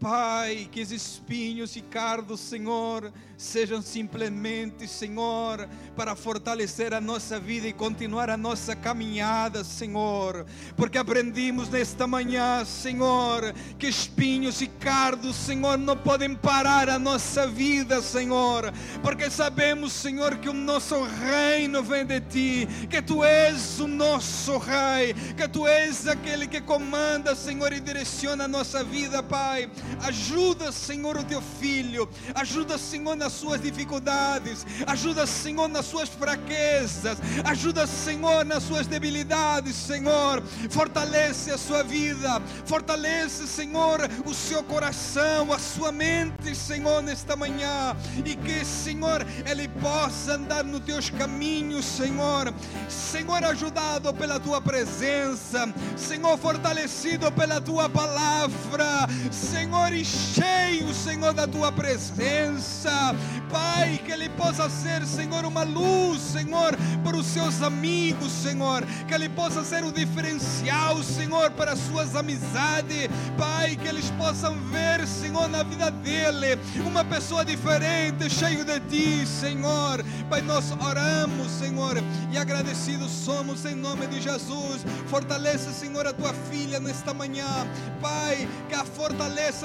Pai, 0.00 0.66
que 0.72 0.80
os 0.80 0.90
espinhos 0.90 1.76
e 1.76 1.82
cardos, 1.82 2.40
Senhor, 2.40 3.12
sejam 3.36 3.82
simplesmente, 3.82 4.88
Senhor, 4.88 5.68
para 5.94 6.16
fortalecer 6.16 6.94
a 6.94 7.00
nossa 7.02 7.38
vida 7.38 7.68
e 7.68 7.72
continuar 7.72 8.30
a 8.30 8.36
nossa 8.36 8.74
caminhada, 8.74 9.62
Senhor. 9.62 10.46
Porque 10.74 10.96
aprendimos 10.96 11.68
nesta 11.68 12.06
manhã, 12.06 12.64
Senhor, 12.64 13.54
que 13.78 13.88
espinhos 13.88 14.62
e 14.62 14.68
cardos, 14.68 15.36
Senhor, 15.36 15.76
não 15.76 15.96
podem 15.96 16.34
parar 16.34 16.88
a 16.88 16.98
nossa 16.98 17.46
vida, 17.46 18.00
Senhor. 18.00 18.72
Porque 19.02 19.28
sabemos, 19.30 19.92
Senhor, 19.92 20.38
que 20.38 20.48
o 20.48 20.54
nosso 20.54 21.02
reino 21.02 21.82
vem 21.82 22.06
de 22.06 22.20
ti, 22.22 22.68
que 22.88 23.02
tu 23.02 23.22
és 23.22 23.78
o 23.80 23.86
nosso 23.86 24.56
rei, 24.56 25.12
que 25.36 25.46
tu 25.46 25.66
és 25.66 26.06
aquele 26.06 26.46
que 26.46 26.60
comanda, 26.62 27.34
Senhor, 27.34 27.70
e 27.70 27.80
direciona 27.80 28.44
a 28.44 28.48
nossa 28.48 28.82
vida, 28.82 29.22
Pai. 29.22 29.70
Ajuda, 30.02 30.72
Senhor, 30.72 31.16
o 31.16 31.24
teu 31.24 31.40
filho. 31.40 32.08
Ajuda, 32.34 32.78
Senhor, 32.78 33.16
nas 33.16 33.32
suas 33.32 33.60
dificuldades. 33.60 34.66
Ajuda, 34.86 35.26
Senhor, 35.26 35.68
nas 35.68 35.86
suas 35.86 36.08
fraquezas. 36.08 37.18
Ajuda, 37.44 37.86
Senhor, 37.86 38.44
nas 38.44 38.62
suas 38.62 38.86
debilidades, 38.86 39.74
Senhor. 39.74 40.42
Fortalece 40.70 41.50
a 41.50 41.58
sua 41.58 41.82
vida. 41.82 42.40
Fortalece, 42.64 43.46
Senhor, 43.46 44.00
o 44.24 44.34
seu 44.34 44.62
coração, 44.62 45.52
a 45.52 45.58
sua 45.58 45.92
mente, 45.92 46.54
Senhor, 46.54 47.02
nesta 47.02 47.36
manhã. 47.36 47.96
E 48.24 48.34
que, 48.36 48.64
Senhor, 48.64 49.26
ele 49.46 49.68
possa 49.68 50.34
andar 50.34 50.64
nos 50.64 50.84
teus 50.84 51.10
caminhos, 51.10 51.84
Senhor. 51.84 52.52
Senhor, 52.88 53.42
ajudado 53.44 54.12
pela 54.14 54.38
tua 54.38 54.60
presença. 54.60 55.72
Senhor, 55.96 56.36
fortalecido 56.38 57.30
pela 57.32 57.60
tua 57.60 57.88
palavra. 57.88 59.08
Senhor, 59.30 59.79
e 59.88 60.04
cheio, 60.04 60.92
Senhor, 60.94 61.32
da 61.32 61.46
tua 61.46 61.72
presença. 61.72 63.14
Pai, 63.50 64.00
que 64.04 64.12
ele 64.12 64.28
possa 64.28 64.68
ser, 64.68 65.04
Senhor, 65.06 65.44
uma 65.44 65.62
luz, 65.62 66.20
Senhor, 66.20 66.76
para 67.02 67.16
os 67.16 67.26
seus 67.26 67.62
amigos, 67.62 68.30
Senhor. 68.30 68.84
Que 69.08 69.14
ele 69.14 69.28
possa 69.28 69.64
ser 69.64 69.82
o 69.82 69.90
diferencial, 69.90 71.02
Senhor, 71.02 71.50
para 71.52 71.72
as 71.72 71.78
suas 71.80 72.14
amizades. 72.14 73.08
Pai, 73.36 73.76
que 73.76 73.88
eles 73.88 74.10
possam 74.12 74.54
ver, 74.70 75.06
Senhor, 75.06 75.48
na 75.48 75.62
vida 75.62 75.90
dele, 75.90 76.58
uma 76.86 77.04
pessoa 77.04 77.44
diferente, 77.44 78.30
cheio 78.30 78.64
de 78.64 78.78
ti, 78.80 79.26
Senhor. 79.26 80.04
Pai, 80.28 80.42
nós 80.42 80.70
oramos, 80.72 81.50
Senhor, 81.50 81.96
e 82.30 82.38
agradecidos 82.38 83.10
somos 83.10 83.64
em 83.64 83.74
nome 83.74 84.06
de 84.06 84.20
Jesus. 84.20 84.84
Fortalece, 85.08 85.72
Senhor, 85.72 86.06
a 86.06 86.12
tua 86.12 86.32
filha 86.50 86.78
nesta 86.78 87.12
manhã. 87.12 87.66
Pai, 88.00 88.48
que 88.68 88.74
a 88.74 88.84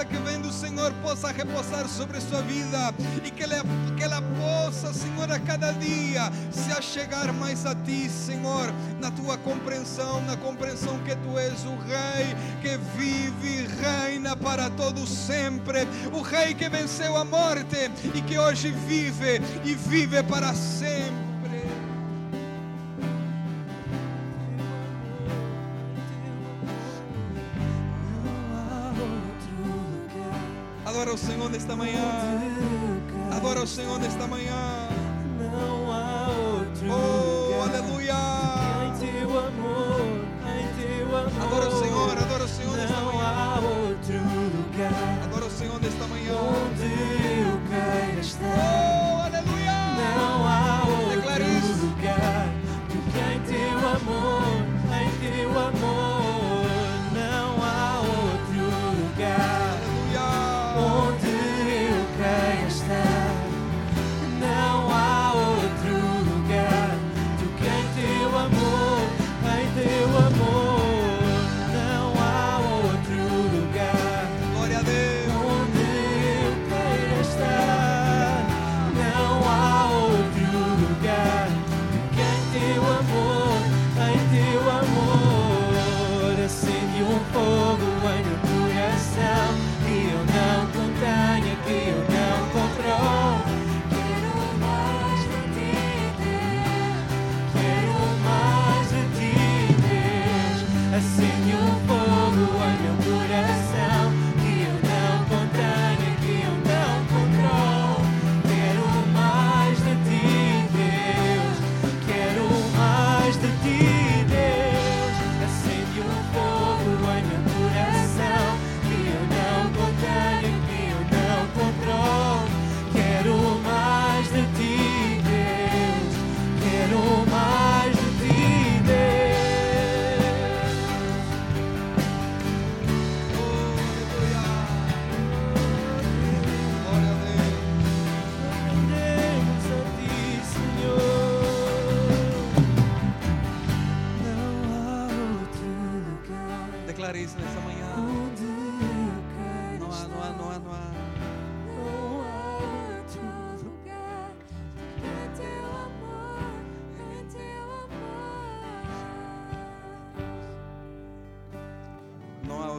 que 0.05 0.17
vem 0.17 0.39
do 0.39 0.51
Senhor 0.51 0.93
possa 1.01 1.31
repousar 1.31 1.87
sobre 1.87 2.19
sua 2.21 2.41
vida 2.41 2.93
e 3.23 3.31
que 3.31 3.43
ela, 3.43 3.63
que 3.97 4.03
ela 4.03 4.21
possa, 4.21 4.93
Senhor, 4.93 5.31
a 5.31 5.39
cada 5.39 5.71
dia 5.73 6.31
se 6.51 6.71
achegar 6.71 7.33
mais 7.33 7.65
a 7.65 7.75
ti, 7.75 8.09
Senhor, 8.09 8.73
na 8.99 9.11
tua 9.11 9.37
compreensão, 9.37 10.21
na 10.21 10.37
compreensão 10.37 10.97
que 10.99 11.15
tu 11.15 11.37
és 11.37 11.65
o 11.65 11.75
Rei 11.75 12.35
que 12.61 12.77
vive 12.97 13.63
e 13.63 13.67
reina 13.81 14.35
para 14.35 14.69
todo 14.69 15.05
sempre, 15.05 15.87
o 16.13 16.21
Rei 16.21 16.53
que 16.53 16.69
venceu 16.69 17.15
a 17.17 17.25
morte 17.25 17.91
e 18.13 18.21
que 18.21 18.37
hoje 18.37 18.71
vive 18.71 19.41
e 19.63 19.73
vive 19.73 20.21
para 20.23 20.53
sempre. 20.53 21.24
Adora 30.95 31.13
o 31.13 31.17
Senhor 31.17 31.49
nesta 31.49 31.75
manhã. 31.75 31.99
Adora 33.35 33.61
o 33.61 33.67
Senhor 33.67 33.99
nesta 33.99 34.25
manhã. 34.27 34.94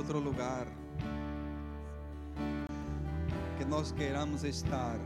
Outro 0.06 0.20
lugar 0.20 0.68
que 3.58 3.64
nós 3.64 3.90
queiramos 3.90 4.44
estar, 4.44 4.96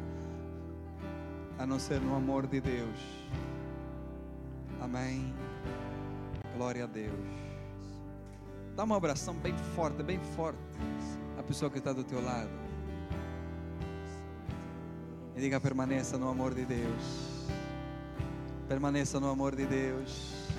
a 1.59 1.65
não 1.65 1.79
ser 1.79 2.03
no 2.03 2.15
amor 2.15 2.47
de 2.47 2.61
Deus. 2.61 2.99
Amém. 4.79 5.35
Glória 6.55 6.85
a 6.85 6.87
Deus. 6.87 7.15
Dá 8.77 8.85
uma 8.85 8.99
abração 8.99 9.33
bem 9.33 9.57
forte, 9.75 10.03
bem 10.03 10.21
forte. 10.37 10.59
A 11.39 11.43
pessoa 11.43 11.71
que 11.71 11.79
está 11.79 11.95
do 11.95 12.05
teu 12.05 12.23
lado. 12.23 12.51
E 15.35 15.41
diga: 15.41 15.59
permaneça 15.59 16.19
no 16.19 16.29
amor 16.29 16.55
de 16.55 16.67
Deus. 16.67 17.49
Permaneça 18.69 19.19
no 19.19 19.31
amor 19.31 19.57
de 19.57 19.65
Deus. 19.65 20.51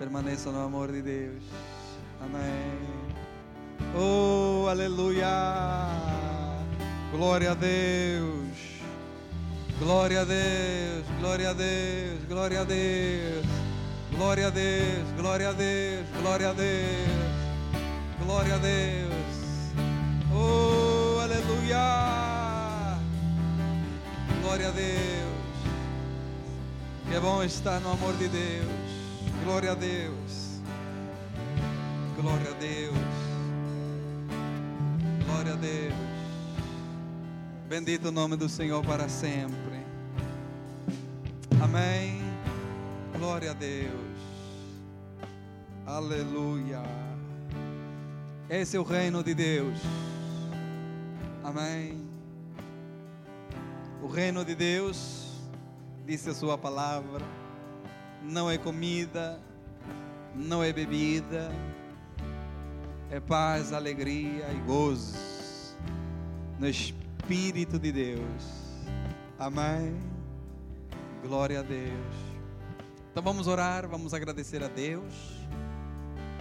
Permaneça 0.00 0.50
no 0.50 0.64
amor 0.64 0.90
de 0.90 1.00
Deus. 1.00 1.44
Amém. 2.20 2.89
Oh, 3.96 4.68
aleluia. 4.68 5.88
Glória 7.12 7.52
a 7.52 7.54
Deus. 7.54 8.56
Glória 9.80 10.20
a 10.20 10.24
Deus. 10.24 11.04
Glória 11.18 11.50
a 11.50 11.52
Deus. 11.54 12.24
Glória 12.28 12.60
a 12.60 12.64
Deus. 12.64 13.46
Glória 14.12 14.46
a 14.46 14.50
Deus. 14.50 15.08
Glória 15.16 15.48
a 15.48 15.52
Deus. 15.52 16.06
Glória 16.20 16.50
a 16.50 16.52
Deus. 16.52 17.30
Glória 18.24 18.54
a 18.54 18.58
Deus. 18.58 19.72
Oh, 20.32 21.20
aleluia. 21.20 22.96
Glória 24.42 24.68
a 24.68 24.70
Deus. 24.70 25.30
Que 27.08 27.16
é 27.16 27.20
bom 27.20 27.42
estar 27.42 27.80
no 27.80 27.92
amor 27.92 28.14
de 28.18 28.28
Deus. 28.28 28.66
Glória 29.44 29.72
a 29.72 29.74
Deus. 29.74 30.60
Glória 32.16 32.50
a 32.50 32.54
Deus. 32.54 33.29
Bendito 37.70 38.08
o 38.08 38.10
nome 38.10 38.34
do 38.34 38.48
Senhor 38.48 38.84
para 38.84 39.08
sempre. 39.08 39.54
Amém. 41.62 42.20
Glória 43.16 43.52
a 43.52 43.54
Deus. 43.54 44.18
Aleluia. 45.86 46.82
Esse 48.48 48.76
é 48.76 48.80
o 48.80 48.82
reino 48.82 49.22
de 49.22 49.34
Deus. 49.34 49.78
Amém. 51.44 51.96
O 54.02 54.08
reino 54.08 54.44
de 54.44 54.56
Deus, 54.56 55.28
disse 56.04 56.28
a 56.28 56.34
sua 56.34 56.58
palavra, 56.58 57.24
não 58.20 58.50
é 58.50 58.58
comida, 58.58 59.38
não 60.34 60.60
é 60.60 60.72
bebida, 60.72 61.52
é 63.12 63.20
paz, 63.20 63.72
alegria 63.72 64.50
e 64.52 64.58
gozo 64.66 65.16
no 66.58 66.68
Espírito 66.68 66.99
de 67.30 67.92
Deus. 67.92 68.42
Amém. 69.38 69.96
Glória 71.22 71.60
a 71.60 71.62
Deus. 71.62 72.16
Então 73.12 73.22
vamos 73.22 73.46
orar, 73.46 73.86
vamos 73.86 74.12
agradecer 74.12 74.64
a 74.64 74.66
Deus 74.66 75.14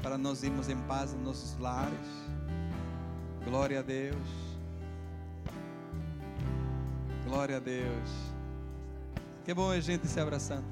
para 0.02 0.18
nós 0.18 0.42
irmos 0.42 0.68
em 0.68 0.78
paz 0.88 1.14
nos 1.14 1.22
nossos 1.22 1.60
lares. 1.60 1.94
Glória 3.46 3.80
a 3.80 3.82
Deus. 3.84 4.18
Glória 7.24 7.58
a 7.58 7.60
Deus. 7.60 8.10
Que 9.46 9.54
bom 9.54 9.70
a 9.70 9.80
gente 9.80 10.08
se 10.08 10.20
abraçando. 10.20 10.66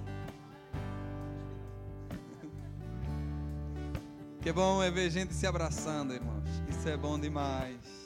Que 4.41 4.51
bom 4.51 4.81
é 4.81 4.89
ver 4.89 5.11
gente 5.11 5.35
se 5.35 5.45
abraçando, 5.45 6.11
irmãos. 6.11 6.49
Isso 6.69 6.89
é 6.89 6.97
bom 6.97 7.19
demais. 7.19 7.96